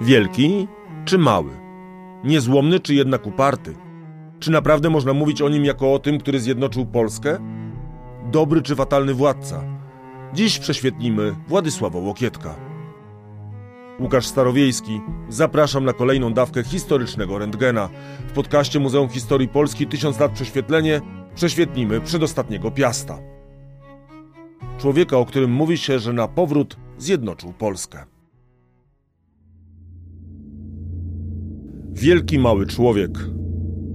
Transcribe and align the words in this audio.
Wielki 0.00 0.68
czy 1.04 1.18
mały? 1.18 1.50
Niezłomny 2.24 2.80
czy 2.80 2.94
jednak 2.94 3.26
uparty? 3.26 3.74
Czy 4.40 4.50
naprawdę 4.50 4.90
można 4.90 5.12
mówić 5.12 5.42
o 5.42 5.48
nim 5.48 5.64
jako 5.64 5.94
o 5.94 5.98
tym, 5.98 6.18
który 6.18 6.40
zjednoczył 6.40 6.86
Polskę? 6.86 7.38
Dobry 8.32 8.62
czy 8.62 8.76
fatalny 8.76 9.14
władca? 9.14 9.64
Dziś 10.34 10.58
prześwietlimy 10.58 11.34
Władysława 11.48 11.98
Łokietka. 11.98 12.54
Łukasz 14.00 14.26
Starowiejski, 14.26 15.00
zapraszam 15.28 15.84
na 15.84 15.92
kolejną 15.92 16.32
dawkę 16.32 16.64
historycznego 16.64 17.38
rentgena. 17.38 17.88
W 18.28 18.32
podcaście 18.32 18.80
Muzeum 18.80 19.08
Historii 19.08 19.48
Polski 19.48 19.86
1000 19.86 20.20
lat 20.20 20.32
prześwietlenie 20.32 21.00
prześwietlimy 21.34 22.00
przedostatniego 22.00 22.70
Piasta. 22.70 23.18
Człowieka, 24.78 25.16
o 25.18 25.26
którym 25.26 25.50
mówi 25.50 25.78
się, 25.78 25.98
że 25.98 26.12
na 26.12 26.28
powrót 26.28 26.76
zjednoczył 26.98 27.52
Polskę. 27.52 28.13
Wielki 31.94 32.38
mały 32.38 32.66
człowiek 32.66 33.10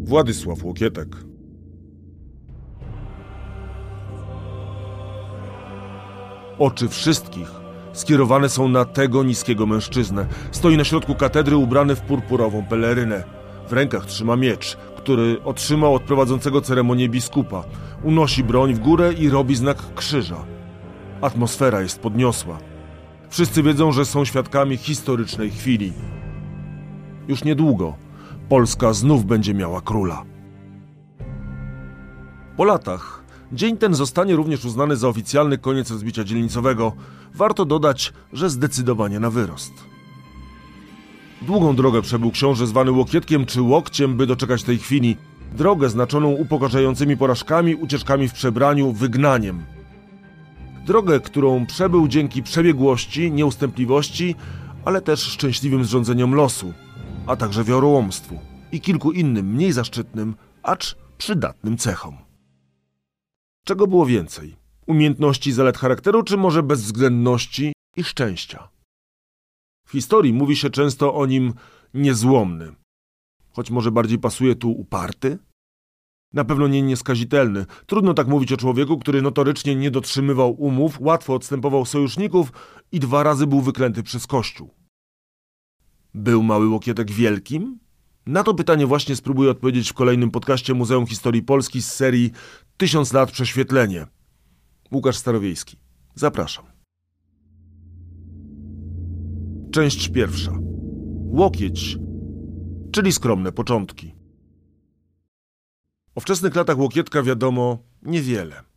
Władysław 0.04 0.64
Łokietek. 0.64 1.08
Oczy 6.60 6.90
wszystkich 6.90 7.52
skierowane 7.94 8.50
są 8.50 8.68
na 8.68 8.86
tego 8.86 9.24
niskiego 9.24 9.66
mężczyznę. 9.66 10.28
Stoi 10.52 10.78
na 10.78 10.84
środku 10.84 11.16
katedry 11.16 11.58
ubrany 11.58 11.96
w 11.96 12.02
purpurową 12.02 12.66
pelerynę. 12.66 13.24
W 13.70 13.74
rękach 13.74 14.06
trzyma 14.06 14.36
miecz, 14.36 14.78
który 14.98 15.44
otrzymał 15.44 15.96
od 15.96 16.04
prowadzącego 16.04 16.62
ceremonię 16.62 17.10
biskupa. 17.10 17.64
Unosi 18.04 18.44
broń 18.44 18.74
w 18.74 18.80
górę 18.80 19.14
i 19.14 19.30
robi 19.30 19.56
znak 19.56 19.94
krzyża. 19.96 20.46
Atmosfera 21.22 21.82
jest 21.82 22.00
podniosła. 22.00 22.58
Wszyscy 23.30 23.64
wiedzą, 23.64 23.92
że 23.92 24.06
są 24.06 24.26
świadkami 24.26 24.78
historycznej 24.78 25.50
chwili. 25.50 25.94
Już 27.30 27.44
niedługo 27.44 27.96
Polska 28.50 28.94
znów 28.94 29.26
będzie 29.26 29.54
miała 29.54 29.82
króla. 29.82 30.24
Po 32.58 32.64
latach 32.64 33.24
dzień 33.52 33.78
ten 33.78 33.94
zostanie 33.94 34.36
również 34.36 34.66
uznany 34.66 34.96
za 34.96 35.08
oficjalny 35.08 35.58
koniec 35.58 35.92
rozbicia 35.92 36.24
dzielnicowego. 36.24 36.94
Warto 37.34 37.66
dodać, 37.66 38.14
że 38.34 38.50
zdecydowanie 38.50 39.20
na 39.20 39.30
wyrost. 39.30 39.72
Długą 41.42 41.76
drogę 41.76 42.02
przebył 42.02 42.32
książę 42.32 42.68
zwany 42.68 42.92
Łokietkiem 42.92 43.46
czy 43.46 43.62
Łokciem, 43.62 44.18
by 44.18 44.28
doczekać 44.28 44.64
tej 44.64 44.78
chwili. 44.78 45.18
Drogę 45.54 45.90
znaczoną 45.90 46.30
upokarzającymi 46.30 47.18
porażkami, 47.18 47.76
ucieczkami 47.76 48.30
w 48.30 48.34
przebraniu, 48.34 48.92
wygnaniem. 48.92 49.64
Drogę, 50.86 51.20
którą 51.20 51.66
przebył 51.66 52.08
dzięki 52.08 52.44
przebiegłości, 52.44 53.32
nieustępliwości, 53.32 54.36
ale 54.86 55.02
też 55.02 55.20
szczęśliwym 55.20 55.86
zrządzeniom 55.86 56.36
losu– 56.36 56.74
a 57.30 57.36
także 57.36 57.64
wiorołomstwu 57.64 58.40
i 58.72 58.82
kilku 58.82 59.12
innym 59.12 59.46
mniej 59.46 59.72
zaszczytnym, 59.72 60.36
acz 60.64 60.96
przydatnym 61.18 61.78
cechom. 61.78 62.18
Czego 63.66 63.88
było 63.88 64.06
więcej? 64.06 64.56
Umiejętności 64.88 65.52
zalet 65.52 65.78
charakteru, 65.78 66.24
czy 66.24 66.38
może 66.38 66.64
bezwzględności 66.64 67.74
i 67.96 68.04
szczęścia? 68.04 68.70
W 69.88 69.92
historii 69.92 70.34
mówi 70.34 70.56
się 70.56 70.70
często 70.70 71.16
o 71.16 71.26
nim 71.26 71.54
niezłomny, 71.94 72.76
choć 73.50 73.72
może 73.72 73.92
bardziej 73.92 74.20
pasuje 74.20 74.56
tu 74.56 74.72
uparty? 74.72 75.38
Na 76.34 76.46
pewno 76.46 76.68
nie 76.68 76.82
nieskazitelny. 76.82 77.66
Trudno 77.86 78.14
tak 78.14 78.28
mówić 78.28 78.54
o 78.54 78.58
człowieku, 78.58 79.00
który 79.00 79.22
notorycznie 79.22 79.76
nie 79.76 79.92
dotrzymywał 79.92 80.52
umów, 80.62 81.02
łatwo 81.02 81.34
odstępował 81.34 81.86
sojuszników 81.86 82.52
i 82.92 83.00
dwa 83.00 83.24
razy 83.24 83.48
był 83.48 83.62
wyklęty 83.62 84.04
przez 84.04 84.28
Kościół. 84.28 84.79
Był 86.14 86.44
mały 86.44 86.68
Łokietek 86.68 87.12
wielkim? 87.12 87.80
Na 88.26 88.44
to 88.44 88.54
pytanie 88.54 88.88
właśnie 88.88 89.16
spróbuję 89.16 89.52
odpowiedzieć 89.52 89.90
w 89.90 89.94
kolejnym 89.94 90.32
podcaście 90.32 90.74
Muzeum 90.74 91.08
Historii 91.08 91.44
Polski 91.44 91.82
z 91.82 91.92
serii 91.92 92.32
Tysiąc 92.78 93.14
lat 93.14 93.32
prześwietlenie. 93.32 94.08
Łukasz 94.92 95.18
Starowiejski. 95.18 95.78
Zapraszam. 96.16 96.66
Część 99.72 100.10
pierwsza. 100.10 100.52
Łokieć, 101.32 101.98
czyli 102.92 103.12
skromne 103.12 103.52
początki. 103.52 104.16
O 106.16 106.20
wczesnych 106.22 106.56
latach 106.56 106.78
Łokietka 106.78 107.24
wiadomo 107.24 107.78
niewiele. 108.02 108.69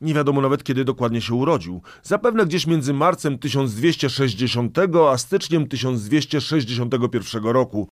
Nie 0.00 0.14
wiadomo 0.14 0.40
nawet 0.40 0.64
kiedy 0.64 0.84
dokładnie 0.84 1.20
się 1.20 1.34
urodził. 1.34 1.82
Zapewne 2.02 2.46
gdzieś 2.46 2.66
między 2.66 2.92
marcem 2.94 3.38
1260 3.38 4.78
a 5.10 5.18
styczniem 5.18 5.68
1261 5.68 7.44
roku. 7.44 7.88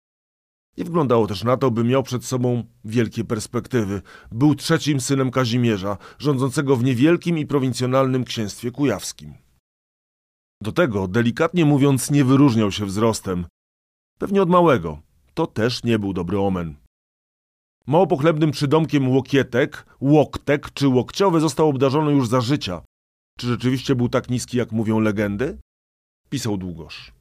Nie 0.78 0.84
wyglądało 0.84 1.26
też 1.26 1.44
na 1.44 1.56
to, 1.56 1.70
by 1.70 1.84
miał 1.84 2.03
przed 2.03 2.25
sobą 2.25 2.65
wielkie 2.84 3.25
perspektywy. 3.25 4.03
Był 4.32 4.54
trzecim 4.54 5.00
synem 5.00 5.31
Kazimierza, 5.31 5.97
rządzącego 6.19 6.76
w 6.76 6.84
niewielkim 6.84 7.38
i 7.38 7.47
prowincjonalnym 7.47 8.25
księstwie 8.25 8.71
kujawskim. 8.71 9.34
Do 10.60 10.72
tego, 10.72 11.09
delikatnie 11.09 11.65
mówiąc, 11.65 12.10
nie 12.10 12.25
wyróżniał 12.25 12.72
się 12.72 12.86
wzrostem. 12.86 13.47
Pewnie 14.19 14.42
od 14.42 14.48
małego. 14.48 14.98
To 15.34 15.47
też 15.47 15.84
nie 15.84 15.98
był 15.98 16.12
dobry 16.12 16.38
omen. 16.38 16.84
Mało 17.87 18.06
pochlebnym 18.06 18.50
przydomkiem 18.50 19.09
Łokietek, 19.09 19.87
Łoktek 20.00 20.71
czy 20.71 20.89
Łokciowy 20.89 21.41
został 21.41 21.69
obdarzony 21.69 22.12
już 22.12 22.28
za 22.28 22.41
życia. 22.41 22.83
Czy 23.39 23.47
rzeczywiście 23.47 23.95
był 23.95 24.09
tak 24.09 24.31
niski, 24.31 24.56
jak 24.56 24.72
mówią 24.72 25.00
legendy? 25.00 25.59
Pisał 26.31 26.56
Długosz. 26.56 27.12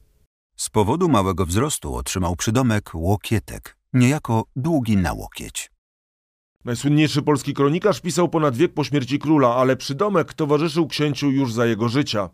Z 0.56 0.70
powodu 0.70 1.08
małego 1.08 1.46
wzrostu 1.46 1.94
otrzymał 1.94 2.36
przydomek 2.36 2.90
Łokietek, 2.94 3.76
niejako 3.92 4.44
długi 4.56 4.96
na 4.96 5.12
łokieć. 5.12 5.70
Najsłynniejszy 6.64 7.22
polski 7.22 7.54
kronikarz 7.54 8.00
pisał 8.00 8.28
ponad 8.28 8.56
wiek 8.56 8.74
po 8.74 8.84
śmierci 8.84 9.18
króla, 9.18 9.54
ale 9.54 9.76
przydomek 9.76 10.34
towarzyszył 10.34 10.86
księciu 10.86 11.30
już 11.30 11.52
za 11.52 11.66
jego 11.66 11.88
życia. 11.88 12.30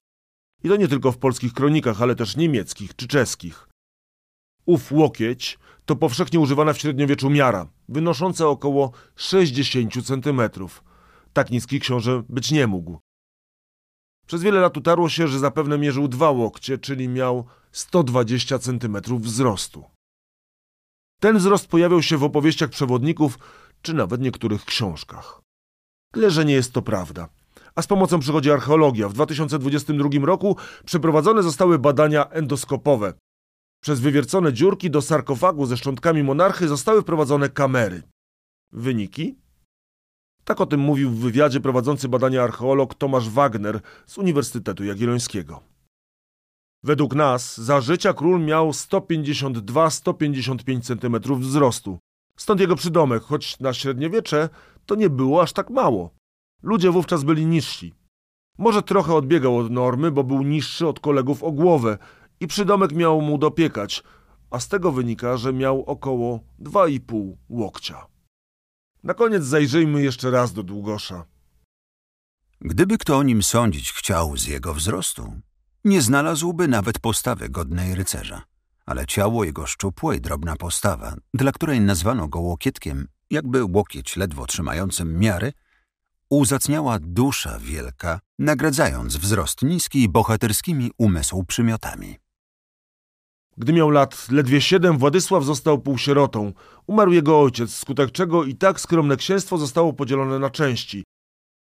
I 0.64 0.68
to 0.68 0.76
nie 0.76 0.88
tylko 0.88 1.12
w 1.12 1.18
polskich 1.18 1.52
kronikach, 1.52 2.02
ale 2.02 2.14
też 2.14 2.36
niemieckich 2.36 2.96
czy 2.96 3.08
czeskich. 3.08 3.69
Ów 4.70 4.92
łokieć 4.92 5.58
to 5.86 5.96
powszechnie 5.96 6.40
używana 6.40 6.72
w 6.72 6.78
średniowieczu 6.78 7.30
miara, 7.30 7.66
wynosząca 7.88 8.48
około 8.48 8.92
60 9.16 9.92
cm. 10.06 10.40
Tak 11.32 11.50
niski 11.50 11.80
książę 11.80 12.22
być 12.28 12.50
nie 12.50 12.66
mógł. 12.66 12.98
Przez 14.26 14.42
wiele 14.42 14.60
lat 14.60 14.76
utarło 14.76 15.08
się, 15.08 15.28
że 15.28 15.38
zapewne 15.38 15.78
mierzył 15.78 16.08
dwa 16.08 16.30
łokcie, 16.30 16.78
czyli 16.78 17.08
miał 17.08 17.44
120 17.72 18.58
cm 18.58 18.96
wzrostu. 19.18 19.84
Ten 21.20 21.38
wzrost 21.38 21.66
pojawiał 21.66 22.02
się 22.02 22.16
w 22.16 22.24
opowieściach 22.24 22.70
przewodników, 22.70 23.38
czy 23.82 23.94
nawet 23.94 24.20
niektórych 24.20 24.64
książkach. 24.64 25.40
Tyle, 26.12 26.30
że 26.30 26.44
nie 26.44 26.54
jest 26.54 26.72
to 26.72 26.82
prawda. 26.82 27.28
A 27.74 27.82
z 27.82 27.86
pomocą 27.86 28.18
przychodzi 28.18 28.50
archeologia. 28.50 29.08
W 29.08 29.12
2022 29.12 30.26
roku 30.26 30.56
przeprowadzone 30.84 31.42
zostały 31.42 31.78
badania 31.78 32.28
endoskopowe, 32.28 33.14
przez 33.80 34.00
wywiercone 34.00 34.52
dziurki 34.52 34.90
do 34.90 35.02
sarkofagu 35.02 35.66
ze 35.66 35.76
szczątkami 35.76 36.22
monarchy 36.22 36.68
zostały 36.68 37.02
wprowadzone 37.02 37.48
kamery. 37.48 38.02
Wyniki? 38.72 39.38
Tak 40.44 40.60
o 40.60 40.66
tym 40.66 40.80
mówił 40.80 41.10
w 41.10 41.18
wywiadzie 41.18 41.60
prowadzący 41.60 42.08
badania 42.08 42.42
archeolog 42.42 42.94
Tomasz 42.94 43.28
Wagner 43.28 43.80
z 44.06 44.18
Uniwersytetu 44.18 44.84
Jagiellońskiego. 44.84 45.62
Według 46.82 47.14
nas 47.14 47.60
za 47.60 47.80
życia 47.80 48.12
król 48.12 48.44
miał 48.44 48.70
152-155 48.70 50.82
cm 50.82 51.16
wzrostu. 51.40 51.98
Stąd 52.36 52.60
jego 52.60 52.76
przydomek, 52.76 53.22
choć 53.22 53.60
na 53.60 53.72
średniowiecze 53.72 54.48
to 54.86 54.94
nie 54.94 55.10
było 55.10 55.42
aż 55.42 55.52
tak 55.52 55.70
mało. 55.70 56.10
Ludzie 56.62 56.90
wówczas 56.90 57.24
byli 57.24 57.46
niżsi. 57.46 57.94
Może 58.58 58.82
trochę 58.82 59.14
odbiegał 59.14 59.56
od 59.56 59.70
normy, 59.70 60.10
bo 60.10 60.24
był 60.24 60.42
niższy 60.42 60.88
od 60.88 61.00
kolegów 61.00 61.42
o 61.42 61.52
głowę, 61.52 61.98
i 62.40 62.46
przydomek 62.46 62.92
miał 62.92 63.20
mu 63.22 63.38
dopiekać, 63.38 64.02
a 64.50 64.60
z 64.60 64.68
tego 64.68 64.92
wynika, 64.92 65.36
że 65.36 65.52
miał 65.52 65.84
około 65.84 66.40
2,5 66.60 67.32
łokcia. 67.48 68.06
Na 69.04 69.14
koniec 69.14 69.44
zajrzyjmy 69.44 70.02
jeszcze 70.02 70.30
raz 70.30 70.52
do 70.52 70.62
Długosza. 70.62 71.24
Gdyby 72.60 72.98
kto 72.98 73.18
o 73.18 73.22
nim 73.22 73.42
sądzić 73.42 73.92
chciał 73.92 74.36
z 74.36 74.46
jego 74.46 74.74
wzrostu, 74.74 75.32
nie 75.84 76.02
znalazłby 76.02 76.68
nawet 76.68 76.98
postawy 76.98 77.48
godnej 77.48 77.94
rycerza. 77.94 78.42
Ale 78.86 79.06
ciało 79.06 79.44
jego 79.44 79.66
szczupłe 79.66 80.16
i 80.16 80.20
drobna 80.20 80.56
postawa, 80.56 81.16
dla 81.34 81.52
której 81.52 81.80
nazwano 81.80 82.28
go 82.28 82.40
łokietkiem, 82.40 83.08
jakby 83.30 83.64
łokieć 83.64 84.16
ledwo 84.16 84.46
trzymającym 84.46 85.18
miary, 85.18 85.52
uzacniała 86.30 86.98
dusza 86.98 87.58
wielka, 87.58 88.20
nagradzając 88.38 89.16
wzrost 89.16 89.62
niski 89.62 90.08
bohaterskimi 90.08 90.90
umysł 90.98 91.44
przymiotami. 91.44 92.16
Gdy 93.56 93.72
miał 93.72 93.90
lat 93.90 94.30
ledwie 94.30 94.60
siedem, 94.60 94.98
Władysław 94.98 95.44
został 95.44 95.78
półsierotą. 95.78 96.52
Umarł 96.86 97.12
jego 97.12 97.40
ojciec, 97.40 97.74
skutek 97.74 98.12
czego 98.12 98.44
i 98.44 98.54
tak 98.54 98.80
skromne 98.80 99.16
księstwo 99.16 99.58
zostało 99.58 99.92
podzielone 99.92 100.38
na 100.38 100.50
części. 100.50 101.04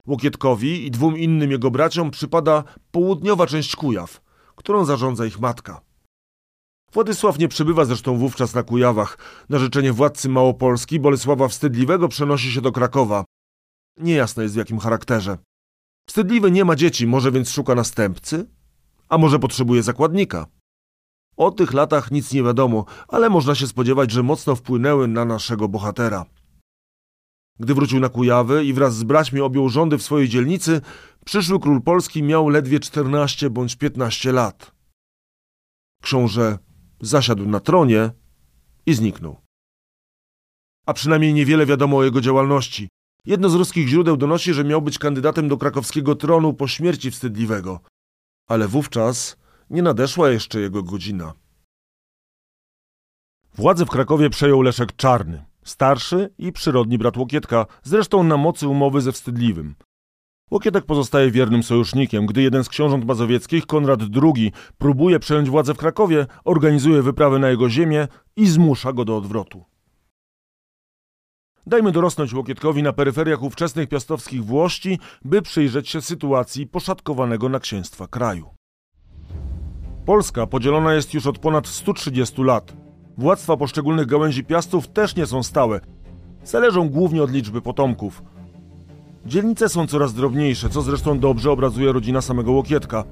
Łokietkowi 0.07 0.85
i 0.85 0.91
dwóm 0.91 1.17
innym 1.17 1.51
jego 1.51 1.71
braciom 1.71 2.11
przypada 2.11 2.63
południowa 2.91 3.47
część 3.47 3.75
Kujaw, 3.75 4.21
którą 4.55 4.85
zarządza 4.85 5.25
ich 5.25 5.39
matka. 5.39 5.81
Władysław 6.93 7.39
nie 7.39 7.47
przebywa 7.47 7.85
zresztą 7.85 8.17
wówczas 8.17 8.53
na 8.55 8.63
Kujawach. 8.63 9.17
Na 9.49 9.59
życzenie 9.59 9.93
władcy 9.93 10.29
Małopolski 10.29 10.99
Bolesława 10.99 11.47
Wstydliwego 11.47 12.07
przenosi 12.07 12.51
się 12.51 12.61
do 12.61 12.71
Krakowa. 12.71 13.25
Niejasne 13.97 14.43
jest 14.43 14.55
w 14.55 14.57
jakim 14.57 14.79
charakterze. 14.79 15.37
Wstydliwy 16.09 16.51
nie 16.51 16.65
ma 16.65 16.75
dzieci, 16.75 17.07
może 17.07 17.31
więc 17.31 17.49
szuka 17.49 17.75
następcy? 17.75 18.49
A 19.09 19.17
może 19.17 19.39
potrzebuje 19.39 19.83
zakładnika? 19.83 20.45
O 21.37 21.51
tych 21.51 21.73
latach 21.73 22.11
nic 22.11 22.33
nie 22.33 22.43
wiadomo, 22.43 22.85
ale 23.07 23.29
można 23.29 23.55
się 23.55 23.67
spodziewać, 23.67 24.11
że 24.11 24.23
mocno 24.23 24.55
wpłynęły 24.55 25.07
na 25.07 25.25
naszego 25.25 25.67
bohatera. 25.67 26.25
Gdy 27.59 27.73
wrócił 27.73 27.99
na 27.99 28.09
Kujawy 28.09 28.65
i 28.65 28.73
wraz 28.73 28.95
z 28.95 29.03
braćmi 29.03 29.41
objął 29.41 29.69
rządy 29.69 29.97
w 29.97 30.03
swojej 30.03 30.29
dzielnicy, 30.29 30.81
przyszły 31.25 31.59
król 31.59 31.81
Polski 31.81 32.23
miał 32.23 32.49
ledwie 32.49 32.79
14 32.79 33.49
bądź 33.49 33.75
15 33.75 34.31
lat. 34.31 34.71
Książę 36.01 36.57
zasiadł 37.01 37.45
na 37.45 37.59
tronie 37.59 38.11
i 38.85 38.93
zniknął. 38.93 39.37
A 40.85 40.93
przynajmniej 40.93 41.33
niewiele 41.33 41.65
wiadomo 41.65 41.97
o 41.97 42.03
jego 42.03 42.21
działalności. 42.21 42.89
Jedno 43.25 43.49
z 43.49 43.55
ruskich 43.55 43.87
źródeł 43.87 44.17
donosi, 44.17 44.53
że 44.53 44.63
miał 44.63 44.81
być 44.81 44.99
kandydatem 44.99 45.47
do 45.47 45.57
krakowskiego 45.57 46.15
tronu 46.15 46.53
po 46.53 46.67
śmierci 46.67 47.11
wstydliwego. 47.11 47.79
Ale 48.47 48.67
wówczas 48.67 49.37
nie 49.69 49.81
nadeszła 49.81 50.29
jeszcze 50.29 50.59
jego 50.59 50.83
godzina. 50.83 51.33
Władzę 53.55 53.85
w 53.85 53.89
Krakowie 53.89 54.29
przejął 54.29 54.61
Leszek 54.61 54.95
Czarny, 54.95 55.45
starszy 55.63 56.29
i 56.37 56.51
przyrodni 56.51 56.97
brat 56.97 57.17
Łokietka, 57.17 57.65
zresztą 57.83 58.23
na 58.23 58.37
mocy 58.37 58.67
umowy 58.67 59.01
ze 59.01 59.11
Wstydliwym. 59.11 59.75
Łokietek 60.51 60.85
pozostaje 60.85 61.31
wiernym 61.31 61.63
sojusznikiem. 61.63 62.25
Gdy 62.25 62.41
jeden 62.41 62.63
z 62.63 62.69
książąt 62.69 63.05
mazowieckich, 63.05 63.65
Konrad 63.65 63.99
II, 64.23 64.51
próbuje 64.77 65.19
przejąć 65.19 65.49
władzę 65.49 65.73
w 65.73 65.77
Krakowie, 65.77 66.25
organizuje 66.43 67.01
wyprawę 67.01 67.39
na 67.39 67.49
jego 67.49 67.69
ziemię 67.69 68.07
i 68.35 68.47
zmusza 68.47 68.93
go 68.93 69.05
do 69.05 69.17
odwrotu. 69.17 69.63
Dajmy 71.65 71.91
dorosnąć 71.91 72.33
Łokietkowi 72.33 72.83
na 72.83 72.93
peryferiach 72.93 73.43
ówczesnych 73.43 73.89
piastowskich 73.89 74.45
Włości, 74.45 74.99
by 75.25 75.41
przyjrzeć 75.41 75.89
się 75.89 76.01
sytuacji 76.01 76.67
poszatkowanego 76.67 77.49
na 77.49 77.59
księstwa 77.59 78.07
kraju. 78.07 78.49
Polska 80.05 80.47
podzielona 80.47 80.93
jest 80.93 81.13
już 81.13 81.27
od 81.27 81.39
ponad 81.39 81.67
130 81.67 82.43
lat. 82.43 82.73
Władztwa 83.17 83.57
poszczególnych 83.57 84.05
gałęzi 84.05 84.43
piastów 84.43 84.87
też 84.87 85.15
nie 85.15 85.25
są 85.25 85.43
stałe. 85.43 85.79
Zależą 86.43 86.89
głównie 86.89 87.23
od 87.23 87.31
liczby 87.31 87.61
potomków. 87.61 88.23
Dzielnice 89.25 89.69
są 89.69 89.87
coraz 89.87 90.13
drobniejsze, 90.13 90.69
co 90.69 90.81
zresztą 90.81 91.19
dobrze 91.19 91.51
obrazuje 91.51 91.91
rodzina 91.91 92.21
samego 92.21 92.51
Łokietka. 92.51 93.03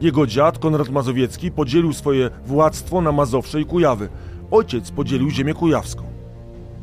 Jego 0.00 0.26
dziad, 0.26 0.58
Konrad 0.58 0.88
Mazowiecki, 0.88 1.50
podzielił 1.50 1.92
swoje 1.92 2.30
władztwo 2.46 3.00
na 3.00 3.12
Mazowsze 3.12 3.60
i 3.60 3.64
Kujawy. 3.64 4.08
Ojciec 4.50 4.90
podzielił 4.90 5.30
ziemię 5.30 5.54
kujawską. 5.54 6.02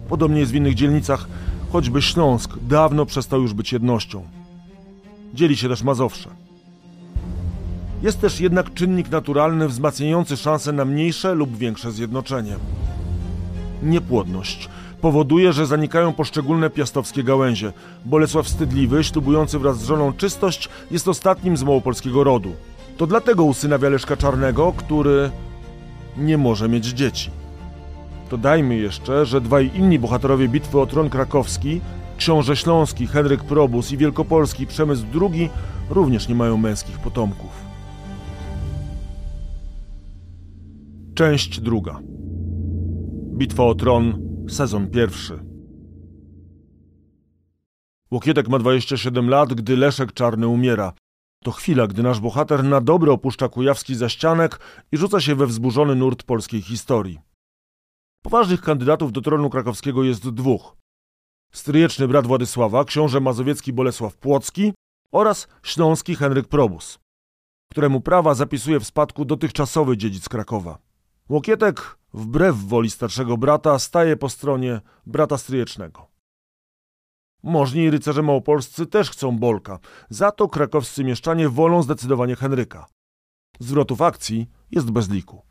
Podobnie 0.10 0.40
jest 0.40 0.52
w 0.52 0.56
innych 0.56 0.76
dzielnicach, 0.76 1.28
choćby 1.72 2.02
Śląsk 2.02 2.58
dawno 2.62 3.06
przestał 3.06 3.42
już 3.42 3.54
być 3.54 3.74
jednością. 3.74 4.24
Dzieli 5.34 5.58
się 5.58 5.70
też 5.70 5.84
Mazowsze. 5.84 6.49
Jest 8.02 8.22
też 8.22 8.42
jednak 8.42 8.74
czynnik 8.74 9.12
naturalny 9.12 9.68
wzmacniający 9.68 10.38
szanse 10.38 10.72
na 10.72 10.86
mniejsze 10.86 11.36
lub 11.36 11.58
większe 11.58 11.92
zjednoczenie. 11.92 12.56
Niepłodność 13.84 14.70
powoduje, 15.02 15.54
że 15.54 15.66
zanikają 15.66 16.14
poszczególne 16.14 16.70
piastowskie 16.70 17.24
gałęzie. 17.24 17.74
Bolesław 18.06 18.46
Wstydliwy, 18.46 19.04
ślubujący 19.04 19.60
wraz 19.60 19.80
z 19.80 19.86
żoną 19.86 20.14
czystość, 20.14 20.70
jest 20.92 21.08
ostatnim 21.08 21.58
z 21.58 21.64
małopolskiego 21.64 22.24
rodu. 22.24 22.52
To 22.98 23.08
dlatego 23.08 23.44
usynawia 23.44 23.90
Leszka 23.90 24.18
Czarnego, 24.18 24.74
który 24.78 25.32
nie 26.18 26.38
może 26.38 26.70
mieć 26.70 26.86
dzieci. 26.86 27.30
Dodajmy 28.30 28.76
jeszcze, 28.76 29.26
że 29.26 29.42
dwaj 29.42 29.72
inni 29.76 30.00
bohaterowie 30.00 30.48
bitwy 30.48 30.80
o 30.80 30.86
tron 30.86 31.10
krakowski, 31.10 31.82
książę 32.18 32.56
śląski 32.56 33.08
Henryk 33.08 33.44
Probus 33.44 33.92
i 33.92 33.98
wielkopolski 33.98 34.68
Przemysł 34.68 35.06
II, 35.22 35.50
również 35.90 36.28
nie 36.28 36.36
mają 36.36 36.58
męskich 36.58 37.00
potomków. 37.00 37.59
Część 41.20 41.60
druga. 41.60 42.00
Bitwa 43.38 43.64
o 43.64 43.76
tron, 43.76 44.28
sezon 44.50 44.90
pierwszy. 44.90 45.46
Łokietek 48.12 48.48
ma 48.48 48.60
27 48.60 49.30
lat, 49.30 49.54
gdy 49.54 49.78
Leszek 49.78 50.14
Czarny 50.14 50.48
umiera. 50.48 50.94
To 51.44 51.52
chwila, 51.52 51.88
gdy 51.88 52.04
nasz 52.04 52.20
bohater 52.20 52.64
na 52.64 52.82
dobre 52.82 53.12
opuszcza 53.12 53.50
kujawski 53.50 53.96
zaścianek 53.96 54.60
i 54.92 54.98
rzuca 54.98 55.22
się 55.22 55.36
we 55.36 55.48
wzburzony 55.48 55.96
nurt 55.96 56.24
polskiej 56.24 56.62
historii. 56.62 57.20
Poważnych 58.24 58.62
kandydatów 58.62 59.12
do 59.12 59.22
tronu 59.22 59.50
krakowskiego 59.50 60.04
jest 60.04 60.30
dwóch. 60.30 60.78
Stryjeczny 61.54 62.08
brat 62.08 62.28
Władysława, 62.28 62.86
książę 62.86 63.20
mazowiecki 63.20 63.74
Bolesław 63.74 64.18
Płocki 64.18 64.74
oraz 65.12 65.48
śląski 65.64 66.16
Henryk 66.16 66.48
Probus, 66.48 67.00
któremu 67.72 68.02
prawa 68.02 68.34
zapisuje 68.34 68.80
w 68.80 68.86
spadku 68.86 69.26
dotychczasowy 69.26 69.98
dziedzic 69.98 70.30
Krakowa. 70.30 70.89
Łokietek, 71.30 71.98
wbrew 72.14 72.56
woli 72.56 72.90
starszego 72.90 73.38
brata, 73.38 73.80
staje 73.80 74.18
po 74.18 74.30
stronie 74.30 74.82
brata 75.06 75.38
stryjecznego. 75.38 76.08
Możni 77.44 77.90
rycerze 77.90 78.22
małopolscy 78.22 78.86
też 78.86 79.10
chcą 79.12 79.38
Bolka, 79.38 79.80
za 80.10 80.32
to 80.32 80.48
krakowscy 80.48 81.04
mieszczanie 81.04 81.50
wolą 81.50 81.84
zdecydowanie 81.84 82.36
Henryka. 82.36 82.86
Zwrotów 83.60 84.02
akcji 84.02 84.50
jest 84.72 84.92
bez 84.92 85.10
liku. 85.10 85.42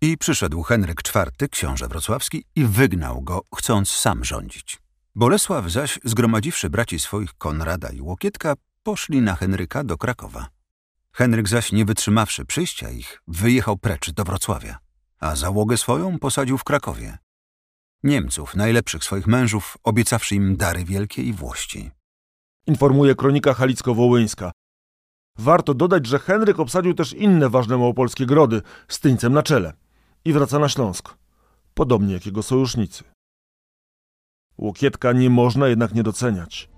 I 0.00 0.18
przyszedł 0.18 0.62
Henryk 0.62 1.02
IV, 1.08 1.48
książę 1.48 1.88
wrocławski, 1.88 2.44
i 2.56 2.64
wygnał 2.64 3.22
go, 3.22 3.42
chcąc 3.54 3.90
sam 3.90 4.24
rządzić. 4.24 4.82
Bolesław 5.14 5.70
zaś, 5.70 5.98
zgromadziwszy 6.04 6.70
braci 6.70 6.98
swoich 6.98 7.34
Konrada 7.34 7.90
i 7.90 8.00
Łokietka, 8.00 8.54
poszli 8.82 9.20
na 9.20 9.34
Henryka 9.34 9.84
do 9.84 9.98
Krakowa. 9.98 10.48
Henryk 11.14 11.48
zaś, 11.48 11.72
nie 11.72 11.84
wytrzymawszy 11.84 12.44
przyjścia 12.44 12.90
ich, 12.90 13.22
wyjechał 13.28 13.76
precz 13.76 14.10
do 14.10 14.24
Wrocławia, 14.24 14.78
a 15.20 15.36
załogę 15.36 15.76
swoją 15.76 16.18
posadził 16.18 16.58
w 16.58 16.64
Krakowie. 16.64 17.18
Niemców, 18.02 18.56
najlepszych 18.56 19.04
swoich 19.04 19.26
mężów, 19.26 19.76
obiecawszy 19.82 20.34
im 20.34 20.56
dary 20.56 20.84
wielkie 20.84 21.22
i 21.22 21.32
włości. 21.32 21.90
Informuje 22.66 23.14
kronika 23.14 23.54
halicko-wołyńska. 23.54 24.50
Warto 25.38 25.74
dodać, 25.74 26.06
że 26.06 26.18
Henryk 26.18 26.60
obsadził 26.60 26.94
też 26.94 27.12
inne 27.12 27.48
ważne 27.48 27.78
małopolskie 27.78 28.26
grody, 28.26 28.62
z 28.88 29.00
Tyńcem 29.00 29.32
na 29.32 29.42
czele 29.42 29.72
i 30.24 30.32
wraca 30.32 30.58
na 30.58 30.68
Śląsk, 30.68 31.14
podobnie 31.74 32.14
jak 32.14 32.26
jego 32.26 32.42
sojusznicy. 32.42 33.04
Łokietka 34.58 35.12
nie 35.12 35.30
można 35.30 35.68
jednak 35.68 35.94
nie 35.94 36.02
doceniać. 36.02 36.71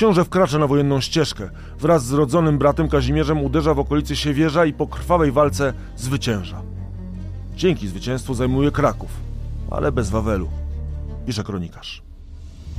Książę 0.00 0.24
wkracza 0.24 0.58
na 0.58 0.66
wojenną 0.66 1.00
ścieżkę. 1.00 1.50
Wraz 1.80 2.04
z 2.06 2.12
rodzonym 2.12 2.58
bratem 2.58 2.88
Kazimierzem 2.88 3.44
uderza 3.44 3.74
w 3.74 3.78
okolicy 3.78 4.16
Siewierza 4.16 4.64
i 4.64 4.72
po 4.72 4.86
krwawej 4.86 5.32
walce 5.32 5.72
zwycięża. 5.96 6.62
Dzięki 7.56 7.88
zwycięstwu 7.88 8.34
zajmuje 8.34 8.70
Kraków, 8.70 9.10
ale 9.70 9.92
bez 9.92 10.10
Wawelu, 10.10 10.48
pisze 11.26 11.44
kronikarz. 11.44 12.02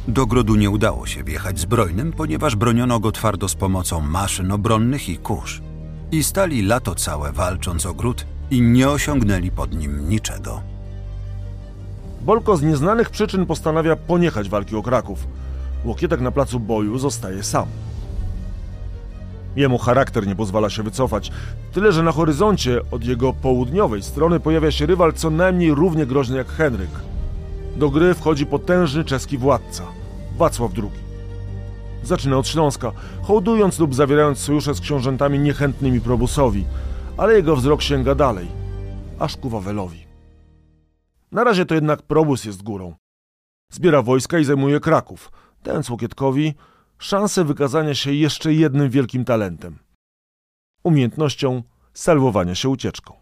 Do 0.08 0.26
grodu 0.26 0.56
nie 0.56 0.70
udało 0.70 1.06
się 1.08 1.24
wjechać 1.24 1.60
zbrojnym, 1.60 2.12
ponieważ 2.12 2.56
broniono 2.56 3.00
go 3.00 3.12
twardo 3.12 3.48
z 3.48 3.56
pomocą 3.56 4.02
maszyn 4.02 4.52
obronnych 4.52 5.10
i 5.10 5.18
kurz. 5.18 5.62
I 6.12 6.24
stali 6.24 6.62
lato 6.62 6.96
całe 6.96 7.32
walcząc 7.32 7.86
o 7.86 7.94
gród 7.94 8.26
i 8.52 8.62
nie 8.62 8.90
osiągnęli 8.90 9.52
pod 9.52 9.74
nim 9.74 10.10
niczego. 10.10 10.62
Bolko 12.22 12.58
z 12.58 12.62
nieznanych 12.62 13.10
przyczyn 13.10 13.46
postanawia 13.46 13.96
poniechać 13.96 14.50
walki 14.50 14.76
o 14.76 14.82
Kraków. 14.84 15.28
Łokietek 15.86 16.22
na 16.22 16.32
placu 16.32 16.60
boju 16.60 16.98
zostaje 16.98 17.44
sam. 17.44 17.68
Jemu 19.56 19.78
charakter 19.78 20.28
nie 20.28 20.36
pozwala 20.36 20.70
się 20.70 20.84
wycofać, 20.84 21.32
tyle 21.72 21.92
że 21.92 22.04
na 22.04 22.12
horyzoncie 22.12 22.82
od 22.92 23.06
jego 23.06 23.34
południowej 23.34 24.04
strony 24.04 24.40
pojawia 24.40 24.72
się 24.72 24.86
rywal 24.86 25.14
co 25.14 25.30
najmniej 25.30 25.74
równie 25.74 26.06
groźny 26.06 26.38
jak 26.38 26.48
Henryk. 26.48 26.90
Do 27.76 27.90
gry 27.90 28.14
wchodzi 28.14 28.46
potężny 28.46 29.04
czeski 29.04 29.38
władca, 29.38 29.84
Wacław 30.38 30.72
II. 30.78 31.12
Zaczyna 32.04 32.38
od 32.38 32.48
Śląska, 32.48 32.92
hołdując 33.22 33.80
lub 33.80 33.96
zawierając 33.96 34.40
sojusze 34.40 34.76
z 34.76 34.82
książętami 34.82 35.40
niechętnymi 35.40 36.02
Probusowi, 36.02 36.66
ale 37.18 37.34
jego 37.34 37.56
wzrok 37.56 37.82
sięga 37.82 38.16
dalej, 38.16 38.48
aż 39.20 39.38
ku 39.38 39.50
Wawelowi. 39.50 40.06
Na 41.32 41.44
razie 41.44 41.66
to 41.66 41.76
jednak 41.76 42.02
Probus 42.02 42.46
jest 42.46 42.64
górą. 42.64 42.94
Zbiera 43.72 44.02
wojska 44.02 44.40
i 44.40 44.46
zajmuje 44.46 44.80
Kraków, 44.80 45.32
dając 45.64 45.90
Łokietkowi 45.90 46.54
szansę 46.98 47.44
wykazania 47.46 47.96
się 47.96 48.14
jeszcze 48.14 48.54
jednym 48.54 48.90
wielkim 48.90 49.26
talentem 49.26 49.80
umiejętnością 50.84 51.64
salwowania 51.94 52.56
się 52.56 52.70
ucieczką. 52.70 53.14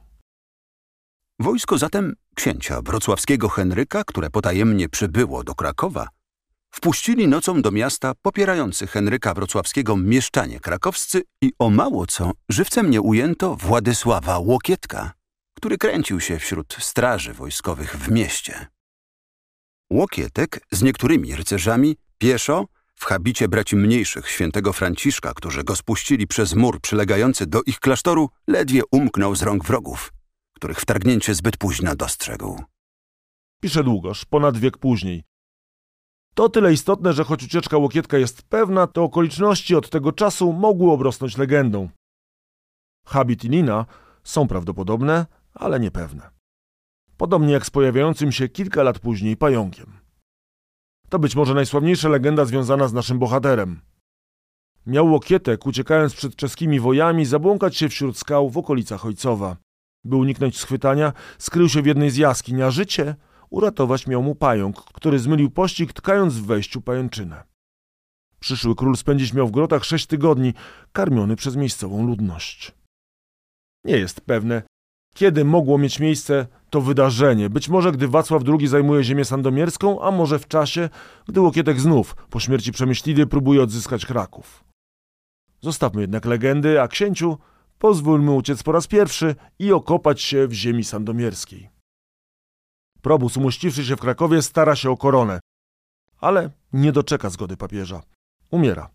Wojsko 1.39 1.77
zatem 1.77 2.15
księcia 2.35 2.81
wrocławskiego 2.81 3.49
Henryka, 3.49 4.03
które 4.03 4.29
potajemnie 4.29 4.89
przybyło 4.89 5.43
do 5.43 5.55
Krakowa, 5.55 6.07
wpuścili 6.71 7.27
nocą 7.27 7.61
do 7.61 7.71
miasta 7.71 8.13
popierający 8.21 8.87
Henryka 8.87 9.33
wrocławskiego 9.33 9.97
mieszczanie 9.97 10.59
krakowscy 10.59 11.23
i 11.41 11.51
o 11.59 11.69
mało 11.69 12.07
co 12.07 12.31
żywcem 12.49 12.91
nie 12.91 13.01
ujęto 13.01 13.55
Władysława 13.55 14.37
Łokietka, 14.39 15.11
który 15.57 15.77
kręcił 15.77 16.19
się 16.19 16.39
wśród 16.39 16.75
straży 16.79 17.33
wojskowych 17.33 17.95
w 17.95 18.11
mieście. 18.11 18.67
Łokietek 19.91 20.59
z 20.71 20.81
niektórymi 20.81 21.35
rycerzami 21.35 21.95
pieszo 22.19 22.65
w 22.95 23.05
habicie 23.05 23.47
braci 23.47 23.75
mniejszych 23.75 24.29
świętego 24.29 24.73
Franciszka, 24.73 25.33
którzy 25.33 25.63
go 25.63 25.75
spuścili 25.75 26.27
przez 26.27 26.55
mur 26.55 26.81
przylegający 26.81 27.47
do 27.47 27.61
ich 27.65 27.79
klasztoru, 27.79 28.29
ledwie 28.47 28.81
umknął 28.91 29.35
z 29.35 29.41
rąk 29.41 29.65
wrogów, 29.65 30.13
których 30.55 30.79
wtargnięcie 30.79 31.35
zbyt 31.35 31.57
późno 31.57 31.95
dostrzegł. 31.95 32.63
Pisze 33.61 33.83
długoż, 33.83 34.25
ponad 34.25 34.57
wiek 34.57 34.77
później. 34.77 35.23
To 36.33 36.49
tyle 36.49 36.73
istotne, 36.73 37.13
że 37.13 37.23
choć 37.23 37.43
ucieczka 37.43 37.77
Łokietka 37.77 38.17
jest 38.17 38.41
pewna, 38.41 38.87
to 38.87 39.03
okoliczności 39.03 39.75
od 39.75 39.89
tego 39.89 40.11
czasu 40.11 40.53
mogły 40.53 40.91
obrosnąć 40.91 41.37
legendą. 41.37 41.89
Habit 43.05 43.43
i 43.43 43.49
Nina 43.49 43.85
są 44.23 44.47
prawdopodobne, 44.47 45.25
ale 45.53 45.79
niepewne. 45.79 46.29
Podobnie 47.17 47.53
jak 47.53 47.65
z 47.65 47.69
pojawiającym 47.69 48.31
się 48.31 48.49
kilka 48.49 48.83
lat 48.83 48.99
później 48.99 49.37
pająkiem. 49.37 49.98
To 51.09 51.19
być 51.19 51.35
może 51.35 51.53
najsławniejsza 51.53 52.09
legenda 52.09 52.45
związana 52.45 52.87
z 52.87 52.93
naszym 52.93 53.19
bohaterem. 53.19 53.81
Miał 54.85 55.11
Łokietek, 55.11 55.65
uciekając 55.65 56.13
przed 56.13 56.35
czeskimi 56.35 56.79
wojami, 56.79 57.25
zabłąkać 57.25 57.77
się 57.77 57.89
wśród 57.89 58.17
skał 58.17 58.49
w 58.49 58.57
okolicach 58.57 59.05
Ojcowa. 59.05 59.57
By 60.03 60.15
uniknąć 60.15 60.57
schwytania, 60.57 61.13
skrył 61.37 61.69
się 61.69 61.81
w 61.81 61.85
jednej 61.85 62.09
z 62.09 62.17
jaskiń, 62.17 62.61
a 62.61 62.71
życie 62.71 63.15
uratować 63.49 64.07
miał 64.07 64.23
mu 64.23 64.35
pająk, 64.35 64.83
który 64.83 65.19
zmylił 65.19 65.51
pościg, 65.51 65.93
tkając 65.93 66.33
w 66.33 66.45
wejściu 66.45 66.81
pajęczynę. 66.81 67.43
Przyszły 68.39 68.75
król 68.75 68.97
spędzić 68.97 69.33
miał 69.33 69.47
w 69.47 69.51
grotach 69.51 69.85
sześć 69.85 70.07
tygodni, 70.07 70.53
karmiony 70.91 71.35
przez 71.35 71.55
miejscową 71.55 72.07
ludność. 72.07 72.71
Nie 73.83 73.97
jest 73.97 74.21
pewne, 74.21 74.63
kiedy 75.13 75.45
mogło 75.45 75.77
mieć 75.77 75.99
miejsce 75.99 76.47
to 76.69 76.81
wydarzenie. 76.81 77.49
Być 77.49 77.69
może 77.69 77.91
gdy 77.91 78.07
Wacław 78.07 78.43
II 78.47 78.67
zajmuje 78.67 79.03
ziemię 79.03 79.25
sandomierską, 79.25 80.01
a 80.01 80.11
może 80.11 80.39
w 80.39 80.47
czasie, 80.47 80.89
gdy 81.27 81.41
Łokietek 81.41 81.79
znów, 81.79 82.15
po 82.29 82.39
śmierci 82.39 82.71
Przemyślidy, 82.71 83.27
próbuje 83.27 83.63
odzyskać 83.63 84.05
Kraków. 84.05 84.63
Zostawmy 85.61 86.01
jednak 86.01 86.25
legendy, 86.25 86.81
a 86.81 86.87
księciu 86.87 87.37
pozwólmy 87.79 88.31
uciec 88.31 88.63
po 88.63 88.71
raz 88.71 88.87
pierwszy 88.87 89.35
i 89.59 89.71
okopać 89.71 90.21
się 90.21 90.47
w 90.47 90.53
ziemi 90.53 90.83
sandomierskiej. 90.83 91.69
Probus, 93.01 93.37
umuściwszy 93.37 93.85
się 93.85 93.95
w 93.95 93.99
Krakowie, 93.99 94.41
stara 94.41 94.75
się 94.75 94.91
o 94.91 94.97
koronę, 94.97 95.39
ale 96.21 96.49
nie 96.73 96.91
doczeka 96.91 97.29
zgody 97.29 97.57
papieża. 97.57 98.01
Umiera. 98.51 98.89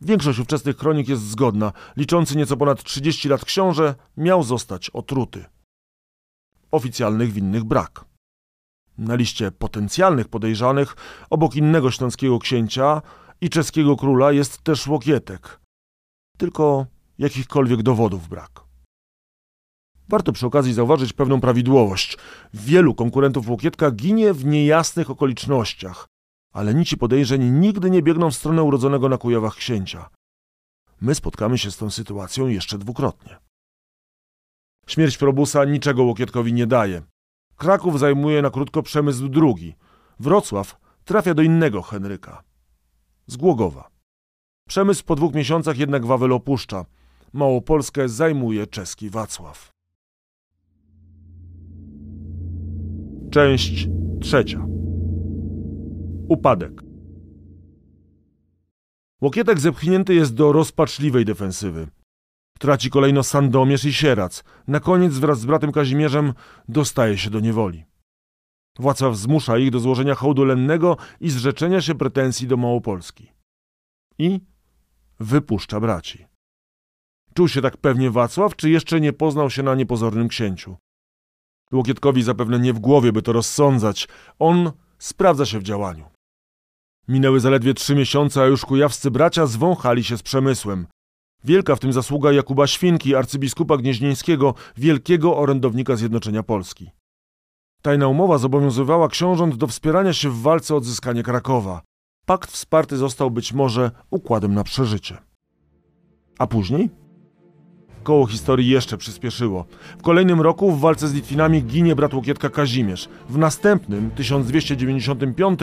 Większość 0.00 0.38
ówczesnych 0.38 0.76
kronik 0.76 1.08
jest 1.08 1.22
zgodna. 1.22 1.72
Liczący 1.96 2.36
nieco 2.36 2.56
ponad 2.56 2.84
30 2.84 3.28
lat 3.28 3.44
książę 3.44 3.94
miał 4.16 4.42
zostać 4.42 4.90
otruty. 4.90 5.44
Oficjalnych 6.74 7.32
winnych 7.32 7.64
brak. 7.64 8.04
Na 8.98 9.14
liście 9.14 9.52
potencjalnych 9.52 10.28
podejrzanych, 10.28 10.96
obok 11.30 11.56
innego 11.56 11.90
śląskiego 11.90 12.38
księcia 12.38 13.02
i 13.40 13.50
czeskiego 13.50 13.96
króla 13.96 14.32
jest 14.32 14.62
też 14.62 14.86
Łokietek. 14.86 15.60
Tylko 16.38 16.86
jakichkolwiek 17.18 17.82
dowodów 17.82 18.28
brak. 18.28 18.64
Warto 20.08 20.32
przy 20.32 20.46
okazji 20.46 20.72
zauważyć 20.72 21.12
pewną 21.12 21.40
prawidłowość. 21.40 22.18
Wielu 22.54 22.94
konkurentów 22.94 23.48
Łokietka 23.48 23.90
ginie 23.90 24.32
w 24.32 24.44
niejasnych 24.44 25.10
okolicznościach, 25.10 26.06
ale 26.52 26.74
nici 26.74 26.96
podejrzeń 26.96 27.42
nigdy 27.42 27.90
nie 27.90 28.02
biegną 28.02 28.30
w 28.30 28.34
stronę 28.34 28.62
urodzonego 28.62 29.08
na 29.08 29.18
Kujawach 29.18 29.54
księcia. 29.54 30.08
My 31.00 31.14
spotkamy 31.14 31.58
się 31.58 31.70
z 31.70 31.76
tą 31.76 31.90
sytuacją 31.90 32.46
jeszcze 32.46 32.78
dwukrotnie. 32.78 33.36
Śmierć 34.86 35.18
Probusa 35.18 35.64
niczego 35.64 36.04
Łokietkowi 36.04 36.52
nie 36.52 36.66
daje. 36.66 37.02
Kraków 37.56 37.98
zajmuje 37.98 38.42
na 38.42 38.50
krótko 38.50 38.82
przemysł 38.82 39.28
drugi. 39.28 39.74
Wrocław 40.20 40.80
trafia 41.04 41.34
do 41.34 41.42
innego 41.42 41.82
Henryka. 41.82 42.42
Z 43.26 43.36
Głogowa. 43.36 43.90
Przemysł 44.68 45.04
po 45.04 45.16
dwóch 45.16 45.34
miesiącach 45.34 45.78
jednak 45.78 46.06
Wawel 46.06 46.32
opuszcza. 46.32 46.84
Małopolskę 47.32 48.08
zajmuje 48.08 48.66
czeski 48.66 49.10
Wacław. 49.10 49.70
Część 53.30 53.88
trzecia. 54.20 54.66
Upadek. 56.28 56.82
Łokietek 59.22 59.60
zepchnięty 59.60 60.14
jest 60.14 60.34
do 60.34 60.52
rozpaczliwej 60.52 61.24
defensywy. 61.24 61.86
Traci 62.58 62.90
kolejno 62.90 63.22
Sandomierz 63.22 63.84
i 63.84 63.92
Sierac. 63.92 64.44
Na 64.68 64.80
koniec 64.80 65.14
wraz 65.14 65.40
z 65.40 65.46
bratem 65.46 65.72
Kazimierzem 65.72 66.32
dostaje 66.68 67.18
się 67.18 67.30
do 67.30 67.40
niewoli. 67.40 67.84
Władca 68.78 69.14
zmusza 69.14 69.58
ich 69.58 69.70
do 69.70 69.80
złożenia 69.80 70.14
hołdu 70.14 70.44
lennego 70.44 70.96
i 71.20 71.30
zrzeczenia 71.30 71.80
się 71.80 71.94
pretensji 71.94 72.46
do 72.46 72.56
Małopolski. 72.56 73.32
I 74.18 74.40
wypuszcza 75.20 75.80
braci. 75.80 76.26
Czuł 77.34 77.48
się 77.48 77.62
tak 77.62 77.76
pewnie 77.76 78.10
Wacław, 78.10 78.56
czy 78.56 78.70
jeszcze 78.70 79.00
nie 79.00 79.12
poznał 79.12 79.50
się 79.50 79.62
na 79.62 79.74
niepozornym 79.74 80.28
księciu? 80.28 80.76
Łokietkowi 81.72 82.22
zapewne 82.22 82.58
nie 82.58 82.72
w 82.72 82.78
głowie, 82.78 83.12
by 83.12 83.22
to 83.22 83.32
rozsądzać. 83.32 84.08
On 84.38 84.72
sprawdza 84.98 85.46
się 85.46 85.58
w 85.58 85.62
działaniu. 85.62 86.04
Minęły 87.08 87.40
zaledwie 87.40 87.74
trzy 87.74 87.94
miesiące, 87.94 88.42
a 88.42 88.46
już 88.46 88.64
kujawscy 88.64 89.10
bracia 89.10 89.46
zwąchali 89.46 90.04
się 90.04 90.18
z 90.18 90.22
przemysłem. 90.22 90.86
Wielka 91.44 91.76
w 91.76 91.80
tym 91.80 91.92
zasługa 91.92 92.32
Jakuba 92.32 92.66
Świnki, 92.66 93.14
arcybiskupa 93.14 93.76
gnieźnieńskiego, 93.76 94.54
wielkiego 94.76 95.36
orędownika 95.36 95.96
Zjednoczenia 95.96 96.42
Polski. 96.42 96.90
Tajna 97.82 98.08
umowa 98.08 98.38
zobowiązywała 98.38 99.08
książąt 99.08 99.56
do 99.56 99.66
wspierania 99.66 100.12
się 100.12 100.30
w 100.30 100.42
walce 100.42 100.74
o 100.74 100.76
odzyskanie 100.76 101.22
Krakowa. 101.22 101.82
Pakt 102.26 102.50
wsparty 102.50 102.96
został 102.96 103.30
być 103.30 103.52
może 103.52 103.90
układem 104.10 104.54
na 104.54 104.64
przeżycie. 104.64 105.16
A 106.38 106.46
później? 106.46 106.90
Koło 108.02 108.26
historii 108.26 108.68
jeszcze 108.68 108.96
przyspieszyło. 108.96 109.64
W 109.98 110.02
kolejnym 110.02 110.40
roku 110.40 110.72
w 110.72 110.80
walce 110.80 111.08
z 111.08 111.14
Litwinami 111.14 111.62
ginie 111.62 111.96
brat 111.96 112.14
Łokietka 112.14 112.50
Kazimierz. 112.50 113.08
W 113.28 113.38
następnym, 113.38 114.10
1295, 114.10 115.60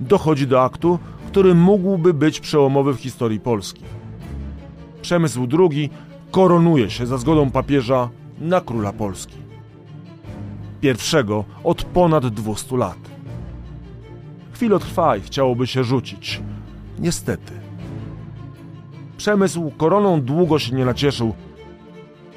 dochodzi 0.00 0.46
do 0.46 0.62
aktu, 0.62 0.98
który 1.26 1.54
mógłby 1.54 2.14
być 2.14 2.40
przełomowy 2.40 2.94
w 2.94 3.00
historii 3.00 3.40
Polski. 3.40 3.82
Przemysł 5.02 5.48
II 5.58 5.90
koronuje 6.30 6.90
się 6.90 7.06
za 7.06 7.18
zgodą 7.18 7.50
papieża 7.50 8.08
na 8.40 8.60
króla 8.60 8.92
Polski. 8.92 9.36
Pierwszego 10.80 11.44
od 11.64 11.84
ponad 11.84 12.26
200 12.26 12.76
lat. 12.76 12.98
Chwilę 14.52 14.78
chciałoby 15.22 15.66
się 15.66 15.84
rzucić. 15.84 16.40
Niestety. 16.98 17.52
Przemysł 19.16 19.72
koroną 19.78 20.20
długo 20.20 20.58
się 20.58 20.76
nie 20.76 20.84
nacieszył. 20.84 21.34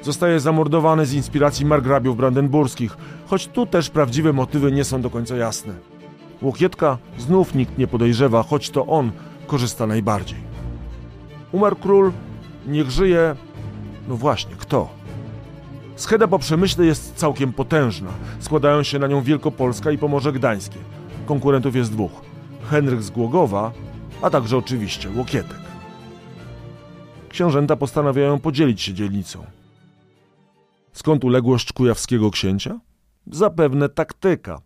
Zostaje 0.02 0.40
zamordowany 0.40 1.06
z 1.06 1.12
inspiracji 1.12 1.66
margrabiów 1.66 2.16
brandenburskich, 2.16 2.96
choć 3.26 3.46
tu 3.46 3.66
też 3.66 3.90
prawdziwe 3.90 4.32
motywy 4.32 4.72
nie 4.72 4.84
są 4.84 5.02
do 5.02 5.10
końca 5.10 5.36
jasne. 5.36 5.74
Łokietka 6.42 6.98
znów 7.18 7.54
nikt 7.54 7.78
nie 7.78 7.86
podejrzewa, 7.86 8.42
choć 8.42 8.70
to 8.70 8.86
on 8.86 9.12
korzysta 9.46 9.86
najbardziej. 9.86 10.38
Umarł 11.52 11.76
król, 11.76 12.12
niech 12.66 12.90
żyje. 12.90 13.36
No 14.08 14.16
właśnie, 14.16 14.54
kto? 14.58 14.88
Scheda 15.96 16.28
po 16.28 16.38
przemyśle 16.38 16.86
jest 16.86 17.14
całkiem 17.16 17.52
potężna. 17.52 18.10
Składają 18.40 18.82
się 18.82 18.98
na 18.98 19.06
nią 19.06 19.22
Wielkopolska 19.22 19.90
i 19.90 19.98
Pomorze 19.98 20.32
Gdańskie. 20.32 20.78
Konkurentów 21.26 21.76
jest 21.76 21.92
dwóch: 21.92 22.12
Henryk 22.70 23.02
z 23.02 23.10
Głogowa, 23.10 23.72
a 24.22 24.30
także 24.30 24.56
oczywiście 24.56 25.10
Łokietek. 25.16 25.60
Książęta 27.28 27.76
postanawiają 27.76 28.40
podzielić 28.40 28.82
się 28.82 28.94
dzielnicą. 28.94 29.44
Skąd 30.92 31.24
uległość 31.24 31.72
kujawskiego 31.72 32.30
księcia? 32.30 32.80
Zapewne 33.26 33.88
taktyka. 33.88 34.60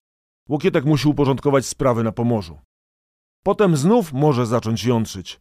Łokietek 0.48 0.84
musi 0.84 1.08
uporządkować 1.08 1.66
sprawy 1.66 2.04
na 2.04 2.12
Pomorzu. 2.12 2.58
Potem 3.44 3.76
znów 3.76 4.12
może 4.12 4.46
zacząć 4.46 4.84
jątrzyć. 4.84 5.40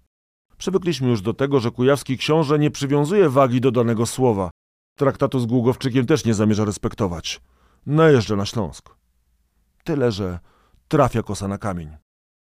Przywykliśmy 0.57 1.09
już 1.09 1.21
do 1.21 1.33
tego, 1.33 1.59
że 1.59 1.71
kujawski 1.71 2.17
książę 2.17 2.59
nie 2.59 2.71
przywiązuje 2.71 3.29
wagi 3.29 3.61
do 3.61 3.71
danego 3.71 4.05
słowa. 4.05 4.49
Traktatu 4.97 5.39
z 5.39 5.45
Głogowczykiem 5.45 6.05
też 6.05 6.25
nie 6.25 6.33
zamierza 6.33 6.65
respektować. 6.65 7.41
Najeżdża 7.85 8.35
na 8.35 8.45
Śląsk. 8.45 8.95
Tyle, 9.83 10.11
że 10.11 10.39
trafia 10.87 11.23
kosa 11.23 11.47
na 11.47 11.57
kamień. 11.57 11.97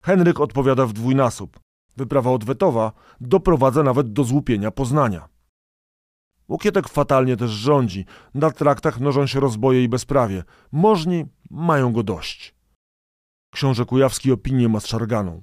Henryk 0.05 0.41
odpowiada 0.41 0.87
w 0.87 0.93
dwójnasób. 0.93 1.61
Wyprawa 1.97 2.31
odwetowa 2.31 2.93
doprowadza 3.21 3.83
nawet 3.83 4.13
do 4.13 4.25
złupienia 4.25 4.71
Poznania. 4.71 5.29
Łokietek 6.49 6.89
fatalnie 6.89 7.37
też 7.37 7.51
rządzi. 7.51 8.05
Na 8.35 8.51
traktach 8.51 9.01
mnożą 9.01 9.27
się 9.27 9.41
rozboje 9.41 9.85
i 9.85 9.89
bezprawie. 9.89 10.45
Możni 10.73 11.27
mają 11.51 11.93
go 11.93 12.03
dość. 12.03 12.55
Książę 13.51 13.85
Kujawski 13.85 14.33
opinię 14.33 14.69
ma 14.69 14.81
z 14.81 14.87
szarganą. 14.87 15.43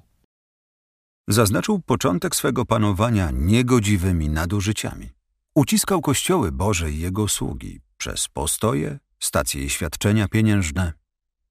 Zaznaczył 1.30 1.78
początek 1.78 2.36
swego 2.36 2.64
panowania 2.64 3.30
niegodziwymi 3.30 4.28
nadużyciami. 4.28 5.10
Uciskał 5.54 6.00
kościoły 6.00 6.52
Boże 6.52 6.90
i 6.92 6.98
jego 6.98 7.28
sługi 7.28 7.80
przez 7.98 8.28
postoje, 8.28 8.98
stacje 9.18 9.64
i 9.64 9.70
świadczenia 9.70 10.28
pieniężne, 10.28 10.92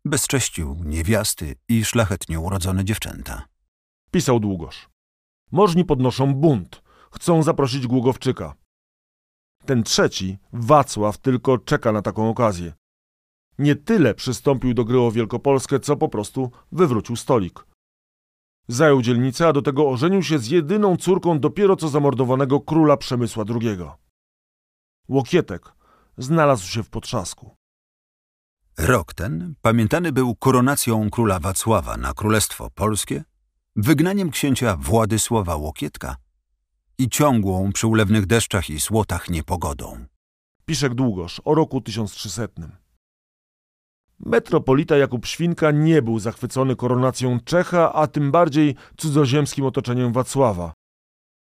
bezcześcił 0.06 0.78
niewiasty 0.86 1.56
i 1.70 1.86
szlachetnie 1.86 2.40
urodzone 2.40 2.86
dziewczęta. 2.86 3.46
Pisał 4.12 4.40
Długosz. 4.40 4.90
Możni 5.52 5.86
podnoszą 5.86 6.34
bunt. 6.34 6.82
Chcą 7.12 7.44
zaprosić 7.44 7.88
Głogowczyka. 7.88 8.56
Ten 9.66 9.84
trzeci, 9.84 10.38
Wacław, 10.54 11.18
tylko 11.18 11.58
czeka 11.58 11.92
na 11.92 12.02
taką 12.02 12.30
okazję. 12.30 12.74
Nie 13.60 13.76
tyle 13.76 14.14
przystąpił 14.14 14.74
do 14.74 14.86
gry 14.86 15.00
o 15.00 15.12
Wielkopolskę, 15.12 15.80
co 15.80 15.96
po 15.96 16.10
prostu 16.10 16.52
wywrócił 16.72 17.16
stolik. 17.16 17.67
Zajął 18.68 19.02
dzielnicę, 19.02 19.48
a 19.48 19.54
do 19.54 19.62
tego 19.62 19.90
ożenił 19.90 20.24
się 20.24 20.40
z 20.40 20.48
jedyną 20.48 20.98
córką 20.98 21.40
dopiero 21.40 21.76
co 21.76 21.90
zamordowanego 21.90 22.62
króla 22.62 22.98
Przemysła 22.98 23.44
II. 23.50 23.78
Łokietek 25.10 25.74
znalazł 26.18 26.68
się 26.68 26.84
w 26.84 26.90
potrzasku. 26.90 27.56
Rok 28.78 29.14
ten 29.14 29.56
pamiętany 29.62 30.12
był 30.12 30.36
koronacją 30.36 31.10
króla 31.10 31.40
Wacława 31.40 31.98
na 31.98 32.14
Królestwo 32.14 32.70
Polskie, 32.70 33.24
wygnaniem 33.76 34.32
księcia 34.32 34.78
Władysława 34.80 35.56
Łokietka 35.56 36.16
i 36.98 37.10
ciągłą 37.10 37.72
przy 37.72 37.88
ulewnych 37.88 38.26
deszczach 38.26 38.70
i 38.70 38.80
słotach 38.80 39.30
niepogodą. 39.30 40.06
Piszek 40.66 40.94
Długosz 40.94 41.42
o 41.46 41.56
roku 41.56 41.82
1300. 41.82 42.87
Metropolita 44.20 44.98
Jakub 44.98 45.26
Świnka 45.26 45.72
nie 45.72 46.02
był 46.02 46.20
zachwycony 46.20 46.76
koronacją 46.76 47.40
Czecha, 47.40 47.94
a 47.94 48.08
tym 48.08 48.32
bardziej 48.32 48.76
cudzoziemskim 48.98 49.66
otoczeniem 49.66 50.14
Wacława. 50.14 50.74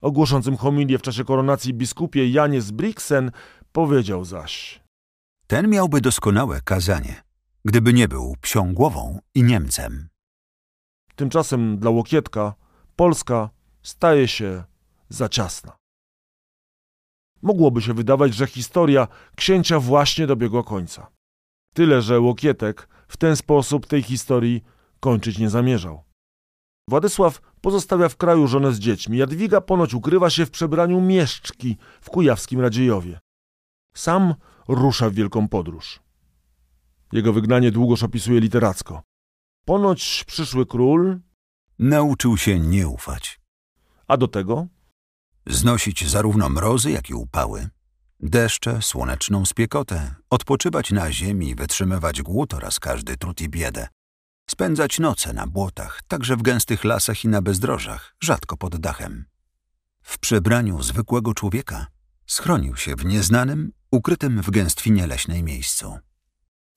Ogłoszącym 0.02 0.58
homilię 0.58 0.98
w 0.98 1.02
czasie 1.02 1.24
koronacji 1.24 1.74
biskupie 1.74 2.30
Janie 2.30 2.62
z 2.62 2.72
Brixen 2.72 3.32
powiedział 3.72 4.26
zaś 4.26 4.84
Ten 5.48 5.70
miałby 5.70 6.02
doskonałe 6.02 6.62
kazanie, 6.62 7.24
gdyby 7.66 7.94
nie 7.94 8.08
był 8.08 8.36
psią 8.42 8.74
głową 8.74 9.20
i 9.36 9.44
Niemcem. 9.44 10.10
Tymczasem 11.16 11.78
dla 11.78 11.90
Łokietka 11.90 12.54
Polska 12.96 13.50
staje 13.82 14.28
się 14.28 14.64
za 15.10 15.30
ciasna. 15.30 15.78
Mogłoby 17.42 17.82
się 17.82 17.94
wydawać, 17.94 18.34
że 18.34 18.48
historia 18.48 19.08
księcia 19.36 19.80
właśnie 19.80 20.28
dobiegła 20.28 20.64
końca. 20.64 21.08
Tyle, 21.74 22.02
że 22.02 22.20
Łokietek 22.20 22.88
w 23.08 23.18
ten 23.18 23.36
sposób 23.36 23.88
tej 23.88 24.04
historii 24.04 24.64
kończyć 25.00 25.38
nie 25.38 25.50
zamierzał. 25.50 26.04
Władysław 26.90 27.42
pozostawia 27.62 28.10
w 28.10 28.18
kraju 28.18 28.48
żonę 28.48 28.74
z 28.74 28.80
dziećmi. 28.80 29.18
Jadwiga 29.18 29.62
ponoć 29.62 29.94
ukrywa 29.94 30.30
się 30.30 30.46
w 30.46 30.52
przebraniu 30.52 31.02
mieszczki 31.02 31.78
w 32.02 32.10
kujawskim 32.10 32.60
Radziejowie. 32.60 33.20
Sam 33.96 34.34
rusza 34.68 35.10
w 35.10 35.14
wielką 35.14 35.48
podróż. 35.48 36.00
Jego 37.12 37.34
wygnanie 37.34 37.72
długoż 37.72 38.04
opisuje 38.04 38.40
literacko. 38.40 39.02
Ponoć 39.66 40.24
przyszły 40.28 40.66
król, 40.66 41.20
Nauczył 41.80 42.38
się 42.38 42.60
nie 42.60 42.88
ufać, 42.88 43.42
a 44.08 44.18
do 44.18 44.28
tego 44.28 44.68
znosić 45.48 46.10
zarówno 46.10 46.50
mrozy, 46.50 46.92
jak 46.92 47.10
i 47.10 47.14
upały, 47.14 47.70
deszcze, 48.30 48.82
słoneczną 48.82 49.46
spiekotę, 49.46 50.16
odpoczywać 50.30 50.92
na 50.92 51.12
ziemi, 51.12 51.56
wytrzymywać 51.56 52.22
głód 52.22 52.54
oraz 52.54 52.80
każdy 52.80 53.18
trud 53.18 53.42
i 53.42 53.50
biedę, 53.50 53.88
spędzać 54.50 55.00
noce 55.00 55.34
na 55.34 55.48
błotach, 55.48 56.02
także 56.08 56.36
w 56.36 56.42
gęstych 56.42 56.84
lasach 56.84 57.24
i 57.24 57.28
na 57.28 57.42
bezdrożach, 57.42 58.16
rzadko 58.24 58.58
pod 58.58 58.78
dachem. 58.78 59.26
W 60.02 60.20
przebraniu 60.20 60.82
zwykłego 60.82 61.34
człowieka 61.34 61.88
schronił 62.26 62.76
się 62.76 62.96
w 62.96 63.06
nieznanym, 63.06 63.72
ukrytym 63.92 64.42
w 64.42 64.50
gęstwinie 64.50 65.08
leśnej 65.08 65.44
miejscu. 65.44 65.98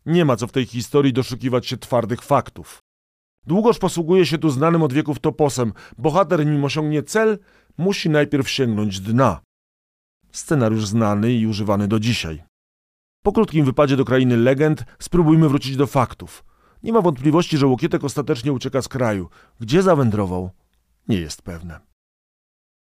Nie 0.06 0.24
ma 0.24 0.36
co 0.36 0.46
w 0.46 0.52
tej 0.52 0.66
historii 0.66 1.12
doszukiwać 1.12 1.66
się 1.66 1.76
twardych 1.76 2.22
faktów. 2.22 2.78
Długoż 3.46 3.78
posługuje 3.78 4.26
się 4.26 4.38
tu 4.38 4.50
znanym 4.50 4.82
od 4.82 4.92
wieków 4.92 5.18
toposem. 5.18 5.72
Bohater, 5.98 6.46
nim 6.46 6.64
osiągnie 6.64 7.02
cel, 7.02 7.38
musi 7.78 8.10
najpierw 8.10 8.50
sięgnąć 8.50 9.00
dna. 9.00 9.40
Scenariusz 10.36 10.86
znany 10.86 11.32
i 11.32 11.46
używany 11.46 11.88
do 11.88 12.00
dzisiaj. 12.00 12.42
Po 13.22 13.32
krótkim 13.32 13.64
wypadzie 13.64 13.96
do 13.96 14.04
krainy 14.04 14.36
legend 14.36 14.84
spróbujmy 14.98 15.48
wrócić 15.48 15.76
do 15.76 15.86
faktów. 15.86 16.44
Nie 16.82 16.92
ma 16.92 17.00
wątpliwości, 17.00 17.58
że 17.58 17.66
Łokietek 17.66 18.04
ostatecznie 18.04 18.52
ucieka 18.52 18.82
z 18.82 18.88
kraju. 18.88 19.28
Gdzie 19.60 19.82
zawędrował? 19.82 20.50
Nie 21.08 21.18
jest 21.18 21.42
pewne. 21.42 21.80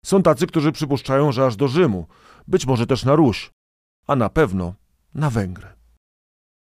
Są 0.04 0.22
tacy, 0.22 0.46
którzy 0.46 0.72
przypuszczają, 0.72 1.32
że 1.32 1.46
aż 1.46 1.56
do 1.56 1.68
Rzymu, 1.68 2.06
być 2.48 2.66
może 2.66 2.86
też 2.86 3.04
na 3.04 3.16
Ruś, 3.16 3.50
a 4.06 4.16
na 4.16 4.28
pewno 4.28 4.74
na 5.14 5.30
Węgry. 5.30 5.68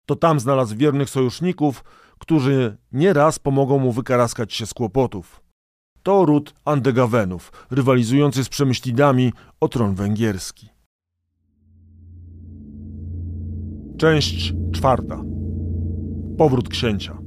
To 0.06 0.15
tam 0.15 0.39
znalazł 0.39 0.75
wiernych 0.75 1.10
sojuszników, 1.10 1.84
którzy 2.19 2.78
nieraz 2.91 3.39
pomogą 3.39 3.80
mu 3.80 3.91
wykaraskać 3.91 4.54
się 4.54 4.65
z 4.65 4.73
kłopotów. 4.73 5.41
To 6.05 6.25
ród 6.25 6.53
Andegawenów, 6.65 7.51
rywalizujący 7.71 8.43
z 8.43 8.49
Przemyślidami 8.49 9.33
o 9.59 9.67
tron 9.67 9.95
węgierski. 9.95 10.69
Część 13.97 14.53
czwarta. 14.73 15.23
Powrót 16.37 16.69
księcia. 16.69 17.17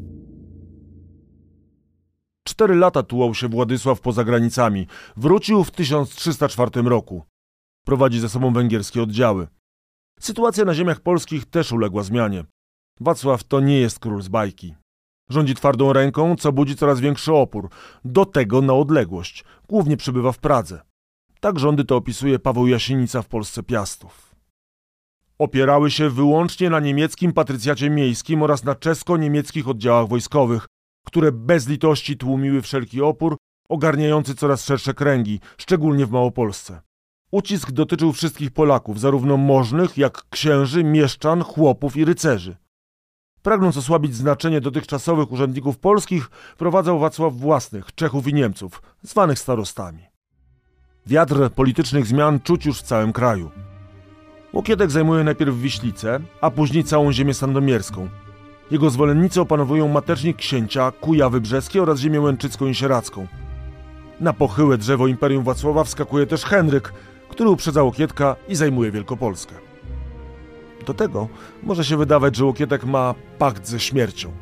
Cztery 2.47 2.75
lata 2.75 3.03
tułał 3.03 3.35
się 3.35 3.49
Władysław 3.49 4.01
poza 4.01 4.25
granicami. 4.25 4.87
Wrócił 5.17 5.65
w 5.65 5.71
1304 5.71 6.83
roku. 6.83 7.23
Prowadzi 7.85 8.21
ze 8.21 8.29
sobą 8.29 8.53
węgierskie 8.53 9.03
oddziały. 9.03 9.47
Sytuacja 10.21 10.65
na 10.65 10.75
ziemiach 10.75 11.01
polskich 11.01 11.47
też 11.47 11.73
uległa 11.73 12.03
zmianie. 12.03 12.45
Wacław 13.01 13.45
to 13.45 13.61
nie 13.61 13.81
jest 13.81 13.99
król 13.99 14.23
z 14.23 14.29
bajki. 14.29 14.75
Rządzi 15.31 15.55
twardą 15.55 15.93
ręką, 15.93 16.37
co 16.37 16.53
budzi 16.53 16.77
coraz 16.77 17.01
większy 17.01 17.33
opór. 17.33 17.69
Do 18.05 18.25
tego 18.25 18.63
na 18.63 18.75
odległość. 18.75 19.45
Głównie 19.69 19.97
przebywa 19.97 20.33
w 20.33 20.39
Pradze. 20.39 20.81
Tak 21.41 21.59
rządy 21.59 21.85
to 21.85 21.97
opisuje 21.97 22.39
Paweł 22.39 22.67
Jasienica 22.67 23.23
w 23.23 23.29
Polsce 23.29 23.63
Piastów. 23.63 24.35
Opierały 25.39 25.91
się 25.91 26.11
wyłącznie 26.11 26.71
na 26.71 26.81
niemieckim 26.81 27.33
patrycjacie 27.33 27.91
miejskim 27.91 28.43
oraz 28.43 28.65
na 28.65 28.75
czesko-niemieckich 28.75 29.69
oddziałach 29.69 30.09
wojskowych, 30.09 30.67
które 31.07 31.33
bez 31.33 31.69
litości 31.69 32.17
tłumiły 32.17 32.63
wszelki 32.63 33.03
opór, 33.03 33.37
ogarniający 33.69 34.35
coraz 34.35 34.65
szersze 34.65 34.95
kręgi, 34.95 35.41
szczególnie 35.59 36.07
w 36.07 36.11
Małopolsce. 36.11 36.81
Ucisk 37.31 37.71
dotyczył 37.71 38.13
wszystkich 38.13 38.51
Polaków, 38.51 39.01
zarówno 39.01 39.37
możnych, 39.37 39.99
jak 39.99 40.23
księży, 40.31 40.85
mieszczan, 40.85 41.43
chłopów 41.43 41.97
i 41.97 42.05
rycerzy. 42.05 42.57
Pragnąc 43.49 43.77
osłabić 43.77 44.15
znaczenie 44.15 44.61
dotychczasowych 44.61 45.33
urzędników 45.33 45.79
polskich, 45.79 46.31
wprowadzał 46.55 46.99
Wacław 46.99 47.35
własnych, 47.35 47.95
Czechów 47.95 48.29
i 48.29 48.35
Niemców, 48.35 48.83
zwanych 49.03 49.39
starostami. 49.39 50.03
Wiatr 51.07 51.51
politycznych 51.51 52.07
zmian 52.07 52.41
czuć 52.41 52.67
już 52.67 52.79
w 52.79 52.83
całym 52.83 53.13
kraju. 53.13 53.51
Łokietek 54.53 54.91
zajmuje 54.91 55.25
najpierw 55.25 55.57
Wiślicę, 55.57 56.21
a 56.41 56.51
później 56.51 56.85
całą 56.85 57.13
ziemię 57.13 57.35
sandomierską. 57.35 58.09
Jego 58.71 58.91
zwolennicy 58.91 59.41
opanowują 59.41 59.89
matecznik 59.89 60.37
księcia, 60.37 60.93
Kujawy 61.01 61.41
Brzeskie 61.41 61.83
oraz 61.83 61.99
ziemię 61.99 62.21
łęczycką 62.21 62.67
i 62.67 62.75
sieradzką. 62.75 63.27
Na 64.21 64.33
pochyłe 64.33 64.79
drzewo 64.79 65.07
Imperium 65.07 65.45
Wacława 65.45 65.85
wskakuje 65.85 66.27
też 66.27 66.45
Henryk, 66.45 66.93
który 67.29 67.51
uprzedza 67.51 67.83
Łokietka 67.83 68.37
i 68.49 68.55
zajmuje 68.55 68.91
Wielkopolskę. 68.91 69.68
Do 70.87 70.95
tego 70.95 71.29
może 71.63 71.85
się 71.85 71.97
wydawać, 71.97 72.37
że 72.37 72.45
Łokietek 72.45 72.85
ma 72.85 73.15
pakt 73.39 73.67
ze 73.67 73.81
śmiercią, 73.81 74.33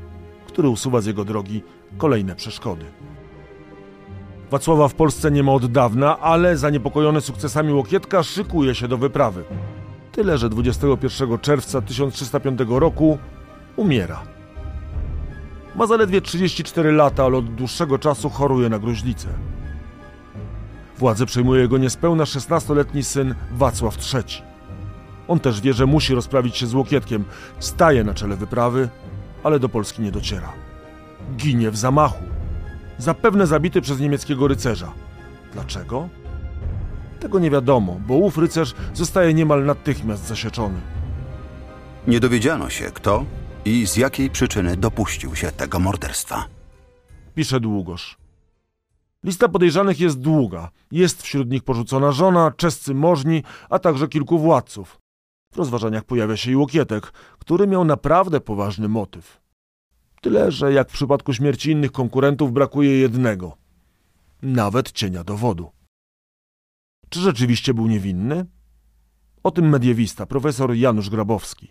który 0.47 0.69
usuwa 0.69 1.01
z 1.01 1.07
jego 1.07 1.25
drogi 1.25 1.63
kolejne 1.99 2.35
przeszkody. 2.35 2.85
Wacława 4.51 4.89
w 4.89 4.95
Polsce 4.95 5.31
nie 5.31 5.43
ma 5.43 5.53
od 5.53 5.67
dawna, 5.67 6.19
ale 6.19 6.57
zaniepokojony 6.57 7.21
sukcesami 7.21 7.73
Łokietka 7.73 8.23
szykuje 8.23 8.75
się 8.75 8.89
do 8.89 8.99
wyprawy. 8.99 9.45
Tyle, 10.13 10.39
że 10.39 10.49
21 10.49 11.39
czerwca 11.39 11.81
1305 11.81 12.61
roku 12.69 13.19
umiera. 13.77 14.23
Ma 15.75 15.87
zaledwie 15.87 16.21
34 16.21 16.93
lata, 16.93 17.25
ale 17.25 17.37
od 17.37 17.55
dłuższego 17.55 17.99
czasu 17.99 18.31
choruje 18.31 18.69
na 18.69 18.79
gruźlicę. 18.79 19.29
Władzę 20.99 21.27
przejmuje 21.27 21.63
jego 21.63 21.79
niespełna 21.79 22.25
16-letni 22.25 23.05
syn 23.05 23.35
Wacław 23.53 24.15
III. 24.15 24.56
On 25.29 25.41
też 25.41 25.61
wie, 25.61 25.73
że 25.73 25.87
musi 25.87 26.15
rozprawić 26.15 26.57
się 26.57 26.67
z 26.67 26.75
Łokietkiem. 26.75 27.25
Staje 27.59 28.05
na 28.05 28.15
czele 28.15 28.37
wyprawy, 28.37 28.89
ale 29.45 29.59
do 29.59 29.69
Polski 29.69 30.03
nie 30.03 30.13
dociera. 30.13 30.53
Ginie 31.37 31.71
w 31.71 31.77
zamachu. 31.77 32.25
Zapewne 32.99 33.47
zabity 33.47 33.81
przez 33.81 34.01
niemieckiego 34.01 34.49
rycerza. 34.49 34.93
Dlaczego? 35.53 36.09
Tego 37.21 37.39
nie 37.39 37.51
wiadomo, 37.51 38.01
bo 38.07 38.15
ów 38.15 38.39
rycerz 38.39 38.75
zostaje 38.95 39.35
niemal 39.35 39.65
natychmiast 39.65 40.27
zasieczony. 40.27 40.81
Nie 42.07 42.21
dowiedziano 42.21 42.71
się, 42.71 42.85
kto 42.85 43.25
i 43.65 43.87
z 43.87 43.97
jakiej 43.97 44.31
przyczyny 44.31 44.77
dopuścił 44.77 45.37
się 45.37 45.53
tego 45.53 45.79
morderstwa. 45.79 46.45
Pisze 47.35 47.61
Długosz. 47.61 48.17
Lista 49.25 49.49
podejrzanych 49.49 50.01
jest 50.01 50.21
długa. 50.21 50.71
Jest 50.91 51.23
wśród 51.23 51.51
nich 51.51 51.63
porzucona 51.63 52.13
żona, 52.13 52.53
czescy 52.57 52.95
możni, 52.95 53.43
a 53.71 53.79
także 53.79 54.09
kilku 54.09 54.39
władców. 54.39 54.99
W 55.53 55.57
rozważaniach 55.57 56.05
pojawia 56.05 56.37
się 56.37 56.51
i 56.51 56.57
Łokietek, 56.57 57.13
który 57.39 57.67
miał 57.67 57.85
naprawdę 57.85 58.41
poważny 58.41 58.89
motyw. 58.89 59.41
Tyle, 60.21 60.53
że 60.53 60.73
jak 60.73 60.89
w 60.91 60.93
przypadku 60.93 61.33
śmierci 61.33 61.71
innych 61.71 61.93
konkurentów 61.93 62.53
brakuje 62.53 62.99
jednego 62.99 63.57
nawet 64.43 64.93
cienia 64.93 65.25
dowodu. 65.25 65.71
Czy 67.09 67.21
rzeczywiście 67.21 67.75
był 67.75 67.87
niewinny? 67.87 68.47
O 69.43 69.51
tym 69.51 69.69
mediewista, 69.69 70.27
profesor 70.27 70.75
Janusz 70.75 71.11
Grabowski. 71.11 71.69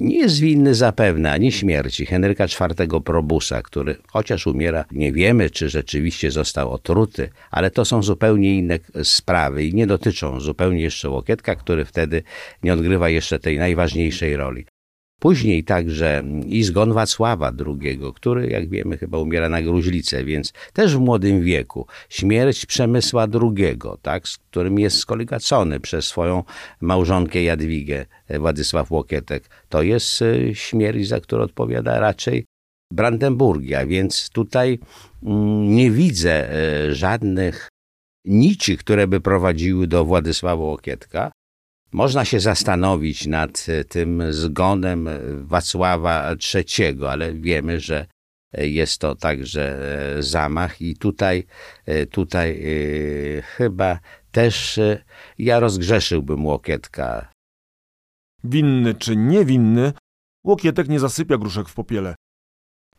Nie 0.00 0.18
jest 0.18 0.40
winny 0.40 0.74
zapewne 0.74 1.32
ani 1.32 1.52
śmierci 1.52 2.06
Henryka 2.06 2.44
IV 2.44 3.00
Probusa, 3.04 3.62
który 3.62 3.96
chociaż 4.08 4.46
umiera, 4.46 4.84
nie 4.92 5.12
wiemy, 5.12 5.50
czy 5.50 5.68
rzeczywiście 5.68 6.30
został 6.30 6.70
otruty, 6.72 7.28
ale 7.50 7.70
to 7.70 7.84
są 7.84 8.02
zupełnie 8.02 8.56
inne 8.56 8.78
sprawy 9.02 9.64
i 9.64 9.74
nie 9.74 9.86
dotyczą 9.86 10.40
zupełnie 10.40 10.82
jeszcze 10.82 11.10
Łokietka, 11.10 11.56
który 11.56 11.84
wtedy 11.84 12.22
nie 12.62 12.72
odgrywa 12.72 13.08
jeszcze 13.08 13.38
tej 13.38 13.58
najważniejszej 13.58 14.36
roli. 14.36 14.66
Później 15.20 15.64
także 15.64 16.24
i 16.46 16.62
zgon 16.62 16.92
Wacława 16.92 17.52
II, 17.66 18.00
który, 18.14 18.50
jak 18.50 18.68
wiemy, 18.68 18.98
chyba 18.98 19.18
umiera 19.18 19.48
na 19.48 19.62
gruźlicę, 19.62 20.24
więc 20.24 20.52
też 20.72 20.96
w 20.96 21.00
młodym 21.00 21.42
wieku. 21.42 21.86
Śmierć 22.08 22.66
Przemysła 22.66 23.26
II, 23.42 23.78
tak, 24.02 24.28
z 24.28 24.38
którym 24.38 24.78
jest 24.78 24.96
skoligacony 24.96 25.80
przez 25.80 26.04
swoją 26.04 26.44
małżonkę 26.80 27.42
Jadwigę, 27.42 28.06
Władysław 28.38 28.90
Łokietek. 28.90 29.50
To 29.68 29.82
jest 29.82 30.22
e, 30.22 30.54
śmierć, 30.54 31.08
za 31.08 31.20
którą 31.20 31.42
odpowiada 31.42 32.00
raczej 32.00 32.44
Brandenburgia, 32.92 33.86
więc 33.86 34.30
tutaj 34.30 34.78
mm, 35.22 35.74
nie 35.74 35.90
widzę 35.90 36.50
e, 36.50 36.94
żadnych 36.94 37.68
nici, 38.24 38.76
które 38.76 39.06
by 39.06 39.20
prowadziły 39.20 39.86
do 39.86 40.04
Władysława 40.04 40.64
Łokietka. 40.64 41.32
Można 41.96 42.24
się 42.24 42.40
zastanowić 42.40 43.26
nad 43.26 43.66
e, 43.68 43.84
tym 43.84 44.22
zgonem 44.32 45.08
e, 45.08 45.20
Wacława 45.36 46.30
III, 46.54 47.04
ale 47.08 47.32
wiemy, 47.32 47.80
że 47.80 48.06
e, 48.52 48.68
jest 48.68 49.00
to 49.00 49.14
także 49.14 49.78
zamach 50.20 50.80
i 50.80 50.96
tutaj, 50.96 51.46
tutaj 52.10 52.62
chyba 53.42 53.98
też 54.30 54.80
ja 55.38 55.60
rozgrzeszyłbym 55.60 56.46
Łokietka. 56.46 57.30
Winny 58.44 58.94
czy 58.94 59.16
niewinny, 59.16 59.92
Łokietek 60.44 60.88
nie 60.88 61.00
zasypia 61.00 61.38
gruszek 61.38 61.68
w 61.68 61.74
popiele. 61.74 62.14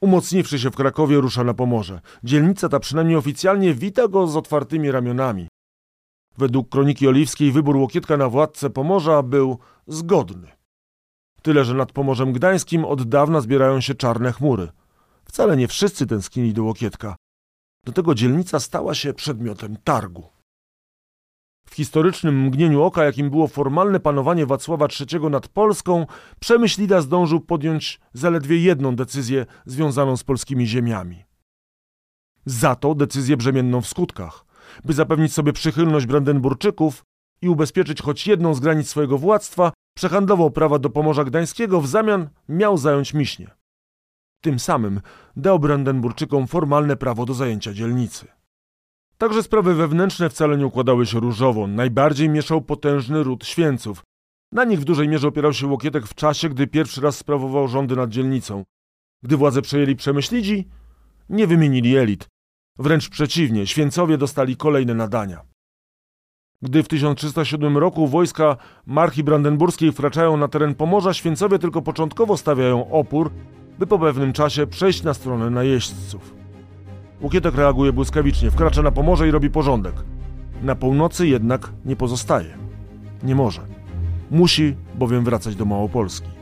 Umocniwszy 0.02 0.60
się 0.60 0.72
w 0.72 0.76
Krakowie, 0.76 1.18
rusza 1.18 1.44
na 1.44 1.54
Pomorze. 1.54 2.02
Dzielnica 2.24 2.70
ta 2.70 2.80
przynajmniej 2.80 3.18
oficjalnie 3.18 3.74
wita 3.74 4.08
go 4.08 4.28
z 4.28 4.36
otwartymi 4.36 4.92
ramionami. 4.92 5.48
Według 6.38 6.70
kroniki 6.70 7.08
oliwskiej 7.08 7.52
wybór 7.52 7.78
Łokietka 7.78 8.18
na 8.18 8.30
władcę 8.30 8.70
Pomorza 8.70 9.24
był 9.24 9.60
zgodny. 9.88 10.52
Tyle, 11.42 11.66
że 11.66 11.74
nad 11.74 11.92
Pomorzem 11.92 12.34
Gdańskim 12.34 12.86
od 12.86 13.04
dawna 13.04 13.42
zbierają 13.42 13.82
się 13.82 13.96
czarne 13.96 14.34
chmury. 14.34 14.70
Wcale 15.26 15.58
nie 15.58 15.68
wszyscy 15.68 16.08
tęsknili 16.08 16.54
do 16.54 16.64
Łokietka. 16.64 17.16
Do 17.86 17.92
tego 17.92 18.16
dzielnica 18.16 18.60
stała 18.60 18.96
się 18.96 19.14
przedmiotem 19.14 19.78
targu. 19.84 20.30
W 21.70 21.76
historycznym 21.76 22.42
mgnieniu 22.46 22.84
oka, 22.84 23.04
jakim 23.04 23.30
było 23.30 23.48
formalne 23.48 24.00
panowanie 24.00 24.46
Wacława 24.46 24.88
III 25.00 25.30
nad 25.30 25.48
Polską, 25.48 26.06
Przemyślida 26.40 27.02
zdążył 27.02 27.40
podjąć 27.40 28.00
zaledwie 28.14 28.58
jedną 28.58 28.96
decyzję 28.96 29.46
związaną 29.66 30.18
z 30.18 30.24
polskimi 30.24 30.68
ziemiami. 30.68 31.26
Za 32.46 32.76
to 32.76 32.96
decyzję 32.96 33.38
brzemienną 33.38 33.82
w 33.82 33.88
skutkach 33.88 34.47
by 34.86 34.94
zapewnić 34.94 35.34
sobie 35.34 35.54
przychylność 35.54 36.06
Brandenburczyków 36.06 37.04
i 37.42 37.50
ubezpieczyć 37.50 38.02
choć 38.02 38.28
jedną 38.28 38.54
z 38.54 38.60
granic 38.60 38.90
swojego 38.90 39.18
władztwa, 39.18 39.72
przehandlował 39.96 40.52
prawa 40.52 40.80
do 40.80 40.90
Pomorza 40.90 41.24
Gdańskiego, 41.24 41.82
w 41.82 41.88
zamian 41.88 42.30
miał 42.50 42.78
zająć 42.78 43.14
Miśnie. 43.14 43.52
Tym 44.42 44.60
samym 44.60 45.02
dał 45.36 45.60
Brandenburczykom 45.60 46.48
formalne 46.48 46.96
prawo 46.96 47.26
do 47.26 47.34
zajęcia 47.34 47.74
dzielnicy. 47.74 48.28
Także 49.18 49.44
sprawy 49.44 49.76
wewnętrzne 49.76 50.30
wcale 50.30 50.58
nie 50.58 50.66
układały 50.66 51.06
się 51.06 51.20
różowo. 51.20 51.68
Najbardziej 51.68 52.30
mieszał 52.30 52.62
potężny 52.62 53.24
ród 53.24 53.46
Święców. 53.46 54.04
Na 54.52 54.64
nich 54.64 54.80
w 54.80 54.84
dużej 54.84 55.08
mierze 55.08 55.28
opierał 55.28 55.54
się 55.54 55.68
Łokietek 55.68 56.08
w 56.08 56.16
czasie, 56.16 56.50
gdy 56.50 56.68
pierwszy 56.68 57.02
raz 57.02 57.18
sprawował 57.18 57.68
rządy 57.68 57.96
nad 57.96 58.10
dzielnicą. 58.10 58.64
Gdy 59.24 59.38
władzę 59.38 59.62
przejęli 59.62 59.96
Przemyślidzi, 59.96 60.68
nie 61.30 61.48
wymienili 61.48 61.98
elit, 61.98 62.28
Wręcz 62.80 63.10
przeciwnie, 63.10 63.68
święcowie 63.68 64.18
dostali 64.18 64.58
kolejne 64.58 64.94
nadania. 64.94 65.42
Gdy 66.62 66.84
w 66.84 66.88
1307 66.88 67.78
roku 67.78 68.08
wojska 68.08 68.58
marchi 68.86 69.24
brandenburskiej 69.24 69.92
wkraczają 69.92 70.38
na 70.38 70.48
teren 70.48 70.76
Pomorza, 70.76 71.14
święcowie 71.14 71.60
tylko 71.60 71.82
początkowo 71.82 72.38
stawiają 72.38 72.92
opór, 72.92 73.32
by 73.80 73.88
po 73.88 74.00
pewnym 74.00 74.34
czasie 74.34 74.68
przejść 74.68 75.04
na 75.04 75.14
stronę 75.14 75.50
najeźdźców. 75.50 76.34
Łukietek 77.22 77.56
reaguje 77.56 77.94
błyskawicznie, 77.94 78.52
wkracza 78.52 78.82
na 78.82 78.92
Pomorze 78.92 79.28
i 79.28 79.32
robi 79.32 79.50
porządek. 79.50 79.94
Na 80.62 80.76
północy 80.76 81.28
jednak 81.28 81.72
nie 81.86 81.96
pozostaje. 81.96 82.58
Nie 83.24 83.36
może. 83.36 83.62
Musi 84.32 84.76
bowiem 84.96 85.24
wracać 85.24 85.56
do 85.56 85.66
Małopolski. 85.66 86.37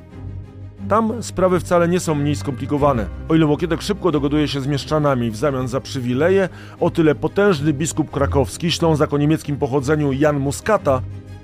Tam 0.90 1.24
sprawy 1.24 1.60
wcale 1.60 1.88
nie 1.88 2.00
są 2.00 2.16
mniej 2.16 2.36
skomplikowane. 2.36 3.08
O 3.30 3.36
ile 3.36 3.46
Łokietek 3.46 3.82
szybko 3.82 4.12
dogoduje 4.12 4.48
się 4.48 4.62
z 4.62 4.68
mieszczanami 4.68 5.32
w 5.32 5.36
zamian 5.36 5.68
za 5.68 5.82
przywileje, 5.82 6.50
o 6.80 6.90
tyle 6.90 7.16
potężny 7.16 7.74
biskup 7.74 8.12
krakowski, 8.12 8.72
ślązak 8.72 9.14
o 9.14 9.18
niemieckim 9.18 9.58
pochodzeniu 9.58 10.12
Jan 10.12 10.40
Muskata, 10.40 11.02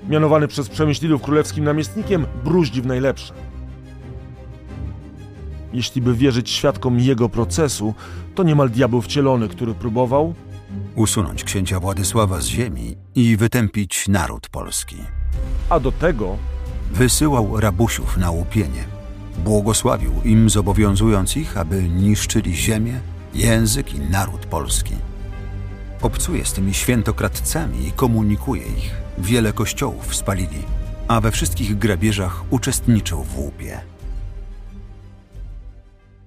mianowany 0.08 0.48
przez 0.48 0.68
Przemyślidów 0.68 1.22
królewskim 1.22 1.64
namiestnikiem, 1.64 2.26
bruździ 2.44 2.82
w 2.82 2.86
najlepsze. 2.86 3.34
Jeśli 5.72 6.02
by 6.02 6.14
wierzyć 6.14 6.50
świadkom 6.50 7.00
jego 7.00 7.28
procesu, 7.28 7.94
to 8.34 8.42
niemal 8.42 8.70
diabeł 8.70 9.02
wcielony, 9.02 9.48
który 9.48 9.74
próbował 9.74 10.34
usunąć 10.94 11.44
księcia 11.44 11.80
Władysława 11.80 12.40
z 12.40 12.46
ziemi 12.46 12.96
i 13.14 13.36
wytępić 13.36 14.08
naród 14.08 14.48
polski. 14.48 14.96
A 15.68 15.80
do 15.80 15.92
tego 15.92 16.36
wysyłał 16.92 17.60
rabusiów 17.60 18.16
na 18.16 18.30
łupienie 18.30 18.91
Błogosławił 19.38 20.12
im, 20.24 20.50
zobowiązując 20.50 21.36
ich, 21.36 21.56
aby 21.56 21.82
niszczyli 21.82 22.56
ziemię, 22.56 23.00
język 23.34 23.94
i 23.94 24.00
naród 24.00 24.46
polski. 24.46 24.94
Obcuje 26.02 26.44
z 26.44 26.52
tymi 26.52 26.74
świętokradcami 26.74 27.86
i 27.86 27.92
komunikuje 27.92 28.66
ich. 28.66 28.94
Wiele 29.18 29.52
kościołów 29.52 30.14
spalili, 30.16 30.62
a 31.08 31.20
we 31.20 31.30
wszystkich 31.30 31.78
grabieżach 31.78 32.44
uczestniczył 32.50 33.22
w 33.22 33.38
łupie. 33.38 33.80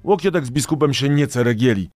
Łokietek 0.04 0.46
z 0.46 0.52
biskupem 0.52 0.94
się 0.94 1.10
nie 1.10 1.28
ceregieli. 1.28 1.90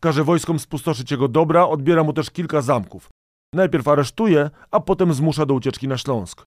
Każe 0.00 0.24
wojskom 0.24 0.58
spustoszyć 0.58 1.10
jego 1.10 1.28
dobra, 1.28 1.66
odbiera 1.66 2.04
mu 2.04 2.12
też 2.12 2.30
kilka 2.30 2.62
zamków. 2.62 3.08
Najpierw 3.54 3.88
aresztuje, 3.88 4.50
a 4.70 4.80
potem 4.80 5.14
zmusza 5.14 5.46
do 5.46 5.54
ucieczki 5.54 5.88
na 5.88 5.98
Śląsk. 5.98 6.44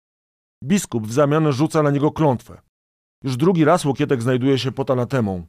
Biskup 0.63 1.07
w 1.07 1.13
zamian 1.13 1.51
rzuca 1.51 1.83
na 1.83 1.91
niego 1.91 2.11
klątwę. 2.11 2.61
Już 3.23 3.37
drugi 3.37 3.65
raz 3.65 3.85
Łokietek 3.85 4.21
znajduje 4.21 4.59
się 4.59 4.71
pod 4.71 4.91
anatemą. 4.91 5.45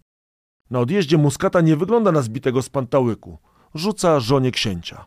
Na 0.70 0.78
odjeździe 0.78 1.18
Muskata 1.18 1.61
nie 1.61 1.76
wygląda 1.76 2.12
na 2.12 2.22
zbitego 2.22 2.62
z 2.62 2.68
pantałyku. 2.68 3.38
Rzuca 3.74 4.20
żonie 4.20 4.50
księcia. 4.50 5.07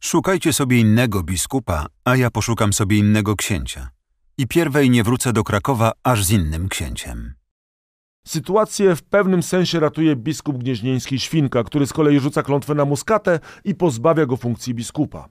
Szukajcie 0.00 0.52
sobie 0.52 0.80
innego 0.80 1.22
biskupa, 1.22 1.86
a 2.04 2.16
ja 2.16 2.30
poszukam 2.30 2.72
sobie 2.72 2.98
innego 2.98 3.36
księcia. 3.36 3.90
I 4.38 4.46
pierwej 4.46 4.90
nie 4.90 5.04
wrócę 5.04 5.32
do 5.32 5.44
Krakowa 5.44 5.92
aż 6.02 6.24
z 6.24 6.30
innym 6.30 6.68
księciem. 6.68 7.34
Sytuację 8.26 8.96
w 8.96 9.02
pewnym 9.02 9.42
sensie 9.42 9.80
ratuje 9.80 10.16
biskup 10.16 10.58
gnieźnieński 10.58 11.18
Świnka, 11.20 11.64
który 11.64 11.86
z 11.86 11.92
kolei 11.92 12.20
rzuca 12.20 12.42
klątwę 12.42 12.74
na 12.74 12.84
Muskatę 12.84 13.40
i 13.64 13.74
pozbawia 13.74 14.26
go 14.26 14.36
funkcji 14.36 14.74
biskupa. 14.74 15.28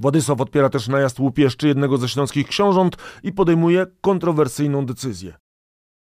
Władysław 0.00 0.40
odpiera 0.40 0.68
też 0.68 0.88
najazd 0.88 1.20
łupieszczy 1.20 1.68
jednego 1.68 1.98
ze 1.98 2.08
śląskich 2.08 2.48
książąt 2.48 2.96
i 3.22 3.32
podejmuje 3.32 3.86
kontrowersyjną 4.00 4.86
decyzję. 4.86 5.34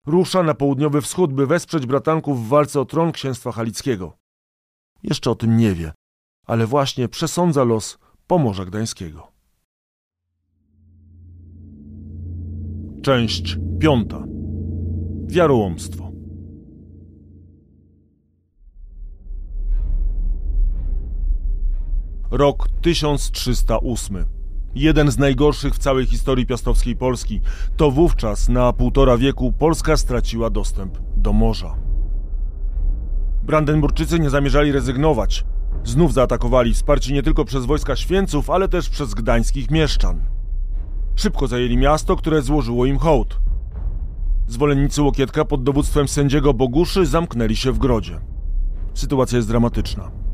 Rusza 0.07 0.43
na 0.43 0.53
południowy 0.53 1.01
wschód, 1.01 1.33
by 1.33 1.47
wesprzeć 1.47 1.85
bratanków 1.85 2.45
w 2.45 2.47
walce 2.47 2.79
o 2.79 2.85
tron 2.85 3.11
księstwa 3.11 3.51
halickiego. 3.51 4.17
Jeszcze 5.03 5.31
o 5.31 5.35
tym 5.35 5.57
nie 5.57 5.73
wie, 5.73 5.91
ale 6.45 6.67
właśnie 6.67 7.07
przesądza 7.09 7.63
los 7.63 7.97
Pomorza 8.27 8.65
Gdańskiego. 8.65 9.31
Część 13.01 13.57
piąta. 13.79 14.23
Wiarołomstwo. 15.27 16.04
Rok 22.31 22.67
1308. 22.81 24.25
Jeden 24.75 25.11
z 25.11 25.17
najgorszych 25.17 25.75
w 25.75 25.79
całej 25.79 26.05
historii 26.05 26.45
piastowskiej 26.45 26.95
Polski. 26.95 27.41
To 27.77 27.91
wówczas 27.91 28.49
na 28.49 28.73
półtora 28.73 29.17
wieku 29.17 29.51
Polska 29.51 29.97
straciła 29.97 30.49
dostęp 30.49 30.97
do 31.17 31.33
morza. 31.33 31.75
Brandenburczycy 33.43 34.19
nie 34.19 34.29
zamierzali 34.29 34.71
rezygnować. 34.71 35.45
Znów 35.83 36.13
zaatakowali, 36.13 36.73
wsparci 36.73 37.13
nie 37.13 37.23
tylko 37.23 37.45
przez 37.45 37.65
wojska 37.65 37.95
Święców, 37.95 38.49
ale 38.49 38.67
też 38.67 38.89
przez 38.89 39.13
gdańskich 39.13 39.71
mieszczan. 39.71 40.23
Szybko 41.15 41.47
zajęli 41.47 41.77
miasto, 41.77 42.15
które 42.15 42.41
złożyło 42.41 42.85
im 42.85 42.97
hołd. 42.97 43.39
Zwolennicy 44.47 45.01
Łokietka 45.01 45.45
pod 45.45 45.63
dowództwem 45.63 46.07
sędziego 46.07 46.53
Boguszy 46.53 47.05
zamknęli 47.05 47.55
się 47.55 47.71
w 47.71 47.79
grodzie. 47.79 48.19
Sytuacja 48.93 49.35
jest 49.35 49.47
dramatyczna. 49.47 50.24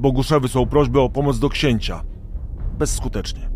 Bogusza 0.00 0.40
wysłał 0.40 0.66
prośbę 0.66 1.00
o 1.00 1.08
pomoc 1.08 1.38
do 1.38 1.48
księcia. 1.48 2.02
Bezskutecznie. 2.78 3.50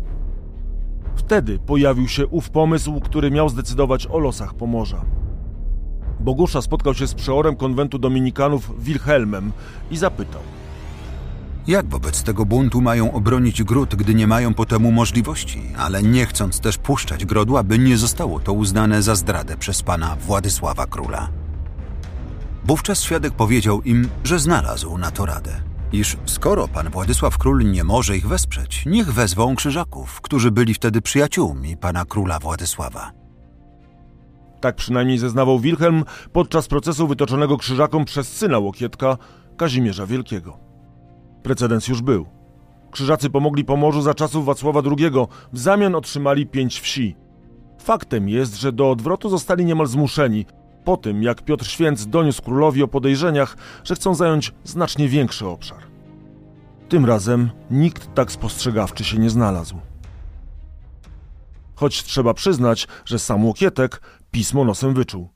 Wtedy 1.15 1.59
pojawił 1.59 2.07
się 2.07 2.27
ów 2.27 2.49
pomysł, 2.49 2.99
który 2.99 3.31
miał 3.31 3.49
zdecydować 3.49 4.07
o 4.07 4.19
losach 4.19 4.53
Pomorza. 4.53 5.05
Bogusza 6.19 6.61
spotkał 6.61 6.93
się 6.93 7.07
z 7.07 7.13
przeorem 7.13 7.55
konwentu 7.55 7.99
dominikanów 7.99 8.83
Wilhelmem 8.83 9.51
i 9.91 9.97
zapytał. 9.97 10.41
Jak 11.67 11.85
wobec 11.89 12.23
tego 12.23 12.45
buntu 12.45 12.81
mają 12.81 13.11
obronić 13.11 13.63
gród, 13.63 13.95
gdy 13.95 14.15
nie 14.15 14.27
mają 14.27 14.53
po 14.53 14.65
temu 14.65 14.91
możliwości, 14.91 15.61
ale 15.77 16.03
nie 16.03 16.25
chcąc 16.25 16.59
też 16.59 16.77
puszczać 16.77 17.25
grodu, 17.25 17.57
aby 17.57 17.79
nie 17.79 17.97
zostało 17.97 18.39
to 18.39 18.53
uznane 18.53 19.01
za 19.01 19.15
zdradę 19.15 19.57
przez 19.57 19.81
pana 19.81 20.15
Władysława 20.15 20.85
Króla? 20.85 21.29
Wówczas 22.65 23.01
świadek 23.01 23.33
powiedział 23.33 23.81
im, 23.81 24.09
że 24.23 24.39
znalazł 24.39 24.97
na 24.97 25.11
to 25.11 25.25
radę, 25.25 25.74
iż 25.95 26.17
skoro 26.25 26.67
pan 26.67 26.89
Władysław 26.89 27.37
Król 27.37 27.71
nie 27.71 27.83
może 27.83 28.17
ich 28.17 28.27
wesprzeć, 28.27 28.83
niech 28.85 29.13
wezwą 29.13 29.55
krzyżaków, 29.55 30.21
którzy 30.21 30.51
byli 30.51 30.73
wtedy 30.73 31.01
przyjaciółmi 31.01 31.77
pana 31.77 32.05
króla 32.05 32.39
Władysława. 32.39 33.11
Tak 34.61 34.75
przynajmniej 34.75 35.17
zeznawał 35.17 35.59
Wilhelm 35.59 36.03
podczas 36.33 36.67
procesu 36.67 37.07
wytoczonego 37.07 37.57
krzyżakom 37.57 38.05
przez 38.05 38.27
syna 38.27 38.59
Łokietka, 38.59 39.17
Kazimierza 39.57 40.05
Wielkiego. 40.05 40.59
Precedens 41.43 41.87
już 41.87 42.01
był. 42.01 42.25
Krzyżacy 42.91 43.29
pomogli 43.29 43.65
Pomorzu 43.65 44.01
za 44.01 44.13
czasów 44.13 44.45
Wacława 44.45 44.81
II, 44.97 45.11
w 45.53 45.59
zamian 45.59 45.95
otrzymali 45.95 46.47
pięć 46.47 46.79
wsi. 46.79 47.15
Faktem 47.81 48.29
jest, 48.29 48.55
że 48.55 48.71
do 48.71 48.91
odwrotu 48.91 49.29
zostali 49.29 49.65
niemal 49.65 49.87
zmuszeni, 49.87 50.45
po 50.83 50.97
tym 50.97 51.23
jak 51.23 51.41
Piotr 51.41 51.65
Święc 51.65 52.07
doniósł 52.07 52.41
królowi 52.41 52.83
o 52.83 52.87
podejrzeniach, 52.87 53.57
że 53.83 53.95
chcą 53.95 54.15
zająć 54.15 54.53
znacznie 54.63 55.09
większy 55.09 55.47
obszar. 55.47 55.84
Tym 56.89 57.05
razem 57.05 57.49
nikt 57.71 58.13
tak 58.13 58.31
spostrzegawczy 58.31 59.03
się 59.03 59.17
nie 59.17 59.29
znalazł. 59.29 59.79
Choć 61.75 62.03
trzeba 62.03 62.33
przyznać, 62.33 62.87
że 63.05 63.19
sam 63.19 63.45
Łokietek 63.45 64.01
pismo 64.31 64.65
nosem 64.65 64.93
wyczuł. 64.93 65.29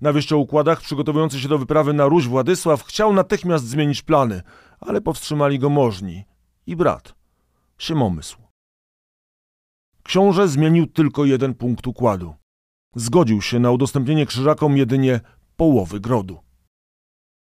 Na 0.00 0.12
wieścioukładach 0.12 0.80
przygotowujący 0.80 1.40
się 1.40 1.48
do 1.48 1.58
wyprawy 1.58 1.92
na 1.92 2.06
Ruś 2.06 2.26
Władysław 2.26 2.84
chciał 2.84 3.12
natychmiast 3.12 3.68
zmienić 3.68 4.02
plany, 4.02 4.42
ale 4.80 5.00
powstrzymali 5.00 5.58
go 5.58 5.70
możni 5.70 6.24
i 6.66 6.76
brat, 6.76 7.14
Siemomysł. 7.78 8.38
Książę 10.02 10.48
zmienił 10.48 10.86
tylko 10.86 11.24
jeden 11.24 11.54
punkt 11.54 11.86
układu. 11.86 12.34
Zgodził 12.94 13.42
się 13.42 13.58
na 13.58 13.70
udostępnienie 13.70 14.26
krzyżakom 14.26 14.76
jedynie 14.76 15.20
połowy 15.56 16.00
grodu. 16.00 16.38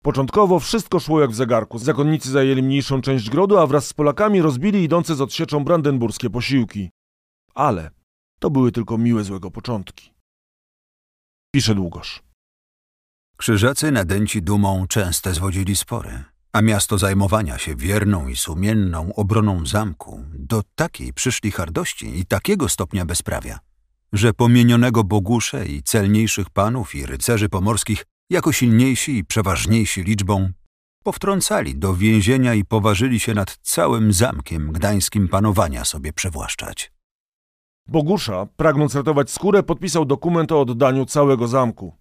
Początkowo 0.06 0.60
wszystko 0.60 1.00
szło 1.00 1.22
jak 1.22 1.32
w 1.32 1.36
zegarku. 1.36 1.80
Zakonnicy 1.80 2.32
zajęli 2.32 2.64
mniejszą 2.64 3.02
część 3.02 3.30
grodu, 3.30 3.58
a 3.58 3.68
wraz 3.68 3.88
z 3.88 3.94
Polakami 3.94 4.42
rozbili 4.42 4.84
idące 4.84 5.16
z 5.16 5.22
odsieczą 5.22 5.64
brandenburskie 5.64 6.30
posiłki. 6.30 6.90
Ale 7.56 7.92
to 8.40 8.50
były 8.50 8.72
tylko 8.72 8.98
miłe 8.98 9.24
złego 9.24 9.52
początki. 9.52 10.14
Pisze 11.56 11.76
Długosz. 11.76 12.24
Krzyżacy 13.38 13.92
nadęci 13.92 14.42
dumą 14.42 14.88
częste 14.88 15.34
zwodzili 15.34 15.76
spory, 15.76 16.24
a 16.54 16.62
miasto 16.62 16.98
zajmowania 16.98 17.58
się 17.58 17.76
wierną 17.76 18.28
i 18.28 18.36
sumienną 18.36 19.14
obroną 19.16 19.66
zamku 19.66 20.26
do 20.34 20.64
takiej 20.76 21.14
przyszli 21.14 21.52
hardości 21.52 22.20
i 22.20 22.26
takiego 22.26 22.70
stopnia 22.70 23.06
bezprawia, 23.06 23.60
że 24.14 24.34
pomienionego 24.34 25.04
Bogusze 25.04 25.66
i 25.66 25.84
celniejszych 25.84 26.50
panów 26.50 26.96
i 26.96 27.06
rycerzy 27.06 27.50
pomorskich 27.50 28.06
jako 28.30 28.52
silniejsi 28.52 29.18
i 29.18 29.26
przeważniejsi 29.26 30.04
liczbą 30.04 30.50
powtrącali 31.04 31.76
do 31.76 31.96
więzienia 31.96 32.54
i 32.54 32.66
poważyli 32.66 33.20
się 33.20 33.34
nad 33.34 33.58
całym 33.62 34.14
zamkiem 34.14 34.72
gdańskim 34.72 35.28
panowania 35.28 35.86
sobie 35.86 36.14
przewłaszczać. 36.14 36.92
Bogusza, 37.88 38.48
pragnąc 38.58 38.96
ratować 38.96 39.32
skórę, 39.32 39.64
podpisał 39.64 40.06
dokument 40.06 40.52
o 40.52 40.62
oddaniu 40.62 41.06
całego 41.06 41.48
zamku. 41.48 41.94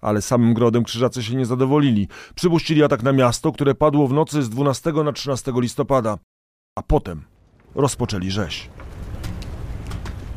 Ale 0.00 0.22
samym 0.22 0.54
grodem 0.54 0.84
krzyżacy 0.84 1.22
się 1.22 1.34
nie 1.34 1.46
zadowolili. 1.46 2.08
Przypuścili 2.34 2.82
atak 2.82 3.02
na 3.02 3.12
miasto, 3.12 3.52
które 3.52 3.74
padło 3.74 4.08
w 4.08 4.12
nocy 4.12 4.42
z 4.42 4.48
12 4.48 4.92
na 4.92 5.12
13 5.12 5.52
listopada, 5.56 6.18
a 6.76 6.82
potem 6.82 7.24
rozpoczęli 7.74 8.30
rzeź. 8.30 8.70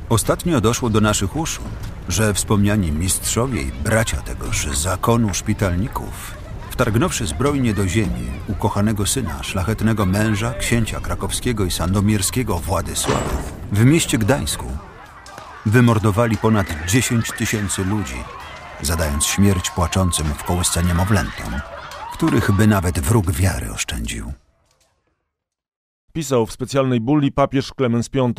Ostatnio 0.09 0.61
doszło 0.61 0.89
do 0.89 1.01
naszych 1.01 1.35
uszu, 1.35 1.61
że 2.11 2.33
wspomniani 2.33 2.91
mistrzowie 2.91 3.61
i 3.61 3.71
bracia 3.71 4.21
tegoż 4.21 4.67
zakonu 4.67 5.33
szpitalników, 5.33 6.33
wtargnąwszy 6.69 7.27
zbrojnie 7.27 7.73
do 7.73 7.87
ziemi 7.87 8.31
ukochanego 8.47 9.05
syna, 9.05 9.43
szlachetnego 9.43 10.05
męża, 10.05 10.53
księcia 10.53 10.99
krakowskiego 10.99 11.65
i 11.65 11.71
sandomierskiego 11.71 12.59
Władysława, 12.59 13.37
w 13.71 13.85
mieście 13.85 14.17
Gdańsku, 14.17 14.65
wymordowali 15.65 16.37
ponad 16.37 16.67
10 16.87 17.31
tysięcy 17.37 17.85
ludzi, 17.85 18.23
zadając 18.81 19.25
śmierć 19.25 19.69
płaczącym 19.69 20.25
w 20.25 20.43
kołysce 20.43 20.83
niemowlętom, 20.83 21.53
których 22.13 22.51
by 22.51 22.67
nawet 22.67 22.99
wróg 22.99 23.31
wiary 23.31 23.71
oszczędził. 23.71 24.33
Pisał 26.13 26.45
w 26.45 26.51
specjalnej 26.51 26.99
bulli 26.99 27.31
papież 27.31 27.73
Klemens 27.73 28.09
V. 28.13 28.33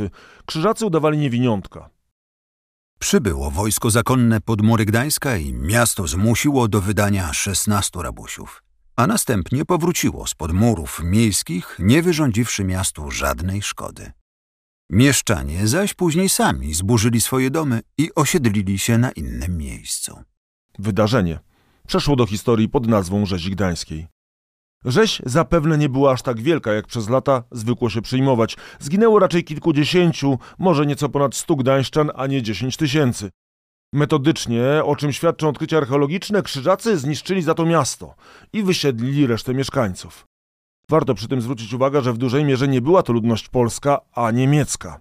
Krzyżacy 0.46 0.86
udawali 0.86 1.18
niewiniątka. 1.18 1.91
Przybyło 3.02 3.50
wojsko 3.50 3.90
zakonne 3.90 4.40
pod 4.40 4.62
mury 4.62 4.84
Gdańska 4.84 5.36
i 5.36 5.52
miasto 5.52 6.06
zmusiło 6.06 6.68
do 6.68 6.80
wydania 6.80 7.32
16 7.32 8.02
rabusiów, 8.02 8.62
a 8.96 9.06
następnie 9.06 9.64
powróciło 9.64 10.26
spod 10.26 10.52
murów 10.52 11.00
miejskich, 11.04 11.76
nie 11.78 12.02
wyrządziwszy 12.02 12.64
miastu 12.64 13.10
żadnej 13.10 13.62
szkody. 13.62 14.12
Mieszczanie 14.90 15.68
zaś 15.68 15.94
później 15.94 16.28
sami 16.28 16.74
zburzyli 16.74 17.20
swoje 17.20 17.50
domy 17.50 17.80
i 17.98 18.10
osiedlili 18.14 18.78
się 18.78 18.98
na 18.98 19.10
innym 19.10 19.58
miejscu. 19.58 20.22
Wydarzenie 20.78 21.38
przeszło 21.86 22.16
do 22.16 22.26
historii 22.26 22.68
pod 22.68 22.86
nazwą 22.86 23.26
Rzezi 23.26 23.50
Gdańskiej. 23.50 24.06
Rzeź 24.84 25.22
zapewne 25.26 25.78
nie 25.78 25.88
była 25.88 26.12
aż 26.12 26.22
tak 26.22 26.40
wielka, 26.40 26.72
jak 26.72 26.86
przez 26.86 27.08
lata 27.08 27.42
zwykło 27.50 27.90
się 27.90 28.02
przyjmować. 28.02 28.56
Zginęło 28.80 29.18
raczej 29.18 29.44
kilkudziesięciu, 29.44 30.38
może 30.58 30.86
nieco 30.86 31.08
ponad 31.08 31.34
stu 31.34 31.56
gdańszczan, 31.56 32.10
a 32.14 32.26
nie 32.26 32.42
dziesięć 32.42 32.76
tysięcy. 32.76 33.30
Metodycznie, 33.94 34.64
o 34.84 34.96
czym 34.96 35.12
świadczą 35.12 35.48
odkrycia 35.48 35.76
archeologiczne, 35.76 36.42
krzyżacy 36.42 36.98
zniszczyli 36.98 37.42
za 37.42 37.54
to 37.54 37.66
miasto 37.66 38.14
i 38.52 38.62
wysiedlili 38.62 39.26
resztę 39.26 39.54
mieszkańców. 39.54 40.24
Warto 40.88 41.14
przy 41.14 41.28
tym 41.28 41.40
zwrócić 41.40 41.72
uwagę, 41.72 42.02
że 42.02 42.12
w 42.12 42.18
dużej 42.18 42.44
mierze 42.44 42.68
nie 42.68 42.80
była 42.80 43.02
to 43.02 43.12
ludność 43.12 43.48
polska, 43.48 44.00
a 44.12 44.30
niemiecka. 44.30 45.00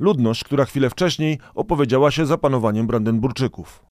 Ludność, 0.00 0.44
która 0.44 0.64
chwilę 0.64 0.90
wcześniej 0.90 1.38
opowiedziała 1.54 2.10
się 2.10 2.26
za 2.26 2.38
panowaniem 2.38 2.86
Brandenburczyków. 2.86 3.91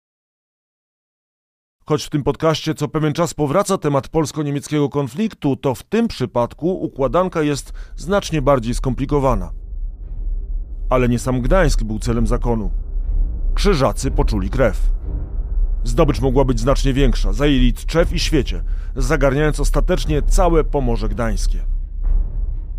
Choć 1.90 2.04
w 2.04 2.10
tym 2.10 2.24
podcaście 2.24 2.74
co 2.74 2.88
pewien 2.88 3.14
czas 3.14 3.34
powraca 3.34 3.78
temat 3.78 4.08
polsko-niemieckiego 4.08 4.90
konfliktu, 4.90 5.56
to 5.56 5.76
w 5.76 5.84
tym 5.84 6.08
przypadku 6.08 6.82
układanka 6.82 7.42
jest 7.42 7.74
znacznie 7.96 8.42
bardziej 8.42 8.74
skomplikowana. 8.74 9.52
Ale 10.90 11.10
nie 11.10 11.20
sam 11.20 11.42
Gdańsk 11.42 11.84
był 11.84 12.00
celem 12.00 12.28
zakonu. 12.28 12.72
Krzyżacy 13.54 14.12
poczuli 14.12 14.50
krew. 14.50 14.92
Zdobycz 15.84 16.22
mogła 16.22 16.46
być 16.46 16.60
znacznie 16.60 16.94
większa, 16.94 17.34
zajęli 17.34 17.74
Tczew 17.74 18.14
i 18.14 18.20
Świecie, 18.20 18.64
zagarniając 18.96 19.60
ostatecznie 19.60 20.22
całe 20.22 20.64
Pomorze 20.64 21.10
Gdańskie. 21.10 21.60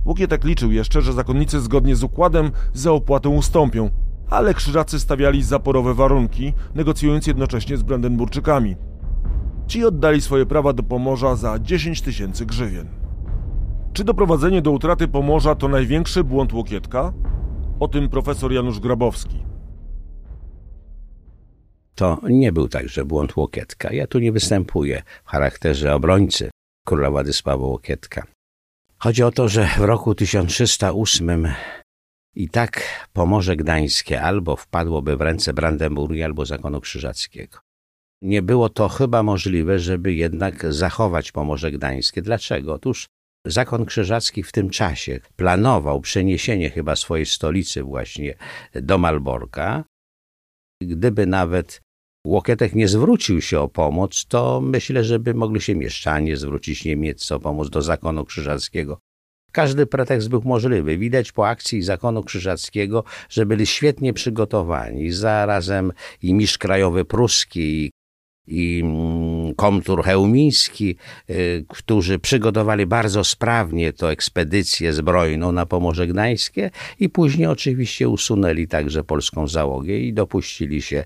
Łokietek 0.05 0.45
liczył 0.45 0.73
jeszcze, 0.73 1.03
że 1.03 1.13
zakonnicy 1.13 1.61
zgodnie 1.61 1.97
z 1.97 2.03
układem 2.03 2.51
za 2.75 2.93
opłatę 2.93 3.29
ustąpią, 3.29 3.91
ale 4.29 4.55
krzyżacy 4.55 5.01
stawiali 5.01 5.43
zaporowe 5.43 5.95
warunki, 5.95 6.53
negocjując 6.75 7.27
jednocześnie 7.27 7.77
z 7.77 7.83
Brandenburczykami– 7.83 8.77
Ci 9.71 9.85
oddali 9.85 10.21
swoje 10.21 10.47
prawa 10.47 10.73
do 10.73 10.83
Pomorza 10.83 11.37
za 11.37 11.59
10 11.59 12.03
tysięcy 12.03 12.47
grzywien. 12.47 12.89
Czy 13.93 14.05
doprowadzenie 14.05 14.63
do 14.63 14.71
utraty 14.71 15.09
Pomorza 15.09 15.55
to 15.55 15.69
największy 15.69 16.25
błąd 16.25 16.53
Łokietka? 16.53 17.13
O 17.81 17.89
tym 17.89 18.09
profesor 18.09 18.53
Janusz 18.53 18.81
Grabowski. 18.81 19.37
To 21.95 22.19
nie 22.23 22.53
był 22.53 22.69
także 22.69 23.05
błąd 23.05 23.37
Łokietka. 23.37 23.93
Ja 23.93 24.07
tu 24.07 24.19
nie 24.19 24.33
występuję 24.33 25.03
w 25.25 25.29
charakterze 25.29 25.95
obrońcy 25.95 26.51
króla 26.87 27.11
Władysława 27.11 27.67
Łokietka. 27.67 28.27
Chodzi 28.99 29.23
o 29.23 29.31
to, 29.31 29.49
że 29.49 29.67
w 29.67 29.81
roku 29.81 30.15
1308 30.15 31.49
i 32.35 32.49
tak 32.49 32.83
Pomorze 33.13 33.57
Gdańskie 33.57 34.23
albo 34.23 34.57
wpadłoby 34.57 35.17
w 35.17 35.21
ręce 35.21 35.53
Brandenburgii, 35.55 36.23
albo 36.23 36.47
zakonu 36.47 36.81
krzyżackiego 36.81 37.70
nie 38.23 38.43
było 38.43 38.69
to 38.69 38.89
chyba 38.89 39.23
możliwe, 39.23 39.79
żeby 39.79 40.15
jednak 40.15 40.73
zachować 40.73 41.33
Pomorze 41.33 41.71
Gdańskie. 41.71 42.23
Dlaczego? 42.23 42.75
Otóż 42.75 43.07
Zakon 43.47 43.85
Krzyżacki 43.85 44.43
w 44.43 44.53
tym 44.53 44.71
czasie 44.71 45.21
planował 45.37 46.01
przeniesienie 46.01 46.71
chyba 46.71 46.97
swojej 46.97 47.27
stolicy 47.27 47.83
właśnie 47.83 48.35
do 48.75 48.99
Malborka. 48.99 49.85
Gdyby 50.83 51.27
nawet 51.27 51.81
Łokietek 52.27 52.75
nie 52.75 52.89
zwrócił 52.89 53.41
się 53.41 53.61
o 53.61 53.69
pomoc, 53.69 54.27
to 54.27 54.61
myślę, 54.61 55.05
że 55.05 55.19
by 55.19 55.35
mogli 55.35 55.61
się 55.61 55.75
mieszczanie 55.75 56.37
zwrócić 56.37 56.85
niemieccy 56.85 57.35
o 57.35 57.41
pomoc 57.41 57.71
do 57.71 57.83
zakonu 57.83 58.25
krzyżackiego. 58.25 58.99
Każdy 59.53 59.87
pretekst 59.87 60.29
był 60.29 60.43
możliwy. 60.45 60.99
Widać 60.99 61.33
po 61.33 61.49
akcji 61.49 61.83
zakonu 61.83 62.25
krzyżackiego, 62.25 63.05
że 63.29 63.47
byli 63.47 63.67
świetnie 63.67 64.13
przygotowani. 64.13 65.13
Zarazem 65.13 65.93
i 66.23 66.35
mistrz 66.35 66.59
krajowy 66.59 67.05
pruski, 67.05 67.85
i 67.85 67.91
mm, 68.51 69.55
komtur 69.55 70.03
hełmiński, 70.05 70.97
y, 71.31 71.65
którzy 71.69 72.19
przygotowali 72.19 72.87
bardzo 72.87 73.25
sprawnie 73.25 73.93
tę 73.93 74.09
ekspedycję 74.09 74.93
zbrojną 74.93 75.53
na 75.53 75.67
Pomorze 75.67 76.07
Gdańskie 76.07 76.71
i 77.01 77.09
później 77.09 77.47
oczywiście 77.47 78.09
usunęli 78.09 78.69
także 78.69 79.05
polską 79.05 79.49
załogę 79.49 79.99
i 79.99 80.13
dopuścili 80.13 80.83
się 80.83 81.05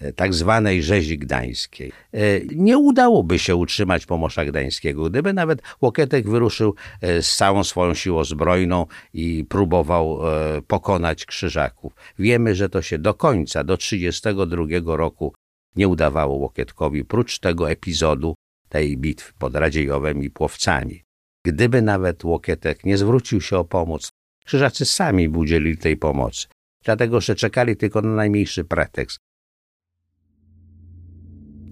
e, 0.00 0.12
tak 0.12 0.34
zwanej 0.34 0.82
rzezi 0.82 1.18
gdańskiej. 1.18 1.92
E, 2.12 2.18
nie 2.54 2.78
udałoby 2.78 3.38
się 3.38 3.56
utrzymać 3.56 4.06
Pomorza 4.06 4.44
Gdańskiego, 4.44 5.10
gdyby 5.10 5.32
nawet 5.32 5.62
Łokietek 5.80 6.28
wyruszył 6.28 6.74
z 7.02 7.36
całą 7.36 7.64
swoją 7.64 7.94
siłą 7.94 8.24
zbrojną 8.24 8.86
i 9.14 9.44
próbował 9.48 10.18
pokonać 10.66 11.26
Krzyżaków. 11.26 11.92
Wiemy, 12.18 12.54
że 12.54 12.68
to 12.68 12.82
się 12.82 12.98
do 12.98 13.14
końca, 13.14 13.64
do 13.64 13.76
1932 13.76 14.96
roku 14.96 15.34
nie 15.76 15.88
udawało 15.88 16.36
Łokietkowi, 16.36 17.04
prócz 17.04 17.38
tego 17.38 17.70
epizodu 17.70 18.34
tej 18.68 18.96
bitwy 18.96 19.32
pod 19.38 19.54
Radziejowem 19.54 20.22
i 20.22 20.30
Płowcami. 20.30 21.02
Gdyby 21.46 21.82
nawet 21.82 22.24
Łokietek 22.24 22.84
nie 22.84 22.98
zwrócił 22.98 23.40
się 23.40 23.58
o 23.58 23.64
pomoc, 23.64 24.10
Krzyżacy 24.44 24.84
sami 24.84 25.28
by 25.28 25.38
udzielili 25.38 25.78
tej 25.78 25.96
pomocy, 25.96 26.46
dlatego 26.84 27.20
że 27.20 27.34
czekali 27.34 27.76
tylko 27.76 28.00
na 28.00 28.14
najmniejszy 28.14 28.64
pretekst. 28.64 29.18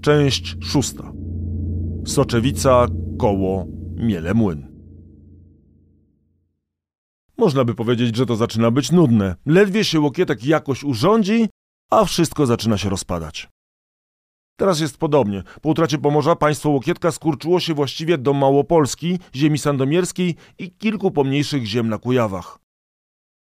Część 0.00 0.56
szósta. 0.62 1.12
Soczewica, 2.06 2.86
koło, 3.18 3.66
miele 3.96 4.34
młyn. 4.34 4.72
Można 7.38 7.64
by 7.64 7.74
powiedzieć, 7.74 8.16
że 8.16 8.26
to 8.26 8.36
zaczyna 8.36 8.70
być 8.70 8.92
nudne. 8.92 9.36
Ledwie 9.46 9.84
się 9.84 10.00
Łokietek 10.00 10.44
jakoś 10.44 10.84
urządzi, 10.84 11.48
a 11.90 12.04
wszystko 12.04 12.46
zaczyna 12.46 12.78
się 12.78 12.88
rozpadać. 12.88 13.48
Teraz 14.56 14.80
jest 14.80 14.98
podobnie. 14.98 15.42
Po 15.62 15.68
utracie 15.68 15.98
Pomorza 15.98 16.36
państwo 16.36 16.70
Łokietka 16.70 17.12
skurczyło 17.12 17.60
się 17.60 17.74
właściwie 17.74 18.18
do 18.18 18.32
Małopolski, 18.32 19.18
ziemi 19.34 19.58
sandomierskiej 19.58 20.34
i 20.58 20.70
kilku 20.70 21.10
pomniejszych 21.10 21.64
ziem 21.64 21.88
na 21.88 21.98
Kujawach. 21.98 22.58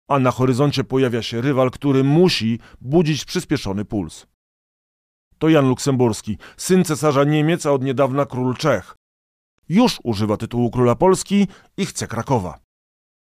A 0.09 0.19
na 0.19 0.31
horyzoncie 0.31 0.85
pojawia 0.85 1.23
się 1.23 1.41
rywal, 1.41 1.71
który 1.71 2.05
musi 2.05 2.59
budzić 2.81 3.25
przyspieszony 3.25 3.85
puls. 3.85 4.27
To 5.39 5.49
Jan 5.49 5.69
Luksemburski, 5.69 6.39
syn 6.57 6.85
cesarza 6.85 7.25
Niemiec, 7.25 7.67
a 7.67 7.73
od 7.73 7.83
niedawna 7.83 8.27
król 8.27 8.57
Czech. 8.57 8.97
Już 9.69 10.01
używa 10.05 10.37
tytułu 10.37 10.71
króla 10.71 10.95
Polski 10.95 11.47
i 11.77 11.87
chce 11.87 12.07
Krakowa 12.07 12.66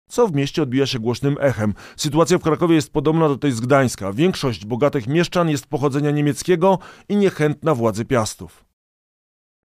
co 0.10 0.28
w 0.28 0.34
mieście 0.34 0.64
odbija 0.64 0.86
się 0.86 1.00
głośnym 1.00 1.38
echem. 1.40 1.74
Sytuacja 1.98 2.38
w 2.38 2.42
Krakowie 2.42 2.76
jest 2.76 2.94
podobna 2.94 3.28
do 3.28 3.38
tej 3.38 3.52
z 3.52 3.60
Gdańska. 3.60 4.14
Większość 4.14 4.66
bogatych 4.66 5.08
mieszczan 5.08 5.50
jest 5.50 5.68
pochodzenia 5.68 6.12
niemieckiego 6.12 6.80
i 7.10 7.16
niechętna 7.16 7.76
władzy 7.76 8.06
piastów. 8.06 8.66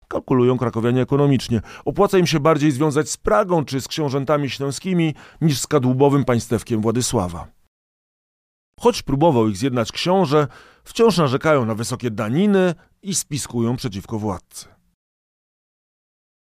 Kalkulują 0.07 0.57
krakowianie 0.57 1.01
ekonomicznie. 1.01 1.61
Opłaca 1.85 2.17
im 2.17 2.27
się 2.27 2.39
bardziej 2.39 2.71
związać 2.71 3.09
z 3.09 3.17
Pragą 3.17 3.65
czy 3.65 3.81
z 3.81 3.87
książętami 3.87 4.49
śląskimi 4.49 5.15
niż 5.41 5.59
z 5.59 5.67
kadłubowym 5.67 6.25
państewkiem 6.25 6.81
Władysława. 6.81 7.47
Choć 8.79 9.01
próbował 9.01 9.49
ich 9.49 9.57
zjednać 9.57 9.91
książę, 9.91 10.47
wciąż 10.83 11.17
narzekają 11.17 11.65
na 11.65 11.75
wysokie 11.75 12.11
daniny 12.11 12.75
i 13.01 13.15
spiskują 13.15 13.75
przeciwko 13.75 14.19
władcy. 14.19 14.65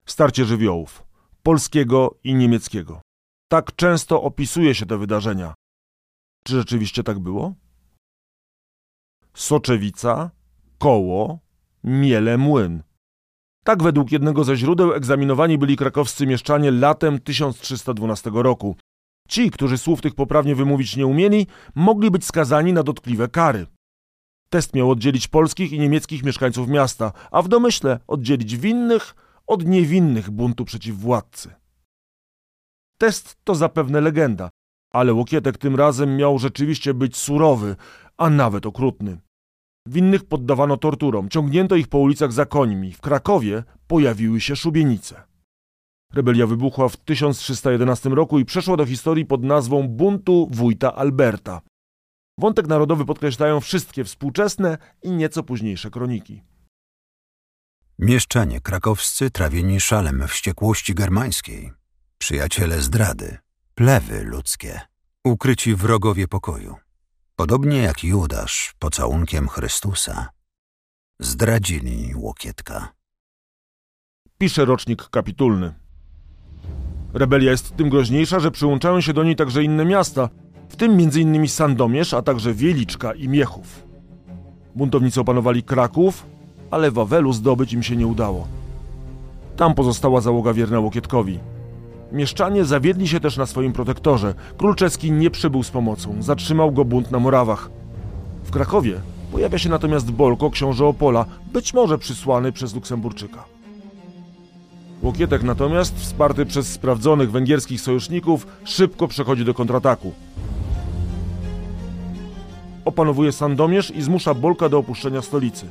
Starcie 0.05 0.45
żywiołów 0.45 1.05
polskiego 1.45 2.17
i 2.23 2.35
niemieckiego. 2.35 3.04
Tak 3.47 3.75
często 3.75 4.23
opisuje 4.23 4.75
się 4.75 4.85
te 4.85 4.97
wydarzenia. 4.97 5.53
Czy 6.43 6.53
rzeczywiście 6.53 7.03
tak 7.03 7.19
było? 7.19 7.53
Soczewica, 9.33 10.31
koło, 10.77 11.39
miele 11.83 12.37
młyn. 12.37 12.83
Tak 13.63 13.83
według 13.83 14.11
jednego 14.11 14.43
ze 14.43 14.55
źródeł 14.55 14.93
egzaminowani 14.93 15.57
byli 15.57 15.77
krakowscy 15.77 16.27
mieszczanie 16.27 16.71
latem 16.71 17.19
1312 17.19 18.31
roku. 18.33 18.75
Ci, 19.29 19.51
którzy 19.51 19.77
słów 19.77 20.01
tych 20.01 20.15
poprawnie 20.15 20.55
wymówić 20.55 20.95
nie 20.95 21.07
umieli, 21.07 21.47
mogli 21.75 22.11
być 22.11 22.25
skazani 22.25 22.73
na 22.73 22.83
dotkliwe 22.83 23.27
kary. 23.27 23.67
Test 24.49 24.73
miał 24.73 24.91
oddzielić 24.91 25.27
polskich 25.27 25.71
i 25.71 25.79
niemieckich 25.79 26.23
mieszkańców 26.23 26.67
miasta, 26.67 27.11
a 27.31 27.41
w 27.41 27.47
domyśle 27.47 27.99
oddzielić 28.07 28.57
winnych 28.57 29.15
od 29.47 29.65
niewinnych 29.65 30.29
buntu 30.29 30.65
przeciw 30.65 30.97
władcy. 30.97 31.64
Test 32.97 33.37
to 33.43 33.55
zapewne 33.55 34.01
legenda, 34.01 34.49
ale 34.93 35.13
Łokietek 35.13 35.57
tym 35.57 35.75
razem 35.75 36.17
miał 36.17 36.39
rzeczywiście 36.39 36.93
być 36.93 37.17
surowy, 37.17 37.75
a 38.17 38.29
nawet 38.29 38.65
okrutny. 38.65 39.17
Winnych 39.87 40.23
poddawano 40.23 40.77
torturom, 40.77 41.29
ciągnięto 41.29 41.75
ich 41.75 41.87
po 41.87 41.97
ulicach 41.97 42.31
za 42.31 42.45
końmi. 42.45 42.93
W 42.93 43.01
Krakowie 43.01 43.63
pojawiły 43.87 44.41
się 44.41 44.55
szubienice. 44.55 45.23
Rebelia 46.13 46.47
wybuchła 46.47 46.89
w 46.89 46.97
1311 46.97 48.09
roku 48.09 48.39
i 48.39 48.45
przeszła 48.45 48.77
do 48.77 48.85
historii 48.85 49.25
pod 49.25 49.43
nazwą 49.43 49.87
buntu 49.87 50.47
wójta 50.51 50.95
Alberta. 50.95 51.61
Wątek 52.39 52.67
narodowy 52.67 53.05
podkreślają 53.05 53.59
wszystkie 53.59 54.03
współczesne 54.03 54.77
i 55.03 55.11
nieco 55.11 55.43
późniejsze 55.43 55.89
kroniki. 55.89 56.43
Mieszczanie 57.99 58.61
krakowscy 58.61 59.31
trawieni 59.31 59.79
szalem 59.79 60.27
wściekłości 60.27 60.93
germańskiej 60.93 61.71
przyjaciele 62.17 62.81
zdrady, 62.81 63.37
plewy 63.75 64.23
ludzkie, 64.23 64.81
ukryci 65.23 65.75
wrogowie 65.75 66.27
pokoju. 66.27 66.75
Podobnie 67.35 67.77
jak 67.77 68.03
Judasz 68.03 68.73
pocałunkiem 68.79 69.47
Chrystusa, 69.47 70.29
zdradzili 71.19 72.15
Łokietka. 72.15 72.93
Pisze 74.37 74.65
rocznik 74.65 75.09
kapitulny. 75.09 75.73
Rebelia 77.13 77.51
jest 77.51 77.75
tym 77.75 77.89
groźniejsza, 77.89 78.39
że 78.39 78.51
przyłączają 78.51 79.01
się 79.01 79.13
do 79.13 79.23
niej 79.23 79.35
także 79.35 79.63
inne 79.63 79.85
miasta, 79.85 80.29
w 80.69 80.75
tym 80.75 80.91
m.in. 80.91 81.47
Sandomierz, 81.47 82.13
a 82.13 82.21
także 82.21 82.53
Wieliczka 82.53 83.13
i 83.13 83.27
Miechów. 83.29 83.83
Buntownicy 84.75 85.21
opanowali 85.21 85.63
Kraków, 85.63 86.25
ale 86.71 86.91
Wawelu 86.91 87.33
zdobyć 87.33 87.73
im 87.73 87.83
się 87.83 87.95
nie 87.95 88.07
udało. 88.07 88.47
Tam 89.57 89.75
pozostała 89.75 90.21
załoga 90.21 90.53
wierna 90.53 90.79
Łokietkowi– 90.79 91.39
Mieszczanie 92.11 92.65
zawiedli 92.65 93.07
się 93.07 93.19
też 93.19 93.37
na 93.37 93.45
swoim 93.45 93.73
protektorze. 93.73 94.33
Król 94.57 94.75
czeski 94.75 95.11
nie 95.11 95.31
przybył 95.31 95.63
z 95.63 95.71
pomocą, 95.71 96.15
zatrzymał 96.23 96.71
go 96.71 96.85
bunt 96.85 97.11
na 97.11 97.19
Morawach. 97.19 97.69
W 98.43 98.51
Krakowie 98.51 99.01
pojawia 99.31 99.57
się 99.57 99.69
natomiast 99.69 100.11
Bolko, 100.11 100.49
książę 100.49 100.85
Opola, 100.85 101.25
być 101.53 101.73
może 101.73 101.97
przysłany 101.97 102.51
przez 102.51 102.75
Luksemburczyka. 102.75 103.43
Łokietek 105.03 105.43
natomiast, 105.43 105.99
wsparty 105.99 106.45
przez 106.45 106.67
sprawdzonych 106.67 107.31
węgierskich 107.31 107.81
sojuszników, 107.81 108.47
szybko 108.63 109.07
przechodzi 109.07 109.45
do 109.45 109.53
kontrataku. 109.53 110.13
Opanowuje 112.85 113.31
Sandomierz 113.31 113.91
i 113.91 114.01
zmusza 114.01 114.33
Bolka 114.33 114.69
do 114.69 114.77
opuszczenia 114.77 115.21
stolicy. 115.21 115.65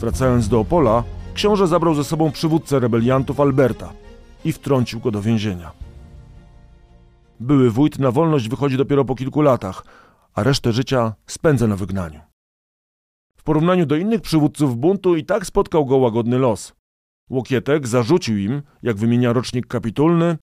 Wracając 0.00 0.48
do 0.48 0.60
Opola, 0.60 1.04
książę 1.34 1.66
zabrał 1.66 1.94
ze 1.94 2.04
sobą 2.04 2.30
przywódcę 2.30 2.80
rebeliantów 2.80 3.40
Alberta– 3.40 3.92
i 4.44 4.52
wtrącił 4.52 5.00
go 5.00 5.10
do 5.10 5.22
więzienia. 5.22 5.72
Były 7.40 7.70
wójt 7.70 7.98
na 7.98 8.10
wolność 8.10 8.48
wychodzi 8.48 8.76
dopiero 8.76 9.04
po 9.04 9.14
kilku 9.14 9.42
latach, 9.42 9.84
a 10.34 10.42
resztę 10.42 10.72
życia 10.72 11.14
spędza 11.26 11.66
na 11.66 11.76
wygnaniu. 11.76 12.20
W 13.36 13.42
porównaniu 13.42 13.86
do 13.86 13.96
innych 13.96 14.20
przywódców 14.20 14.76
buntu 14.76 15.16
i 15.16 15.24
tak 15.24 15.46
spotkał 15.46 15.86
go 15.86 15.96
łagodny 15.96 16.38
los. 16.38 16.72
Łokietek 17.30 17.86
zarzucił 17.86 18.38
im, 18.38 18.62
jak 18.82 18.96
wymienia 18.96 19.32
rocznik 19.32 19.66
kapitulny, 19.66 20.36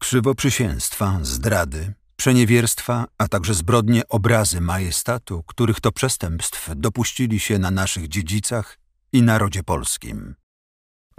krzywoprzysięstwa, 0.00 1.18
zdrady, 1.22 1.94
przeniewierstwa, 2.16 3.06
a 3.18 3.28
także 3.28 3.54
zbrodnie 3.54 4.08
obrazy 4.08 4.60
majestatu, 4.60 5.42
których 5.42 5.80
to 5.80 5.92
przestępstw 5.92 6.70
dopuścili 6.76 7.40
się 7.40 7.58
na 7.58 7.70
naszych 7.70 8.08
dziedzicach 8.08 8.78
i 9.12 9.22
narodzie 9.22 9.62
polskim. 9.62 10.34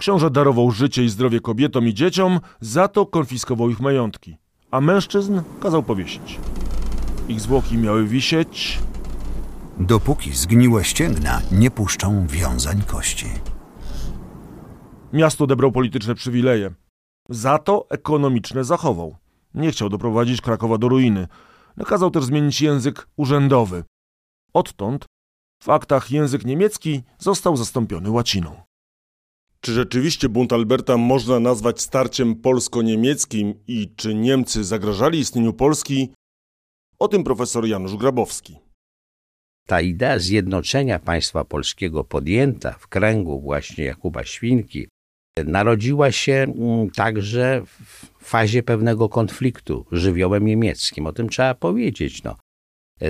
Książę 0.00 0.30
darował 0.30 0.70
życie 0.70 1.04
i 1.04 1.08
zdrowie 1.08 1.40
kobietom 1.40 1.88
i 1.88 1.94
dzieciom, 1.94 2.40
za 2.60 2.88
to 2.88 3.06
konfiskował 3.06 3.70
ich 3.70 3.80
majątki, 3.80 4.36
a 4.70 4.80
mężczyzn 4.80 5.40
kazał 5.60 5.82
powiesić. 5.82 6.40
Ich 7.28 7.40
zwłoki 7.40 7.78
miały 7.78 8.06
wisieć. 8.06 8.78
Dopóki 9.78 10.32
zgniłe 10.32 10.84
ścięgna 10.84 11.42
nie 11.52 11.70
puszczą 11.70 12.26
wiązań 12.26 12.82
kości. 12.82 13.26
Miasto 15.12 15.44
odebrał 15.44 15.72
polityczne 15.72 16.14
przywileje. 16.14 16.74
Za 17.28 17.58
to 17.58 17.86
ekonomiczne 17.90 18.64
zachował. 18.64 19.16
Nie 19.54 19.70
chciał 19.70 19.88
doprowadzić 19.88 20.40
Krakowa 20.40 20.78
do 20.78 20.88
ruiny. 20.88 21.28
Nakazał 21.76 22.10
też 22.10 22.24
zmienić 22.24 22.62
język 22.62 23.08
urzędowy. 23.16 23.84
Odtąd 24.52 25.06
w 25.62 25.68
aktach 25.68 26.10
język 26.10 26.44
niemiecki 26.44 27.02
został 27.18 27.56
zastąpiony 27.56 28.10
łaciną. 28.10 28.67
Czy 29.60 29.72
rzeczywiście 29.72 30.28
bunt 30.28 30.52
Alberta 30.52 30.96
można 30.96 31.40
nazwać 31.40 31.80
starciem 31.80 32.36
polsko-niemieckim 32.36 33.54
i 33.66 33.92
czy 33.96 34.14
Niemcy 34.14 34.64
zagrażali 34.64 35.18
istnieniu 35.18 35.52
Polski? 35.52 36.12
O 36.98 37.08
tym 37.08 37.24
profesor 37.24 37.66
Janusz 37.66 37.96
Grabowski. 37.96 38.56
Ta 39.66 39.80
idea 39.80 40.18
zjednoczenia 40.18 40.98
państwa 40.98 41.44
polskiego 41.44 42.04
podjęta 42.04 42.72
w 42.72 42.88
kręgu 42.88 43.40
właśnie 43.40 43.84
Jakuba 43.84 44.24
Świnki 44.24 44.88
narodziła 45.44 46.12
się 46.12 46.32
mm, 46.32 46.90
także 46.90 47.62
w 47.64 48.06
fazie 48.20 48.62
pewnego 48.62 49.08
konfliktu 49.08 49.86
żywiołem 49.92 50.46
niemieckim. 50.46 51.06
O 51.06 51.12
tym 51.12 51.28
trzeba 51.28 51.54
powiedzieć. 51.54 52.22
No. 52.22 52.36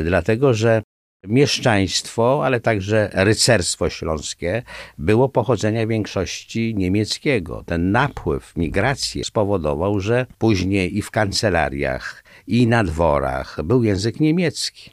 Dlatego, 0.05 0.55
że 0.55 0.82
mieszczaństwo, 1.27 2.41
ale 2.45 2.61
także 2.61 3.11
rycerstwo 3.12 3.91
śląskie 3.91 4.62
było 4.99 5.29
pochodzenia 5.29 5.87
większości 5.87 6.75
niemieckiego. 6.77 7.64
Ten 7.66 7.91
napływ, 7.91 8.57
migracji 8.57 9.25
spowodował, 9.25 10.01
że 10.01 10.27
później 10.39 10.97
i 10.99 11.03
w 11.03 11.11
kancelariach, 11.11 12.25
i 12.47 12.66
na 12.66 12.85
dworach 12.85 13.59
był 13.64 13.85
język 13.85 14.21
niemiecki. 14.21 14.91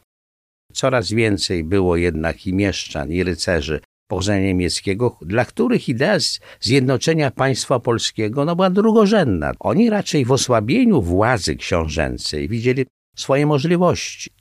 Coraz 0.73 1.11
więcej 1.11 1.63
było 1.63 1.97
jednak 1.97 2.47
i 2.47 2.53
mieszczan, 2.53 3.11
i 3.11 3.23
rycerzy 3.23 3.81
pochodzenia 4.07 4.47
niemieckiego, 4.47 5.17
dla 5.21 5.45
których 5.45 5.89
idea 5.89 6.17
zjednoczenia 6.59 7.31
państwa 7.31 7.79
polskiego 7.79 8.45
no, 8.45 8.55
była 8.55 8.69
drugorzędna. 8.69 9.51
Oni 9.59 9.89
raczej 9.89 10.25
w 10.25 10.31
osłabieniu 10.31 11.01
władzy 11.01 11.55
książęcej 11.55 12.49
widzieli 12.49 12.85
swoje 13.15 13.45
możliwości. 13.45 14.34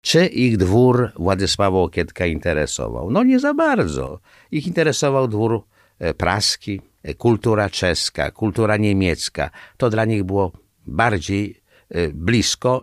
Czy 0.00 0.26
ich 0.26 0.56
dwór 0.56 1.12
Władysława 1.16 1.78
Okietka 1.78 2.26
interesował? 2.26 3.10
No 3.10 3.22
nie 3.22 3.40
za 3.40 3.54
bardzo. 3.54 4.20
Ich 4.50 4.66
interesował 4.66 5.28
dwór 5.28 5.62
e, 5.98 6.14
praski, 6.14 6.80
e, 7.02 7.14
kultura 7.14 7.70
czeska, 7.70 8.30
kultura 8.30 8.76
niemiecka. 8.76 9.50
To 9.76 9.90
dla 9.90 10.04
nich 10.04 10.24
było 10.24 10.52
bardziej 10.86 11.62
e, 11.90 12.08
blisko. 12.08 12.82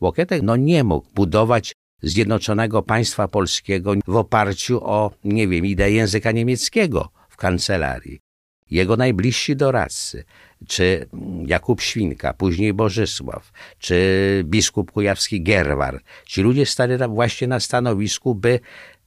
Łokietek 0.00 0.42
no 0.42 0.56
nie 0.56 0.84
mógł 0.84 1.08
budować 1.14 1.72
zjednoczonego 2.02 2.82
państwa 2.82 3.28
polskiego 3.28 3.92
w 4.06 4.16
oparciu 4.16 4.80
o, 4.84 5.10
nie 5.24 5.48
wiem, 5.48 5.66
ideę 5.66 5.90
języka 5.90 6.32
niemieckiego 6.32 7.08
w 7.28 7.36
kancelarii. 7.36 8.25
Jego 8.70 8.96
najbliżsi 8.96 9.56
doradcy, 9.56 10.24
czy 10.68 11.06
Jakub 11.46 11.80
Świnka, 11.80 12.34
później 12.34 12.74
Bożysław, 12.74 13.52
czy 13.78 14.42
biskup 14.44 14.92
kujawski 14.92 15.42
Gerwar, 15.42 16.00
ci 16.26 16.42
ludzie 16.42 16.66
stali 16.66 16.94
właśnie 17.08 17.46
na 17.46 17.60
stanowisku, 17.60 18.34
by 18.34 18.60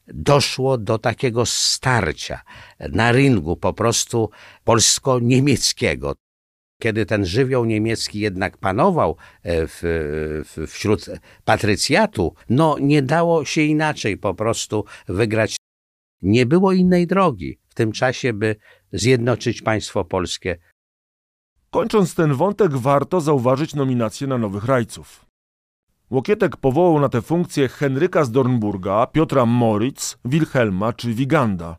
doszło 0.07 0.77
do 0.77 0.97
takiego 0.97 1.45
starcia 1.45 2.41
na 2.79 3.11
ringu 3.11 3.57
po 3.57 3.73
prostu 3.73 4.29
polsko-niemieckiego. 4.63 6.15
Kiedy 6.81 7.05
ten 7.05 7.25
żywioł 7.25 7.65
niemiecki 7.65 8.19
jednak 8.19 8.57
panował 8.57 9.17
e, 9.43 9.67
w, 9.67 9.79
w, 10.45 10.67
wśród 10.67 11.05
patrycjatu, 11.45 12.33
no 12.49 12.77
nie 12.81 13.01
dało 13.01 13.45
się 13.45 13.61
inaczej 13.61 14.17
po 14.17 14.33
prostu 14.33 14.85
wygrać. 15.07 15.55
Nie 16.21 16.45
było 16.45 16.71
innej 16.73 17.07
drogi 17.07 17.59
w 17.69 17.73
tym 17.73 17.91
czasie, 17.91 18.33
by 18.33 18.55
zjednoczyć 18.91 19.61
państwo 19.61 20.05
polskie. 20.05 20.57
Kończąc 21.71 22.15
ten 22.15 22.33
wątek, 22.33 22.77
warto 22.77 23.21
zauważyć 23.21 23.75
nominację 23.75 24.27
na 24.27 24.37
nowych 24.37 24.65
rajców. 24.65 25.25
Łokietek 26.09 26.57
powołał 26.57 26.99
na 26.99 27.09
tę 27.09 27.21
funkcję 27.21 27.67
Henryka 27.67 28.23
z 28.23 28.31
Dornburga, 28.31 29.07
Piotra 29.07 29.45
Moritz, 29.45 30.17
Wilhelma 30.25 30.93
czy 30.93 31.13
Wiganda. 31.13 31.77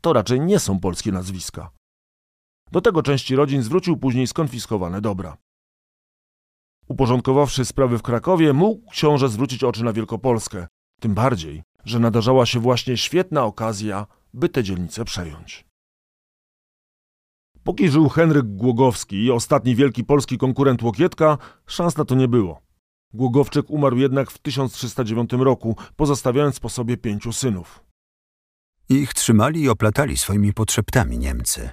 To 0.00 0.12
raczej 0.12 0.40
nie 0.40 0.58
są 0.58 0.80
polskie 0.80 1.12
nazwiska. 1.12 1.70
Do 2.72 2.80
tego 2.80 3.02
części 3.02 3.36
rodzin 3.36 3.62
zwrócił 3.62 3.96
później 3.96 4.26
skonfiskowane 4.26 5.00
dobra. 5.00 5.36
Uporządkowawszy 6.88 7.64
sprawy 7.64 7.98
w 7.98 8.02
Krakowie, 8.02 8.52
mógł 8.52 8.90
książę 8.90 9.28
zwrócić 9.28 9.64
oczy 9.64 9.84
na 9.84 9.92
Wielkopolskę. 9.92 10.66
Tym 11.00 11.14
bardziej, 11.14 11.62
że 11.84 11.98
nadarzała 11.98 12.46
się 12.46 12.60
właśnie 12.60 12.96
świetna 12.96 13.44
okazja, 13.44 14.06
by 14.34 14.48
tę 14.48 14.62
dzielnicę 14.62 15.04
przejąć. 15.04 15.67
Póki 17.68 17.88
żył 17.88 18.08
Henryk 18.08 18.46
Głogowski, 18.46 19.30
ostatni 19.30 19.74
wielki 19.74 20.04
polski 20.04 20.38
konkurent 20.38 20.82
Łokietka, 20.82 21.38
szans 21.66 21.96
na 21.96 22.04
to 22.04 22.14
nie 22.14 22.28
było. 22.28 22.60
Głogowczyk 23.14 23.70
umarł 23.70 23.96
jednak 23.96 24.30
w 24.30 24.38
1309 24.38 25.30
roku, 25.32 25.76
pozostawiając 25.96 26.60
po 26.60 26.68
sobie 26.68 26.96
pięciu 26.96 27.32
synów. 27.32 27.84
Ich 28.88 29.14
trzymali 29.14 29.62
i 29.62 29.68
oplatali 29.68 30.16
swoimi 30.16 30.52
potrzeptami 30.52 31.18
Niemcy. 31.18 31.70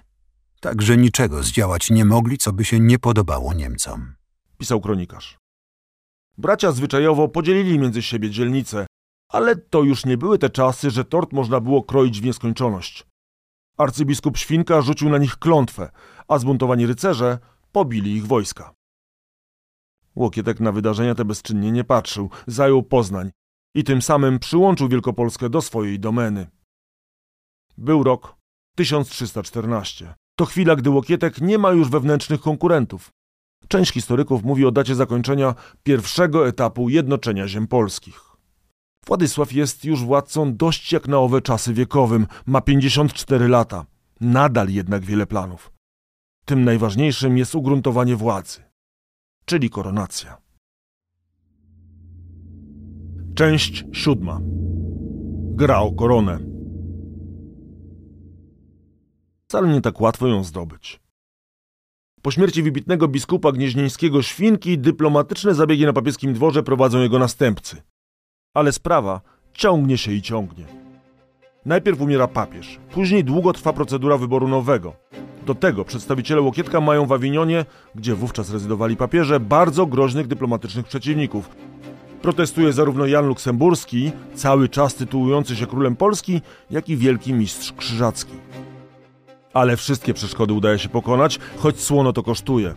Także 0.60 0.98
niczego 0.98 1.44
zdziałać 1.44 1.90
nie 1.90 2.06
mogli, 2.06 2.38
co 2.38 2.54
by 2.54 2.66
się 2.66 2.80
nie 2.80 3.00
podobało 3.00 3.54
Niemcom. 3.54 4.16
Pisał 4.58 4.82
kronikarz. 4.82 5.38
Bracia 6.38 6.72
zwyczajowo 6.72 7.28
podzielili 7.28 7.80
między 7.80 8.02
siebie 8.02 8.30
dzielnice, 8.30 8.86
ale 9.30 9.56
to 9.56 9.84
już 9.84 10.06
nie 10.06 10.18
były 10.18 10.40
te 10.40 10.50
czasy, 10.50 10.92
że 10.92 11.06
tort 11.06 11.34
można 11.34 11.60
było 11.60 11.84
kroić 11.84 12.22
w 12.22 12.26
nieskończoność. 12.26 13.06
Arcybiskup 13.78 14.38
Świnka 14.38 14.82
rzucił 14.82 15.10
na 15.10 15.18
nich 15.18 15.38
klątwę, 15.38 15.92
a 16.28 16.40
zbuntowani 16.40 16.86
rycerze 16.86 17.40
pobili 17.72 18.16
ich 18.16 18.28
wojska. 18.28 18.74
Łokietek 20.16 20.60
na 20.60 20.72
wydarzenia 20.72 21.16
te 21.16 21.26
bezczynnie 21.26 21.72
nie 21.72 21.84
patrzył, 21.84 22.30
zajął 22.48 22.84
Poznań 22.84 23.32
i 23.76 23.84
tym 23.84 24.02
samym 24.02 24.40
przyłączył 24.40 24.90
Wielkopolskę 24.90 25.50
do 25.50 25.62
swojej 25.62 26.00
domeny. 26.00 26.48
Był 27.78 28.04
rok 28.04 28.36
1314. 28.76 30.14
To 30.36 30.46
chwila, 30.46 30.76
gdy 30.76 30.90
Łokietek 30.90 31.42
nie 31.42 31.58
ma 31.58 31.72
już 31.72 31.90
wewnętrznych 31.90 32.42
konkurentów. 32.42 33.10
Część 33.68 33.94
historyków 33.94 34.44
mówi 34.44 34.66
o 34.66 34.72
dacie 34.72 34.96
zakończenia 34.96 35.56
pierwszego 35.84 36.48
etapu 36.48 36.90
jednoczenia 36.90 37.48
ziem 37.48 37.68
polskich. 37.68 38.35
Władysław 39.08 39.54
jest 39.54 39.86
już 39.86 40.04
władcą 40.04 40.56
dość 40.56 40.94
jak 40.94 41.08
na 41.08 41.18
owe 41.18 41.42
czasy 41.42 41.74
wiekowym, 41.74 42.28
ma 42.46 42.62
54 42.62 43.48
lata. 43.48 43.86
Nadal 44.22 44.70
jednak 44.70 45.04
wiele 45.04 45.26
planów. 45.26 45.72
Tym 46.46 46.64
najważniejszym 46.64 47.38
jest 47.38 47.56
ugruntowanie 47.56 48.16
władzy, 48.16 48.60
czyli 49.46 49.70
koronacja. 49.70 50.38
Część 53.36 53.86
siódma. 53.92 54.40
Gra 55.56 55.80
o 55.80 55.92
koronę. 55.92 56.40
Wcale 59.48 59.74
nie 59.74 59.82
tak 59.82 60.02
łatwo 60.02 60.28
ją 60.28 60.44
zdobyć. 60.44 61.00
Po 62.22 62.32
śmierci 62.32 62.64
wybitnego 62.64 63.08
biskupa 63.08 63.52
gnieźnieńskiego 63.52 64.22
Świnki 64.22 64.80
dyplomatyczne 64.80 65.56
zabiegi 65.56 65.86
na 65.86 65.94
papieskim 65.94 66.34
dworze 66.34 66.64
prowadzą 66.64 67.02
jego 67.02 67.20
następcy 67.20 67.82
ale 68.56 68.72
sprawa 68.72 69.22
ciągnie 69.54 69.98
się 69.98 70.12
i 70.12 70.22
ciągnie. 70.22 70.66
Najpierw 71.66 72.02
umiera 72.02 72.28
papież, 72.28 72.80
później 72.92 73.24
długo 73.24 73.54
trwa 73.54 73.74
procedura 73.74 74.18
wyboru 74.18 74.48
nowego. 74.48 74.94
Do 75.46 75.56
tego 75.56 75.86
przedstawiciele 75.86 76.42
Łokietka 76.42 76.82
mają 76.82 77.06
w 77.06 77.12
Awinionie, 77.12 77.66
gdzie 77.96 78.16
wówczas 78.16 78.50
rezydowali 78.50 78.98
papieże, 78.98 79.40
bardzo 79.40 79.86
groźnych 79.86 80.28
dyplomatycznych 80.28 80.86
przeciwników. 80.86 81.50
Protestuje 82.22 82.74
zarówno 82.74 83.06
Jan 83.06 83.28
Luksemburski, 83.28 84.12
cały 84.36 84.70
czas 84.70 84.96
tytułujący 84.96 85.56
się 85.56 85.68
królem 85.68 85.96
Polski, 85.96 86.42
jak 86.72 86.90
i 86.90 86.98
wielki 86.98 87.34
mistrz 87.34 87.74
krzyżacki. 87.74 88.34
Ale 89.54 89.78
wszystkie 89.78 90.14
przeszkody 90.14 90.54
udaje 90.54 90.80
się 90.80 90.90
pokonać, 90.90 91.40
choć 91.58 91.80
słono 91.80 92.14
to 92.14 92.24
kosztuje. 92.24 92.74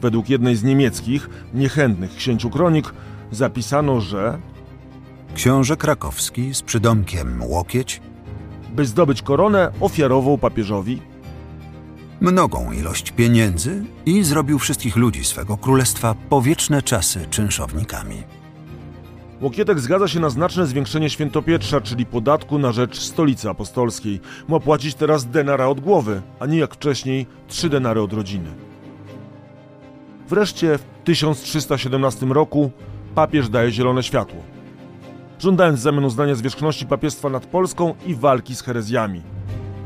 Według 0.00 0.28
jednej 0.28 0.56
z 0.56 0.62
niemieckich, 0.62 1.30
niechętnych 1.54 2.16
księciu 2.16 2.50
kronik, 2.50 2.92
zapisano, 3.32 4.00
że 4.00 4.38
Książę 5.34 5.76
krakowski 5.76 6.54
z 6.54 6.62
przydomkiem 6.62 7.42
Łokieć 7.42 8.00
by 8.72 8.86
zdobyć 8.86 9.22
koronę, 9.22 9.72
ofiarował 9.80 10.38
papieżowi 10.38 11.02
mnogą 12.20 12.72
ilość 12.72 13.10
pieniędzy 13.10 13.84
i 14.06 14.22
zrobił 14.22 14.58
wszystkich 14.58 14.96
ludzi 14.96 15.24
swego 15.24 15.56
królestwa 15.56 16.14
po 16.28 16.42
wieczne 16.42 16.82
czasy 16.82 17.26
czynszownikami. 17.30 18.22
Łokietek 19.40 19.80
zgadza 19.80 20.08
się 20.08 20.20
na 20.20 20.30
znaczne 20.30 20.66
zwiększenie 20.66 21.10
świętopietrza, 21.10 21.80
czyli 21.80 22.06
podatku 22.06 22.58
na 22.58 22.72
rzecz 22.72 23.00
stolicy 23.00 23.50
apostolskiej. 23.50 24.20
Ma 24.48 24.60
płacić 24.60 24.94
teraz 24.94 25.26
denara 25.26 25.66
od 25.66 25.80
głowy, 25.80 26.22
a 26.40 26.46
nie 26.46 26.58
jak 26.58 26.74
wcześniej 26.74 27.26
trzy 27.48 27.68
denary 27.68 28.02
od 28.02 28.12
rodziny. 28.12 28.50
Wreszcie 30.28 30.78
w 30.78 30.84
1317 31.04 32.26
roku 32.26 32.70
papież 33.14 33.48
daje 33.48 33.70
zielone 33.70 34.02
światło. 34.02 34.42
Żądając 35.38 35.78
w 35.80 35.82
zamian 35.82 36.04
uznania 36.04 36.34
zwierzchności 36.34 36.86
papiestwa 36.86 37.30
nad 37.30 37.46
Polską 37.46 37.94
i 38.06 38.14
walki 38.14 38.54
z 38.54 38.62
herezjami. 38.62 39.22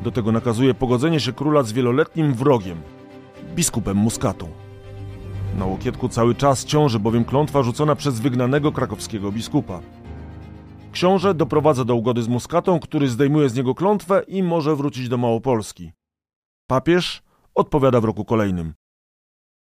Do 0.02 0.10
tego 0.10 0.32
nakazuje 0.32 0.74
pogodzenie 0.74 1.20
się 1.20 1.32
króla 1.32 1.62
z 1.62 1.72
wieloletnim 1.72 2.34
wrogiem, 2.34 2.80
biskupem 3.54 3.96
Muskatą. 3.96 4.48
Na 5.58 5.64
Łokietku 5.64 6.08
cały 6.08 6.34
czas 6.34 6.64
ciąży 6.64 6.98
bowiem 6.98 7.24
klątwa 7.24 7.62
rzucona 7.62 7.94
przez 7.94 8.20
wygnanego 8.20 8.72
krakowskiego 8.72 9.32
biskupa. 9.32 9.80
Książę 10.92 11.34
doprowadza 11.34 11.84
do 11.84 11.94
ugody 11.94 12.22
z 12.22 12.28
Muskatą, 12.28 12.80
który 12.80 13.08
zdejmuje 13.08 13.48
z 13.48 13.54
niego 13.54 13.74
klątwę 13.74 14.22
i 14.28 14.42
może 14.42 14.76
wrócić 14.76 15.08
do 15.08 15.18
Małopolski. 15.18 15.92
Papież 16.66 17.22
odpowiada 17.54 18.00
w 18.00 18.04
roku 18.04 18.24
kolejnym, 18.24 18.74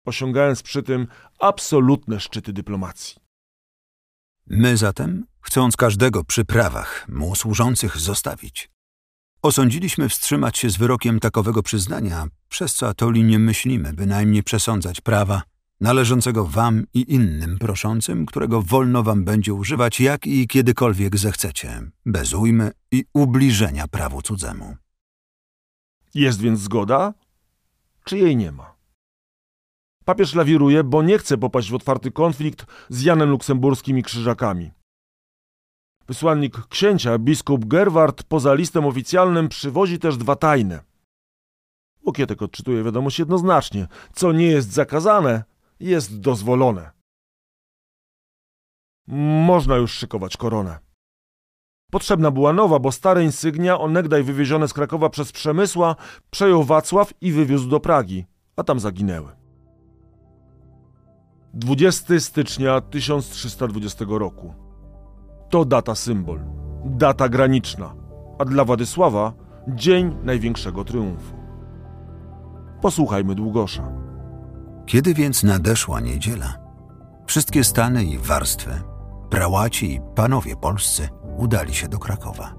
osiągając 0.07 0.62
przy 0.62 0.82
tym 0.82 1.07
absolutne 1.40 2.20
szczyty 2.20 2.52
dyplomacji. 2.52 3.25
My 4.47 4.76
zatem, 4.76 5.26
chcąc 5.40 5.76
każdego 5.76 6.24
przy 6.24 6.44
prawach 6.44 7.07
mu 7.09 7.34
służących 7.34 7.97
zostawić, 7.97 8.70
osądziliśmy 9.42 10.09
wstrzymać 10.09 10.59
się 10.59 10.70
z 10.70 10.76
wyrokiem 10.76 11.20
takowego 11.20 11.62
przyznania, 11.62 12.26
przez 12.49 12.74
co 12.74 12.88
atoli 12.88 13.24
nie 13.24 13.38
myślimy 13.38 13.92
bynajmniej 13.92 14.42
przesądzać 14.42 15.01
prawa 15.01 15.42
należącego 15.80 16.47
wam 16.47 16.84
i 16.94 17.14
innym 17.14 17.59
proszącym, 17.59 18.26
którego 18.26 18.62
wolno 18.62 19.03
wam 19.03 19.24
będzie 19.24 19.55
używać 19.55 20.01
jak 20.01 20.26
i 20.26 20.47
kiedykolwiek 20.47 21.16
zechcecie, 21.18 21.82
bez 22.07 22.34
ujmy 22.34 22.72
i 22.92 23.05
ubliżenia 23.14 23.88
prawu 23.88 24.22
cudzemu. 24.22 24.76
Jest 26.14 26.40
więc 26.40 26.61
zgoda, 26.61 27.14
czy 28.05 28.18
jej 28.18 28.36
nie 28.36 28.53
ma? 28.53 28.75
Papież 30.07 30.34
lawiruje, 30.34 30.84
bo 30.84 31.02
nie 31.02 31.18
chce 31.18 31.38
popaść 31.38 31.70
w 31.70 31.74
otwarty 31.74 32.11
konflikt 32.11 32.66
z 32.88 33.02
Janem 33.02 33.30
Luksemburskim 33.30 33.98
i 33.98 34.02
Krzyżakami. 34.02 34.70
Wysłannik 36.09 36.66
księcia, 36.66 37.18
biskup 37.18 37.64
Gerward, 37.64 38.22
poza 38.22 38.54
listem 38.54 38.86
oficjalnym 38.86 39.48
przywozi 39.48 39.98
też 39.98 40.16
dwa 40.16 40.36
tajne. 40.36 40.82
Łokietek 42.07 42.42
odczytuje 42.42 42.84
wiadomość 42.84 43.18
jednoznacznie. 43.18 43.88
Co 44.12 44.32
nie 44.32 44.46
jest 44.46 44.72
zakazane, 44.72 45.44
jest 45.80 46.20
dozwolone. 46.20 46.90
Można 49.46 49.76
już 49.76 49.92
szykować 49.92 50.36
koronę. 50.36 50.78
Potrzebna 51.90 52.30
była 52.30 52.52
nowa, 52.52 52.78
bo 52.78 52.92
stare 52.92 53.24
insygnia, 53.24 53.78
onegdaj 53.78 54.22
wywiezione 54.22 54.68
z 54.68 54.72
Krakowa 54.72 55.11
przez 55.11 55.32
Przemysła, 55.32 55.96
przejął 56.30 56.64
Wacław 56.64 57.12
i 57.20 57.32
wywiózł 57.32 57.68
do 57.68 57.80
Pragi, 57.80 58.24
a 58.57 58.64
tam 58.64 58.80
zaginęły. 58.80 59.45
20 61.57 62.20
stycznia 62.20 62.80
1320 62.80 64.04
roku. 64.09 64.54
To 65.50 65.64
data 65.64 65.94
symbol, 65.94 66.40
data 66.84 67.28
graniczna, 67.28 67.94
a 68.38 68.44
dla 68.44 68.64
Władysława 68.64 69.32
dzień 69.68 70.16
największego 70.22 70.84
triumfu. 70.84 71.36
Posłuchajmy 72.82 73.34
Długosza. 73.34 73.92
Kiedy 74.86 75.14
więc 75.14 75.42
nadeszła 75.42 76.00
niedziela, 76.00 76.59
wszystkie 77.26 77.64
stany 77.64 78.04
i 78.04 78.18
warstwy, 78.18 78.70
prałaci 79.30 79.94
i 79.94 80.00
panowie 80.14 80.57
polscy 80.57 81.09
udali 81.36 81.74
się 81.74 81.88
do 81.88 81.98
Krakowa. 81.98 82.54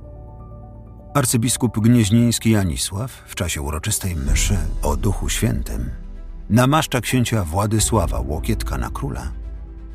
Arcybiskup 1.14 1.80
gnieźnieński 1.80 2.56
Anisław 2.56 3.12
w 3.12 3.36
czasie 3.36 3.62
uroczystej 3.62 4.16
mszy 4.16 4.58
o 4.84 4.96
Duchu 4.96 5.30
Świętym 5.30 6.07
namaszcza 6.50 7.02
księcia 7.02 7.44
Władysława 7.44 8.20
Łokietka 8.20 8.78
na 8.78 8.90
króla, 8.90 9.32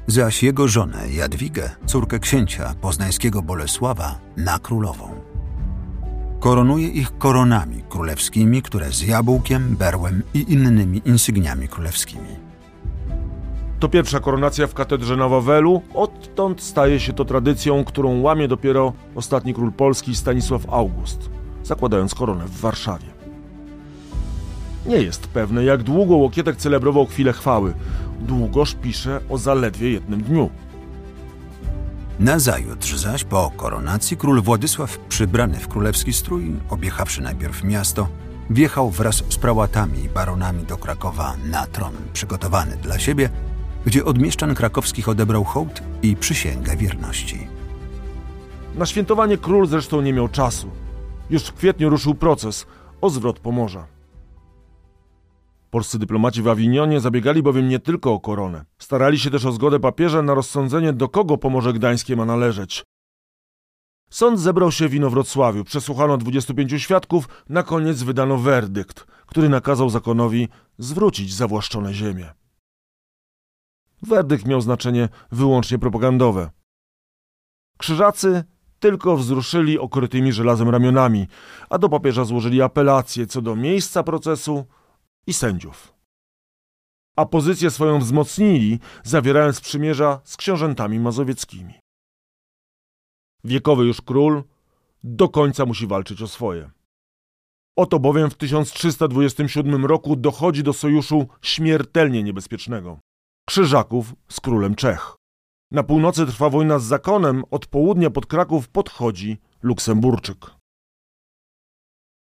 zaś 0.07 0.43
jego 0.43 0.69
żonę 0.69 0.99
Jadwigę, 1.11 1.71
córkę 1.87 2.19
księcia 2.19 2.75
poznańskiego 2.81 3.43
Bolesława, 3.43 4.19
na 4.37 4.59
królową. 4.59 5.09
Koronuje 6.41 6.89
ich 6.89 7.19
koronami 7.19 7.83
królewskimi, 7.89 8.63
które 8.63 8.93
z 8.93 9.03
jabłkiem, 9.03 9.77
berłem 9.77 10.23
i 10.35 10.53
innymi 10.53 11.03
insygniami 11.05 11.69
królewskimi. 11.69 12.53
To 13.81 13.89
pierwsza 13.89 14.21
koronacja 14.21 14.67
w 14.67 14.75
katedrze 14.75 15.17
na 15.17 15.29
Wawelu, 15.29 15.83
odtąd 15.95 16.63
staje 16.63 17.01
się 17.01 17.13
to 17.13 17.25
tradycją, 17.25 17.85
którą 17.85 18.21
łamie 18.21 18.49
dopiero 18.49 18.93
ostatni 19.15 19.55
król 19.55 19.73
Polski 19.73 20.17
Stanisław 20.17 20.69
August, 20.69 21.31
zakładając 21.65 22.15
koronę 22.15 22.45
w 22.45 22.61
Warszawie. 22.61 23.12
Nie 24.87 24.97
jest 24.97 25.27
pewne, 25.27 25.65
jak 25.65 25.83
długo 25.83 26.17
Łokietek 26.17 26.57
celebrował 26.57 27.07
chwilę 27.07 27.33
chwały. 27.33 27.75
Długoż 28.21 28.75
pisze 28.75 29.21
o 29.29 29.39
zaledwie 29.39 29.91
jednym 29.91 30.23
dniu. 30.23 30.51
Nazajutrz 32.21 32.95
zaś 32.95 33.25
po 33.25 33.53
koronacji 33.57 34.17
król 34.17 34.43
Władysław, 34.43 34.99
przybrany 34.99 35.59
w 35.59 35.69
królewski 35.69 36.13
strój, 36.13 36.53
objechawszy 36.71 37.23
najpierw 37.23 37.65
miasto, 37.65 38.09
wjechał 38.51 38.91
wraz 38.91 39.17
z 39.29 39.37
prałatami 39.37 40.05
i 40.05 40.09
baronami 40.09 40.65
do 40.65 40.77
Krakowa 40.77 41.35
na 41.51 41.67
tron 41.67 41.93
przygotowany 42.13 42.77
dla 42.77 42.99
siebie, 42.99 43.31
gdzie 43.87 44.05
od 44.05 44.19
mieszczan 44.19 44.55
krakowskich 44.55 45.09
odebrał 45.09 45.45
hołd 45.45 45.83
i 46.03 46.17
przysięgę 46.17 46.77
wierności. 46.77 47.49
Na 48.75 48.87
świętowanie 48.87 49.39
król 49.39 49.67
zresztą 49.67 50.01
nie 50.01 50.13
miał 50.13 50.29
czasu. 50.29 50.71
Już 51.31 51.43
w 51.43 51.53
kwietniu 51.53 51.91
ruszył 51.91 52.15
proces 52.15 52.67
o 53.01 53.11
zwrot 53.11 53.39
Pomorza. 53.39 53.92
Polscy 55.73 55.99
dyplomaci 55.99 56.43
w 56.43 56.49
Awinionie 56.49 57.01
zabiegali 57.01 57.43
bowiem 57.43 57.69
nie 57.69 57.79
tylko 57.79 58.13
o 58.13 58.21
koronę. 58.21 58.65
Starali 58.79 59.19
się 59.19 59.31
też 59.31 59.45
o 59.45 59.53
zgodę 59.53 59.81
papieża 59.81 60.23
na 60.23 60.35
rozsądzenie, 60.35 60.93
do 60.93 61.09
kogo 61.09 61.39
Pomorze 61.39 61.73
Gdańskie 61.73 62.17
ma 62.17 62.25
należeć. 62.25 62.85
Sąd 64.11 64.41
zebrał 64.41 64.73
się 64.73 64.89
w 64.89 64.95
Inowrocławiu, 64.95 65.65
przesłuchano 65.65 66.17
25 66.17 66.83
świadków, 66.83 67.29
na 67.49 67.63
koniec 67.63 68.03
wydano 68.03 68.39
werdykt, 68.39 69.07
który 69.27 69.49
nakazał 69.49 69.91
zakonowi 69.91 70.49
zwrócić 70.79 71.35
zawłaszczone 71.35 71.95
ziemie. 71.95 72.31
Werdykt 74.03 74.47
miał 74.47 74.61
znaczenie 74.61 75.09
wyłącznie 75.31 75.79
propagandowe. 75.79 76.51
Krzyżacy 77.79 78.45
tylko 78.81 79.17
wzruszyli 79.17 79.79
okrytymi 79.79 80.33
żelazem 80.33 80.69
ramionami, 80.69 81.27
a 81.71 81.79
do 81.79 81.89
papieża 81.89 82.25
złożyli 82.25 82.63
apelację 82.63 83.27
co 83.27 83.43
do 83.43 83.57
miejsca 83.57 84.03
procesu 84.03 84.67
i 85.27 85.33
sędziów. 85.33 85.95
A 87.17 87.27
pozycję 87.27 87.71
swoją 87.71 87.99
wzmocnili, 87.99 88.79
zawierając 89.05 89.61
przymierza 89.61 90.21
z 90.25 90.37
książętami 90.37 91.01
mazowieckimi. 91.01 91.75
Wiekowy 93.45 93.85
już 93.85 94.01
król 94.01 94.45
do 95.05 95.29
końca 95.29 95.67
musi 95.67 95.87
walczyć 95.87 96.23
o 96.23 96.29
swoje. 96.29 96.71
Oto 97.77 97.99
bowiem 97.99 98.31
w 98.31 98.35
1327 98.35 99.87
roku 99.87 100.17
dochodzi 100.17 100.63
do 100.63 100.73
sojuszu 100.73 101.29
śmiertelnie 101.43 102.23
niebezpiecznego 102.23 102.99
Krzyżaków 103.49 104.15
z 104.29 104.41
królem 104.41 104.75
Czech. 104.75 105.15
Na 105.71 105.83
północy 105.83 106.27
trwa 106.27 106.51
wojna 106.51 106.79
z 106.79 106.85
zakonem, 106.85 107.45
od 107.51 107.67
południa 107.67 108.11
pod 108.11 108.27
Kraków 108.27 108.69
podchodzi 108.69 109.39
Luksemburczyk. 109.63 110.62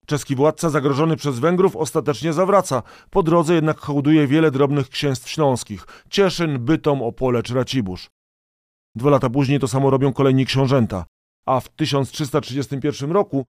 Czeski 0.06 0.36
władca 0.36 0.70
zagrożony 0.70 1.16
przez 1.16 1.38
Węgrów 1.38 1.76
ostatecznie 1.76 2.32
zawraca. 2.32 2.82
Po 3.10 3.22
drodze 3.22 3.54
jednak 3.54 3.78
hołduje 3.78 4.26
wiele 4.26 4.50
drobnych 4.50 4.88
księstw 4.88 5.28
śląskich: 5.28 5.86
Cieszyn, 6.10 6.64
Bytom, 6.64 7.02
Opole 7.02 7.42
czy 7.42 7.54
Racibórz. 7.54 8.10
Dwa 8.94 9.10
lata 9.10 9.30
później 9.30 9.60
to 9.60 9.68
samo 9.68 9.90
robią 9.90 10.12
kolejni 10.12 10.46
książęta, 10.46 11.04
a 11.46 11.60
w 11.60 11.68
1331 11.68 13.12
roku 13.12 13.44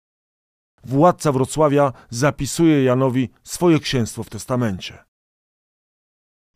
władca 0.83 1.31
Wrocławia 1.31 1.93
zapisuje 2.09 2.83
Janowi 2.83 3.29
swoje 3.43 3.79
księstwo 3.79 4.23
w 4.23 4.29
testamencie. 4.29 5.03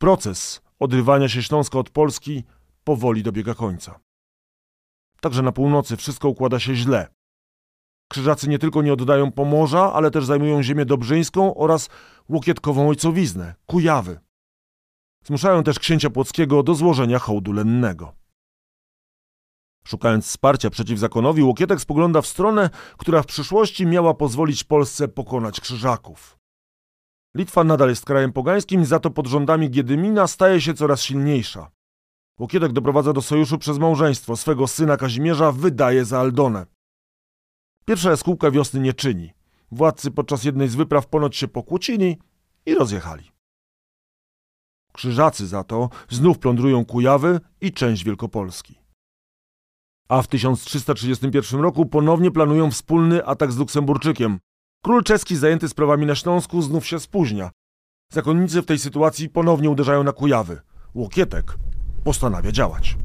Proces 0.01 0.61
odrywania 0.79 1.29
się 1.29 1.43
Śląska 1.43 1.79
od 1.79 1.89
Polski 1.89 2.43
powoli 2.83 3.23
dobiega 3.23 3.53
końca. 3.53 3.99
Także 5.21 5.41
na 5.41 5.51
północy 5.51 5.97
wszystko 5.97 6.29
układa 6.29 6.59
się 6.59 6.75
źle. 6.75 7.12
Krzyżacy 8.08 8.49
nie 8.49 8.60
tylko 8.60 8.82
nie 8.82 8.93
oddają 8.93 9.32
Pomorza, 9.32 9.93
ale 9.93 10.12
też 10.12 10.26
zajmują 10.26 10.64
ziemię 10.64 10.86
dobrzyńską 10.86 11.56
oraz 11.56 11.89
łokietkową 12.30 12.89
ojcowiznę, 12.89 13.56
Kujawy. 13.66 14.20
Zmuszają 15.26 15.64
też 15.64 15.80
księcia 15.80 16.10
Płockiego 16.10 16.64
do 16.64 16.76
złożenia 16.76 17.20
hołdu 17.20 17.54
lennego. 17.54 18.14
Szukając 19.88 20.26
wsparcia 20.26 20.70
przeciw 20.70 20.99
zakonowi, 20.99 21.43
Łokietek 21.43 21.82
spogląda 21.82 22.22
w 22.22 22.28
stronę, 22.28 22.70
która 22.97 23.22
w 23.22 23.26
przyszłości 23.26 23.86
miała 23.86 24.14
pozwolić 24.14 24.64
Polsce 24.64 25.08
pokonać 25.08 25.60
Krzyżaków. 25.60 26.38
Litwa 27.36 27.64
nadal 27.64 27.89
jest 27.89 28.06
krajem 28.06 28.34
pogańskim, 28.34 28.86
za 28.86 28.99
to 28.99 29.10
pod 29.10 29.28
rządami 29.28 29.70
Giedymina 29.70 30.28
staje 30.28 30.62
się 30.62 30.74
coraz 30.74 31.01
silniejsza. 31.01 31.72
Łokietek 32.39 32.72
doprowadza 32.72 33.14
do 33.14 33.22
sojuszu 33.22 33.58
przez 33.58 33.78
małżeństwo. 33.78 34.36
Swego 34.36 34.68
syna 34.68 34.97
Kazimierza 34.97 35.51
wydaje 35.51 36.06
za 36.06 36.20
Aldonę. 36.20 36.66
Pierwsza 37.86 38.09
jaskółka 38.09 38.51
wiosny 38.51 38.79
nie 38.79 38.93
czyni. 38.93 39.34
Władcy 39.71 40.11
podczas 40.11 40.43
jednej 40.43 40.67
z 40.67 40.75
wypraw 40.75 41.07
ponoć 41.07 41.36
się 41.36 41.47
pokłócili 41.47 42.17
i 42.65 42.75
rozjechali. 42.75 43.31
Krzyżacy 44.93 45.47
za 45.47 45.63
to 45.63 45.89
znów 46.09 46.39
plądrują 46.39 46.86
Kujawy 46.86 47.39
i 47.61 47.71
część 47.71 48.03
Wielkopolski. 48.03 48.79
A 50.09 50.21
w 50.21 50.27
1331 50.27 51.59
roku 51.59 51.86
ponownie 51.86 52.31
planują 52.31 52.71
wspólny 52.71 53.25
atak 53.25 53.51
z 53.51 53.57
Luksemburczykiem. 53.57 54.39
Król 54.84 55.03
czeski 55.03 55.36
zajęty 55.36 55.69
sprawami 55.69 56.05
na 56.05 56.15
Śląsku 56.15 56.61
znów 56.61 56.88
się 56.88 56.99
spóźnia. 56.99 57.51
Zakonnicy 58.11 58.61
w 58.61 58.65
tej 58.65 58.79
sytuacji 58.79 59.29
ponownie 59.29 59.69
uderzają 59.69 60.03
na 60.03 60.11
Kujawy. 60.11 60.61
Łokietek 60.95 61.57
postanawia 62.03 62.51
działać. 62.51 62.97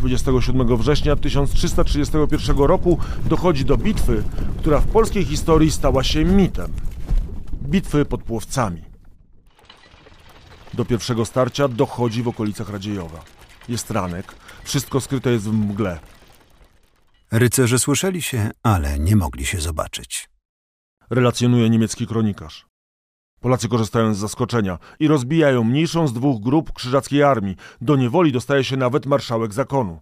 27 0.00 0.76
września 0.76 1.16
1331 1.16 2.58
roku 2.58 2.98
dochodzi 3.26 3.64
do 3.64 3.76
bitwy, 3.76 4.22
która 4.58 4.80
w 4.80 4.86
polskiej 4.86 5.24
historii 5.24 5.70
stała 5.70 6.04
się 6.04 6.24
mitem. 6.24 6.72
Bitwy 7.62 8.04
pod 8.04 8.22
Płowcami. 8.22 8.82
Do 10.74 10.84
pierwszego 10.84 11.24
starcia 11.24 11.68
dochodzi 11.68 12.22
w 12.22 12.28
okolicach 12.28 12.68
Radziejowa. 12.68 13.24
Jest 13.68 13.90
ranek, 13.90 14.34
wszystko 14.64 15.00
skryte 15.00 15.30
jest 15.30 15.44
w 15.44 15.52
mgle. 15.52 15.98
Rycerze 17.30 17.78
słyszeli 17.78 18.22
się, 18.22 18.50
ale 18.62 18.98
nie 18.98 19.16
mogli 19.16 19.46
się 19.46 19.60
zobaczyć. 19.60 20.28
relacjonuje 21.10 21.70
niemiecki 21.70 22.06
kronikarz. 22.06 22.69
Polacy 23.40 23.68
korzystają 23.68 24.14
z 24.14 24.18
zaskoczenia 24.18 24.78
i 24.98 25.08
rozbijają 25.08 25.64
mniejszą 25.64 26.08
z 26.08 26.12
dwóch 26.12 26.42
grup 26.42 26.72
krzyżackiej 26.72 27.22
armii. 27.22 27.56
Do 27.80 27.96
niewoli 27.96 28.32
dostaje 28.32 28.64
się 28.64 28.76
nawet 28.76 29.06
marszałek 29.06 29.52
zakonu. 29.52 30.00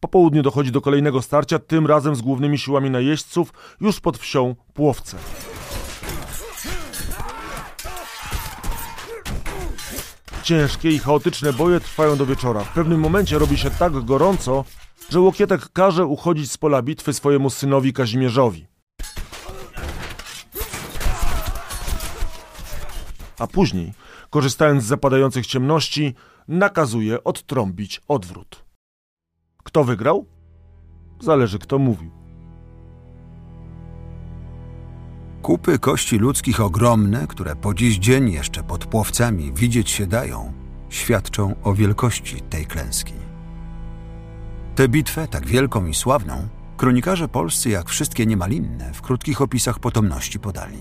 Po 0.00 0.08
południu 0.08 0.42
dochodzi 0.42 0.72
do 0.72 0.80
kolejnego 0.80 1.22
starcia, 1.22 1.58
tym 1.58 1.86
razem 1.86 2.16
z 2.16 2.22
głównymi 2.22 2.58
siłami 2.58 2.90
najeźdźców, 2.90 3.52
już 3.80 4.00
pod 4.00 4.18
wsią 4.18 4.56
Płowce. 4.74 5.16
Ciężkie 10.42 10.90
i 10.90 10.98
chaotyczne 10.98 11.52
boje 11.52 11.80
trwają 11.80 12.16
do 12.16 12.26
wieczora. 12.26 12.60
W 12.60 12.74
pewnym 12.74 13.00
momencie 13.00 13.38
robi 13.38 13.58
się 13.58 13.70
tak 13.70 14.04
gorąco, 14.04 14.64
że 15.10 15.20
Łokietek 15.20 15.68
każe 15.72 16.06
uchodzić 16.06 16.52
z 16.52 16.58
pola 16.58 16.82
bitwy 16.82 17.12
swojemu 17.12 17.50
synowi 17.50 17.92
Kazimierzowi. 17.92 18.66
A 23.38 23.46
później, 23.46 23.92
korzystając 24.30 24.82
z 24.84 24.86
zapadających 24.86 25.46
ciemności, 25.46 26.14
nakazuje 26.48 27.24
odtrąbić 27.24 28.00
odwrót. 28.08 28.64
Kto 29.64 29.84
wygrał? 29.84 30.26
Zależy 31.20 31.58
kto 31.58 31.78
mówił. 31.78 32.10
Kupy 35.42 35.78
kości 35.78 36.18
ludzkich 36.18 36.60
ogromne, 36.60 37.26
które 37.26 37.56
po 37.56 37.74
dziś 37.74 37.98
dzień 37.98 38.32
jeszcze 38.32 38.62
pod 38.62 38.86
płowcami 38.86 39.52
widzieć 39.52 39.90
się 39.90 40.06
dają, 40.06 40.52
świadczą 40.88 41.54
o 41.62 41.74
wielkości 41.74 42.40
tej 42.40 42.66
klęski. 42.66 43.23
Tę 44.74 44.88
bitwę, 44.88 45.28
tak 45.28 45.46
wielką 45.46 45.86
i 45.86 45.94
sławną, 45.94 46.48
kronikarze 46.76 47.28
polscy, 47.28 47.70
jak 47.70 47.88
wszystkie 47.88 48.26
niemal 48.26 48.50
inne, 48.50 48.92
w 48.94 49.02
krótkich 49.02 49.40
opisach 49.40 49.78
potomności 49.78 50.38
podali. 50.38 50.78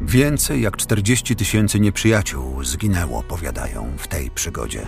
Więcej 0.00 0.62
jak 0.62 0.76
40 0.76 1.36
tysięcy 1.36 1.80
nieprzyjaciół 1.80 2.64
zginęło, 2.64 3.22
powiadają, 3.22 3.92
w 3.96 4.08
tej 4.08 4.30
przygodzie. 4.30 4.86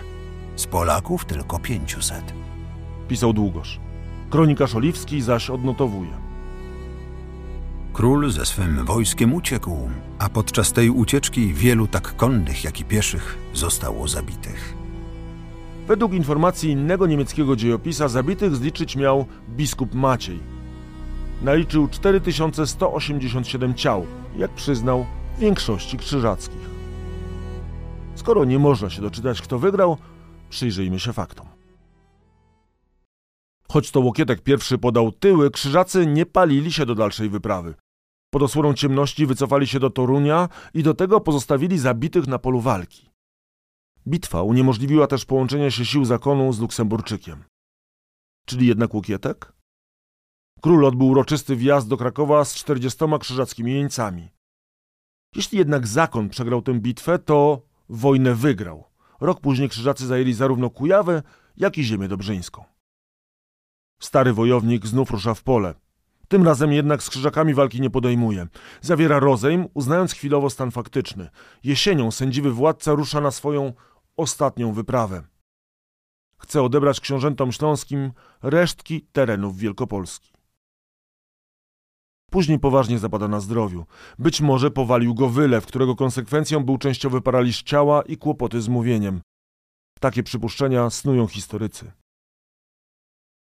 Z 0.56 0.66
Polaków 0.66 1.24
tylko 1.24 1.58
500. 1.58 2.34
Pisał 3.08 3.32
Długosz. 3.32 3.80
Kronikarz 4.30 4.74
Oliwski 4.74 5.22
zaś 5.22 5.50
odnotowuje. 5.50 6.12
Król 7.92 8.30
ze 8.30 8.46
swym 8.46 8.84
wojskiem 8.84 9.34
uciekł, 9.34 9.90
a 10.18 10.28
podczas 10.28 10.72
tej 10.72 10.90
ucieczki 10.90 11.54
wielu 11.54 11.86
tak 11.86 12.16
konnych, 12.16 12.64
jak 12.64 12.80
i 12.80 12.84
pieszych 12.84 13.38
zostało 13.52 14.08
zabitych. 14.08 14.75
Według 15.86 16.12
informacji 16.12 16.70
innego 16.70 17.06
niemieckiego 17.06 17.56
dziejopisa 17.56 18.08
zabitych 18.08 18.56
zliczyć 18.56 18.96
miał 18.96 19.26
biskup 19.48 19.94
Maciej. 19.94 20.38
Naliczył 21.42 21.88
4187 21.88 23.74
ciał, 23.74 24.06
jak 24.36 24.50
przyznał, 24.50 25.06
w 25.36 25.38
większości 25.38 25.98
krzyżackich. 25.98 26.70
Skoro 28.14 28.44
nie 28.44 28.58
można 28.58 28.90
się 28.90 29.02
doczytać, 29.02 29.42
kto 29.42 29.58
wygrał, 29.58 29.96
przyjrzyjmy 30.50 31.00
się 31.00 31.12
faktom. 31.12 31.46
Choć 33.68 33.90
to 33.90 34.00
Łokietek 34.00 34.40
pierwszy 34.40 34.78
podał 34.78 35.12
tyły, 35.12 35.50
krzyżacy 35.50 36.06
nie 36.06 36.26
palili 36.26 36.72
się 36.72 36.86
do 36.86 36.94
dalszej 36.94 37.28
wyprawy. 37.28 37.74
Pod 38.30 38.42
osłoną 38.42 38.74
ciemności 38.74 39.26
wycofali 39.26 39.66
się 39.66 39.80
do 39.80 39.90
Torunia 39.90 40.48
i 40.74 40.82
do 40.82 40.94
tego 40.94 41.20
pozostawili 41.20 41.78
zabitych 41.78 42.26
na 42.26 42.38
polu 42.38 42.60
walki. 42.60 43.05
Bitwa 44.08 44.42
uniemożliwiła 44.42 45.06
też 45.06 45.24
połączenie 45.24 45.70
się 45.70 45.84
sił 45.84 46.04
zakonu 46.04 46.52
z 46.52 46.60
Luksemburczykiem. 46.60 47.44
Czyli 48.46 48.66
jednak 48.66 48.94
Łokietek? 48.94 49.52
Król 50.60 50.84
odbył 50.84 51.08
uroczysty 51.08 51.56
wjazd 51.56 51.88
do 51.88 51.96
Krakowa 51.96 52.44
z 52.44 52.54
czterdziestoma 52.54 53.18
krzyżackimi 53.18 53.72
jeńcami. 53.72 54.28
Jeśli 55.34 55.58
jednak 55.58 55.86
zakon 55.86 56.28
przegrał 56.28 56.62
tę 56.62 56.74
bitwę, 56.74 57.18
to 57.18 57.62
wojnę 57.88 58.34
wygrał. 58.34 58.84
Rok 59.20 59.40
później 59.40 59.68
krzyżacy 59.68 60.06
zajęli 60.06 60.32
zarówno 60.32 60.70
Kujawę, 60.70 61.22
jak 61.56 61.78
i 61.78 61.84
ziemię 61.84 62.08
dobrzyńską. 62.08 62.64
Stary 64.02 64.32
wojownik 64.32 64.86
znów 64.86 65.10
rusza 65.10 65.34
w 65.34 65.42
pole. 65.42 65.74
Tym 66.28 66.44
razem 66.44 66.72
jednak 66.72 67.02
z 67.02 67.10
krzyżakami 67.10 67.54
walki 67.54 67.80
nie 67.80 67.90
podejmuje. 67.90 68.46
Zawiera 68.80 69.18
rozejm, 69.18 69.68
uznając 69.74 70.12
chwilowo 70.12 70.50
stan 70.50 70.70
faktyczny. 70.70 71.30
Jesienią 71.64 72.10
sędziwy 72.10 72.50
władca 72.50 72.92
rusza 72.92 73.20
na 73.20 73.30
swoją 73.30 73.72
ostatnią 74.16 74.72
wyprawę. 74.72 75.22
Chce 76.38 76.62
odebrać 76.62 77.00
książętom 77.00 77.52
śląskim 77.52 78.12
resztki 78.42 79.06
terenów 79.12 79.58
Wielkopolski. 79.58 80.32
Później 82.30 82.58
poważnie 82.58 82.98
zapada 82.98 83.28
na 83.28 83.40
zdrowiu. 83.40 83.86
Być 84.18 84.40
może 84.40 84.70
powalił 84.70 85.14
go 85.14 85.28
wylew, 85.28 85.66
którego 85.66 85.96
konsekwencją 85.96 86.64
był 86.64 86.78
częściowy 86.78 87.20
paraliż 87.20 87.62
ciała 87.62 88.02
i 88.02 88.16
kłopoty 88.16 88.60
z 88.60 88.68
mówieniem. 88.68 89.20
Takie 90.00 90.22
przypuszczenia 90.22 90.90
snują 90.90 91.26
historycy. 91.26 91.92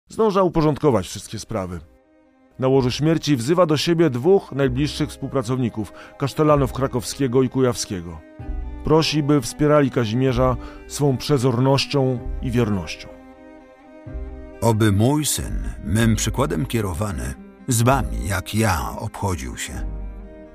Zdąża 0.08 0.42
uporządkować 0.42 1.06
wszystkie 1.06 1.38
sprawy. 1.38 1.80
Na 2.58 2.68
łożu 2.68 2.90
śmierci 2.90 3.36
wzywa 3.36 3.66
do 3.66 3.76
siebie 3.76 4.10
dwóch 4.10 4.52
najbliższych 4.52 5.10
współpracowników, 5.10 5.92
kasztelanów 6.18 6.72
krakowskiego 6.72 7.42
i 7.42 7.48
kujawskiego. 7.48 8.20
Prosi, 8.86 9.22
by 9.22 9.40
wspierali 9.40 9.90
Kazimierza 9.90 10.56
swą 10.86 11.16
przezornością 11.16 12.18
i 12.42 12.50
wiernością. 12.50 13.08
Oby 14.60 14.92
mój 14.92 15.26
syn, 15.26 15.68
mym 15.84 16.16
przykładem 16.16 16.66
kierowany, 16.66 17.34
z 17.68 17.82
wami, 17.82 18.28
jak 18.28 18.54
ja, 18.54 18.80
obchodził 18.98 19.56
się. 19.56 19.72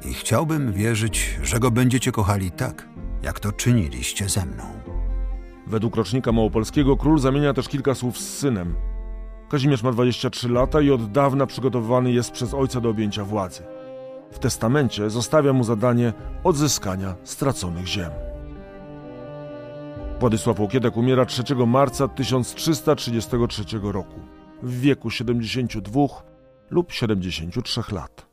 I 0.05 0.13
chciałbym 0.13 0.73
wierzyć, 0.73 1.39
że 1.43 1.59
go 1.59 1.71
będziecie 1.71 2.11
kochali 2.11 2.51
tak, 2.51 2.88
jak 3.23 3.39
to 3.39 3.51
czyniliście 3.51 4.29
ze 4.29 4.45
mną. 4.45 4.63
Według 5.67 5.95
rocznika 5.95 6.32
małopolskiego 6.32 6.97
król 6.97 7.19
zamienia 7.19 7.53
też 7.53 7.67
kilka 7.67 7.95
słów 7.95 8.17
z 8.17 8.38
synem. 8.38 8.75
Kazimierz 9.49 9.84
ma 9.84 9.91
23 9.91 10.49
lata 10.49 10.82
i 10.82 10.91
od 10.91 11.11
dawna 11.11 11.45
przygotowywany 11.45 12.11
jest 12.11 12.32
przez 12.32 12.53
ojca 12.53 12.82
do 12.82 12.89
objęcia 12.89 13.23
władzy. 13.23 13.63
W 14.32 14.39
testamencie 14.39 15.09
zostawia 15.09 15.53
mu 15.53 15.63
zadanie 15.63 16.13
odzyskania 16.43 17.15
straconych 17.23 17.88
ziem. 17.88 18.11
Władysław 20.19 20.59
Łokietek 20.59 20.97
umiera 20.97 21.25
3 21.25 21.43
marca 21.67 22.07
1333 22.07 23.63
roku 23.84 24.19
w 24.63 24.79
wieku 24.79 25.09
72 25.09 26.01
lub 26.69 26.91
73 26.91 27.82
lat. 27.91 28.27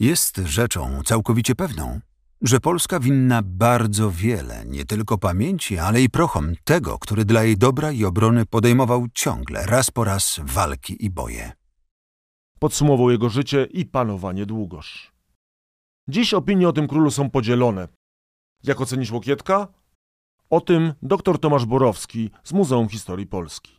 Jest 0.00 0.36
rzeczą 0.36 1.02
całkowicie 1.04 1.54
pewną, 1.54 2.00
że 2.42 2.60
Polska 2.60 3.00
winna 3.00 3.42
bardzo 3.44 4.10
wiele, 4.10 4.64
nie 4.66 4.84
tylko 4.84 5.18
pamięci, 5.18 5.78
ale 5.78 6.02
i 6.02 6.10
prochom 6.10 6.52
tego, 6.64 6.98
który 6.98 7.24
dla 7.24 7.42
jej 7.42 7.56
dobra 7.56 7.92
i 7.92 8.04
obrony 8.04 8.46
podejmował 8.46 9.06
ciągle, 9.14 9.66
raz 9.66 9.90
po 9.90 10.04
raz, 10.04 10.40
walki 10.42 11.04
i 11.04 11.10
boje. 11.10 11.52
Podsumował 12.64 13.10
jego 13.10 13.28
życie 13.28 13.64
i 13.64 13.86
panowanie 13.86 14.46
Długosz. 14.46 15.12
Dziś 16.08 16.34
opinie 16.34 16.68
o 16.68 16.72
tym 16.72 16.88
królu 16.88 17.10
są 17.10 17.30
podzielone. 17.30 17.88
Jak 18.62 18.80
ocenisz 18.80 19.12
Łokietka? 19.12 19.68
O 20.50 20.60
tym 20.60 20.92
dr 21.02 21.38
Tomasz 21.38 21.64
Borowski 21.64 22.30
z 22.44 22.52
Muzeum 22.52 22.88
Historii 22.88 23.26
Polski. 23.26 23.72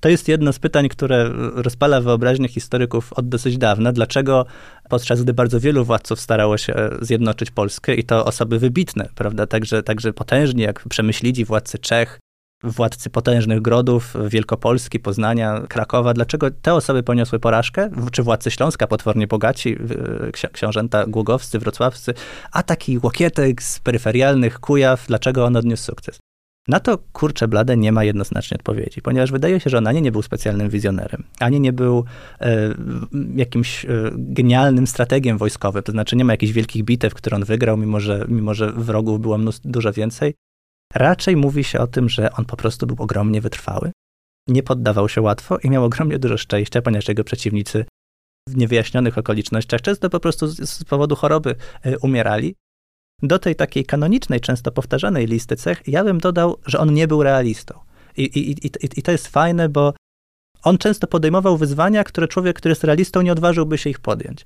To 0.00 0.08
jest 0.08 0.28
jedno 0.28 0.52
z 0.52 0.58
pytań, 0.58 0.88
które 0.88 1.30
rozpala 1.54 2.00
wyobraźnię 2.00 2.48
historyków 2.48 3.12
od 3.12 3.28
dosyć 3.28 3.58
dawna. 3.58 3.92
Dlaczego 3.92 4.46
podczas 4.90 5.22
gdy 5.22 5.34
bardzo 5.34 5.60
wielu 5.60 5.84
władców 5.84 6.20
starało 6.20 6.58
się 6.58 6.74
zjednoczyć 7.00 7.50
Polskę 7.50 7.94
i 7.94 8.04
to 8.04 8.24
osoby 8.24 8.58
wybitne, 8.58 9.08
prawda, 9.14 9.46
także, 9.46 9.82
także 9.82 10.12
potężni 10.12 10.62
jak 10.62 10.88
Przemyślidzi, 10.88 11.44
władcy 11.44 11.78
Czech, 11.78 12.20
władcy 12.66 13.10
potężnych 13.10 13.62
grodów, 13.62 14.14
Wielkopolski, 14.28 15.00
Poznania, 15.00 15.62
Krakowa. 15.68 16.14
Dlaczego 16.14 16.50
te 16.50 16.74
osoby 16.74 17.02
poniosły 17.02 17.38
porażkę? 17.38 17.90
Czy 18.12 18.22
władcy 18.22 18.50
Śląska, 18.50 18.86
potwornie 18.86 19.26
bogaci, 19.26 19.76
książęta 20.52 21.06
głogowscy, 21.06 21.58
wrocławscy, 21.58 22.14
a 22.52 22.62
taki 22.62 22.98
Łokietek 23.02 23.62
z 23.62 23.80
peryferialnych 23.80 24.60
Kujaw, 24.60 25.06
dlaczego 25.06 25.44
on 25.44 25.56
odniósł 25.56 25.84
sukces? 25.84 26.18
Na 26.68 26.80
to 26.80 26.98
kurcze 27.12 27.48
blade 27.48 27.76
nie 27.76 27.92
ma 27.92 28.04
jednoznacznej 28.04 28.58
odpowiedzi, 28.58 29.02
ponieważ 29.02 29.32
wydaje 29.32 29.60
się, 29.60 29.70
że 29.70 29.78
on 29.78 29.86
ani 29.86 30.02
nie 30.02 30.12
był 30.12 30.22
specjalnym 30.22 30.68
wizjonerem, 30.68 31.24
ani 31.40 31.60
nie 31.60 31.72
był 31.72 32.04
e, 32.40 32.74
jakimś 33.36 33.84
e, 33.84 33.88
genialnym 34.16 34.86
strategiem 34.86 35.38
wojskowym, 35.38 35.82
to 35.82 35.92
znaczy 35.92 36.16
nie 36.16 36.24
ma 36.24 36.32
jakichś 36.32 36.52
wielkich 36.52 36.84
bitew, 36.84 37.14
które 37.14 37.36
on 37.36 37.44
wygrał, 37.44 37.76
mimo 37.76 38.00
że, 38.00 38.24
mimo 38.28 38.54
że 38.54 38.72
wrogów 38.72 39.20
było 39.20 39.38
mnóstwo, 39.38 39.68
dużo 39.68 39.92
więcej. 39.92 40.34
Raczej 40.94 41.36
mówi 41.36 41.64
się 41.64 41.78
o 41.78 41.86
tym, 41.86 42.08
że 42.08 42.32
on 42.32 42.44
po 42.44 42.56
prostu 42.56 42.86
był 42.86 42.96
ogromnie 42.98 43.40
wytrwały, 43.40 43.92
nie 44.48 44.62
poddawał 44.62 45.08
się 45.08 45.20
łatwo 45.20 45.58
i 45.58 45.70
miał 45.70 45.84
ogromnie 45.84 46.18
dużo 46.18 46.36
szczęścia, 46.36 46.82
ponieważ 46.82 47.08
jego 47.08 47.24
przeciwnicy 47.24 47.84
w 48.48 48.56
niewyjaśnionych 48.56 49.18
okolicznościach 49.18 49.80
często 49.80 50.10
po 50.10 50.20
prostu 50.20 50.46
z, 50.46 50.70
z 50.70 50.84
powodu 50.84 51.16
choroby 51.16 51.54
e, 51.82 51.98
umierali. 51.98 52.54
Do 53.22 53.38
tej 53.38 53.56
takiej 53.56 53.84
kanonicznej, 53.84 54.40
często 54.40 54.72
powtarzanej 54.72 55.26
listy 55.26 55.56
cech, 55.56 55.82
ja 55.86 56.04
bym 56.04 56.18
dodał, 56.18 56.56
że 56.66 56.78
on 56.78 56.94
nie 56.94 57.08
był 57.08 57.22
realistą. 57.22 57.80
I, 58.16 58.22
i, 58.22 58.66
i, 58.66 58.70
i 58.96 59.02
to 59.02 59.12
jest 59.12 59.28
fajne, 59.28 59.68
bo 59.68 59.94
on 60.62 60.78
często 60.78 61.06
podejmował 61.06 61.56
wyzwania, 61.56 62.04
które 62.04 62.28
człowiek, 62.28 62.56
który 62.56 62.70
jest 62.70 62.84
realistą, 62.84 63.22
nie 63.22 63.32
odważyłby 63.32 63.78
się 63.78 63.90
ich 63.90 64.00
podjąć. 64.00 64.44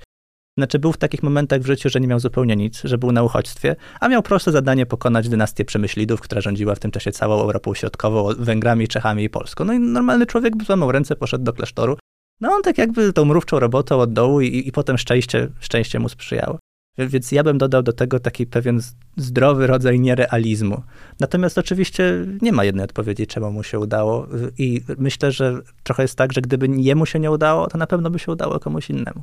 Znaczy, 0.58 0.78
był 0.78 0.92
w 0.92 0.96
takich 0.96 1.22
momentach 1.22 1.60
w 1.60 1.66
życiu, 1.66 1.88
że 1.88 2.00
nie 2.00 2.06
miał 2.06 2.20
zupełnie 2.20 2.56
nic, 2.56 2.80
że 2.84 2.98
był 2.98 3.12
na 3.12 3.22
uchodźstwie, 3.22 3.76
a 4.00 4.08
miał 4.08 4.22
proste 4.22 4.52
zadanie 4.52 4.86
pokonać 4.86 5.28
dynastię 5.28 5.64
Przemyślidów, 5.64 6.20
która 6.20 6.40
rządziła 6.40 6.74
w 6.74 6.78
tym 6.78 6.90
czasie 6.90 7.12
całą 7.12 7.40
Europą 7.40 7.74
Środkową, 7.74 8.28
Węgrami, 8.38 8.88
Czechami 8.88 9.24
i 9.24 9.30
Polską. 9.30 9.64
No 9.64 9.72
i 9.72 9.78
normalny 9.78 10.26
człowiek 10.26 10.56
by 10.56 10.64
złamał 10.64 10.92
ręce, 10.92 11.16
poszedł 11.16 11.44
do 11.44 11.52
klasztoru. 11.52 11.96
No 12.40 12.52
on 12.52 12.62
tak 12.62 12.78
jakby 12.78 13.12
tą 13.12 13.24
mrówczą 13.24 13.58
robotą 13.58 14.00
od 14.00 14.12
dołu 14.12 14.40
i, 14.40 14.68
i 14.68 14.72
potem 14.72 14.98
szczęście, 14.98 15.48
szczęście 15.60 15.98
mu 15.98 16.08
sprzyjało. 16.08 16.58
Więc 16.98 17.32
ja 17.32 17.42
bym 17.42 17.58
dodał 17.58 17.82
do 17.82 17.92
tego 17.92 18.20
taki 18.20 18.46
pewien 18.46 18.80
zdrowy 19.16 19.66
rodzaj 19.66 20.00
nierealizmu. 20.00 20.82
Natomiast 21.20 21.58
oczywiście 21.58 22.26
nie 22.42 22.52
ma 22.52 22.64
jednej 22.64 22.84
odpowiedzi, 22.84 23.26
czemu 23.26 23.52
mu 23.52 23.62
się 23.62 23.78
udało. 23.78 24.26
I 24.58 24.80
myślę, 24.98 25.32
że 25.32 25.60
trochę 25.82 26.02
jest 26.02 26.18
tak, 26.18 26.32
że 26.32 26.40
gdyby 26.40 26.66
jemu 26.76 27.06
się 27.06 27.18
nie 27.18 27.30
udało, 27.30 27.66
to 27.66 27.78
na 27.78 27.86
pewno 27.86 28.10
by 28.10 28.18
się 28.18 28.32
udało 28.32 28.60
komuś 28.60 28.90
innemu. 28.90 29.22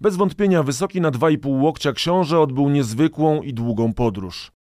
Bez 0.00 0.16
wątpienia 0.16 0.62
wysoki 0.62 1.00
na 1.00 1.10
2,5 1.10 1.60
łokcia 1.62 1.92
książę 1.92 2.40
odbył 2.40 2.68
niezwykłą 2.68 3.42
i 3.42 3.54
długą 3.54 3.94
podróż. 3.94 4.52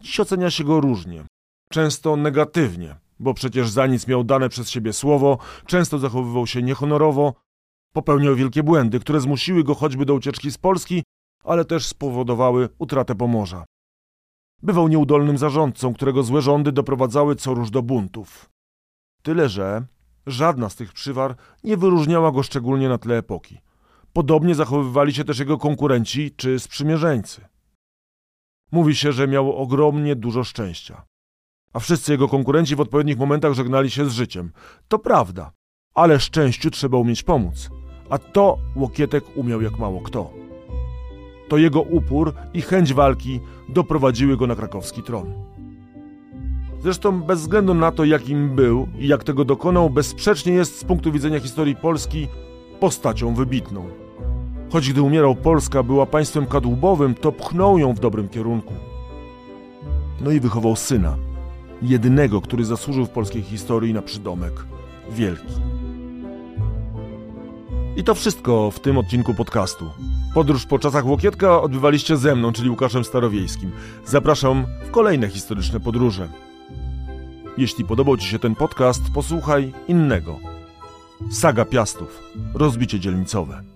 Dziś 0.00 0.20
ocenia 0.20 0.50
się 0.50 0.64
go 0.64 0.80
różnie, 0.80 1.24
często 1.70 2.16
negatywnie, 2.16 2.96
bo 3.18 3.34
przecież 3.34 3.70
za 3.70 3.86
nic 3.86 4.06
miał 4.06 4.24
dane 4.24 4.48
przez 4.48 4.70
siebie 4.70 4.92
słowo, 4.92 5.38
często 5.66 5.98
zachowywał 5.98 6.46
się 6.46 6.62
niehonorowo, 6.62 7.34
popełniał 7.92 8.34
wielkie 8.34 8.62
błędy, 8.62 9.00
które 9.00 9.20
zmusiły 9.20 9.64
go 9.64 9.74
choćby 9.74 10.04
do 10.04 10.14
ucieczki 10.14 10.50
z 10.50 10.58
Polski, 10.58 11.02
ale 11.44 11.64
też 11.64 11.86
spowodowały 11.86 12.68
utratę 12.78 13.14
Pomorza. 13.14 13.64
Bywał 14.62 14.88
nieudolnym 14.88 15.38
zarządcą, 15.38 15.94
którego 15.94 16.22
złe 16.22 16.42
rządy 16.42 16.72
doprowadzały 16.72 17.36
co 17.36 17.54
róż 17.54 17.70
do 17.70 17.82
buntów. 17.82 18.48
Tyle, 19.22 19.48
że 19.48 19.86
żadna 20.26 20.68
z 20.68 20.76
tych 20.76 20.92
przywar 20.92 21.36
nie 21.64 21.76
wyróżniała 21.76 22.32
go 22.32 22.42
szczególnie 22.42 22.88
na 22.88 22.98
tle 22.98 23.18
epoki. 23.18 23.58
Podobnie 24.16 24.54
zachowywali 24.54 25.14
się 25.14 25.24
też 25.24 25.38
jego 25.38 25.58
konkurenci 25.58 26.30
czy 26.36 26.58
sprzymierzeńcy. 26.58 27.44
Mówi 28.72 28.94
się, 28.94 29.12
że 29.12 29.28
miał 29.28 29.56
ogromnie 29.56 30.16
dużo 30.16 30.44
szczęścia. 30.44 31.04
A 31.72 31.78
wszyscy 31.78 32.12
jego 32.12 32.28
konkurenci 32.28 32.76
w 32.76 32.80
odpowiednich 32.80 33.18
momentach 33.18 33.52
żegnali 33.52 33.90
się 33.90 34.06
z 34.06 34.12
życiem. 34.12 34.52
To 34.88 34.98
prawda, 34.98 35.52
ale 35.94 36.20
szczęściu 36.20 36.70
trzeba 36.70 36.98
umieć 36.98 37.22
pomóc. 37.22 37.70
A 38.10 38.18
to 38.18 38.58
Łokietek 38.76 39.24
umiał 39.36 39.62
jak 39.62 39.78
mało 39.78 40.00
kto. 40.00 40.30
To 41.48 41.56
jego 41.56 41.82
upór 41.82 42.34
i 42.54 42.62
chęć 42.62 42.94
walki 42.94 43.40
doprowadziły 43.68 44.36
go 44.36 44.46
na 44.46 44.56
krakowski 44.56 45.02
tron. 45.02 45.32
Zresztą 46.82 47.22
bez 47.22 47.40
względu 47.40 47.74
na 47.74 47.92
to, 47.92 48.04
jakim 48.04 48.56
był 48.56 48.88
i 48.98 49.08
jak 49.08 49.24
tego 49.24 49.44
dokonał, 49.44 49.90
bezsprzecznie 49.90 50.52
jest 50.52 50.78
z 50.78 50.84
punktu 50.84 51.12
widzenia 51.12 51.40
historii 51.40 51.76
Polski 51.76 52.28
postacią 52.80 53.34
wybitną. 53.34 54.05
Choć 54.76 54.90
gdy 54.90 55.02
umierał 55.02 55.34
Polska 55.34 55.82
była 55.82 56.06
państwem 56.06 56.46
kadłubowym, 56.46 57.14
to 57.14 57.32
pchnął 57.32 57.78
ją 57.78 57.94
w 57.94 58.00
dobrym 58.00 58.28
kierunku. 58.28 58.74
No 60.20 60.30
i 60.30 60.40
wychował 60.40 60.76
syna, 60.76 61.16
jedynego, 61.82 62.40
który 62.40 62.64
zasłużył 62.64 63.06
w 63.06 63.10
polskiej 63.10 63.42
historii 63.42 63.94
na 63.94 64.02
przydomek 64.02 64.52
wielki. 65.10 65.54
I 67.96 68.04
to 68.04 68.14
wszystko 68.14 68.70
w 68.70 68.80
tym 68.80 68.98
odcinku 68.98 69.34
podcastu. 69.34 69.84
Podróż 70.34 70.66
po 70.66 70.78
czasach 70.78 71.06
Łokietka 71.06 71.60
odbywaliście 71.60 72.16
ze 72.16 72.34
mną, 72.34 72.52
czyli 72.52 72.70
Łukaszem 72.70 73.04
Starowiejskim. 73.04 73.70
Zapraszam 74.04 74.66
w 74.88 74.90
kolejne 74.90 75.28
historyczne 75.28 75.80
podróże. 75.80 76.28
Jeśli 77.58 77.84
podobał 77.84 78.16
Ci 78.16 78.28
się 78.28 78.38
ten 78.38 78.54
podcast, 78.54 79.02
posłuchaj 79.14 79.72
innego. 79.88 80.38
Saga 81.30 81.64
Piastów. 81.64 82.22
Rozbicie 82.54 83.00
dzielnicowe. 83.00 83.75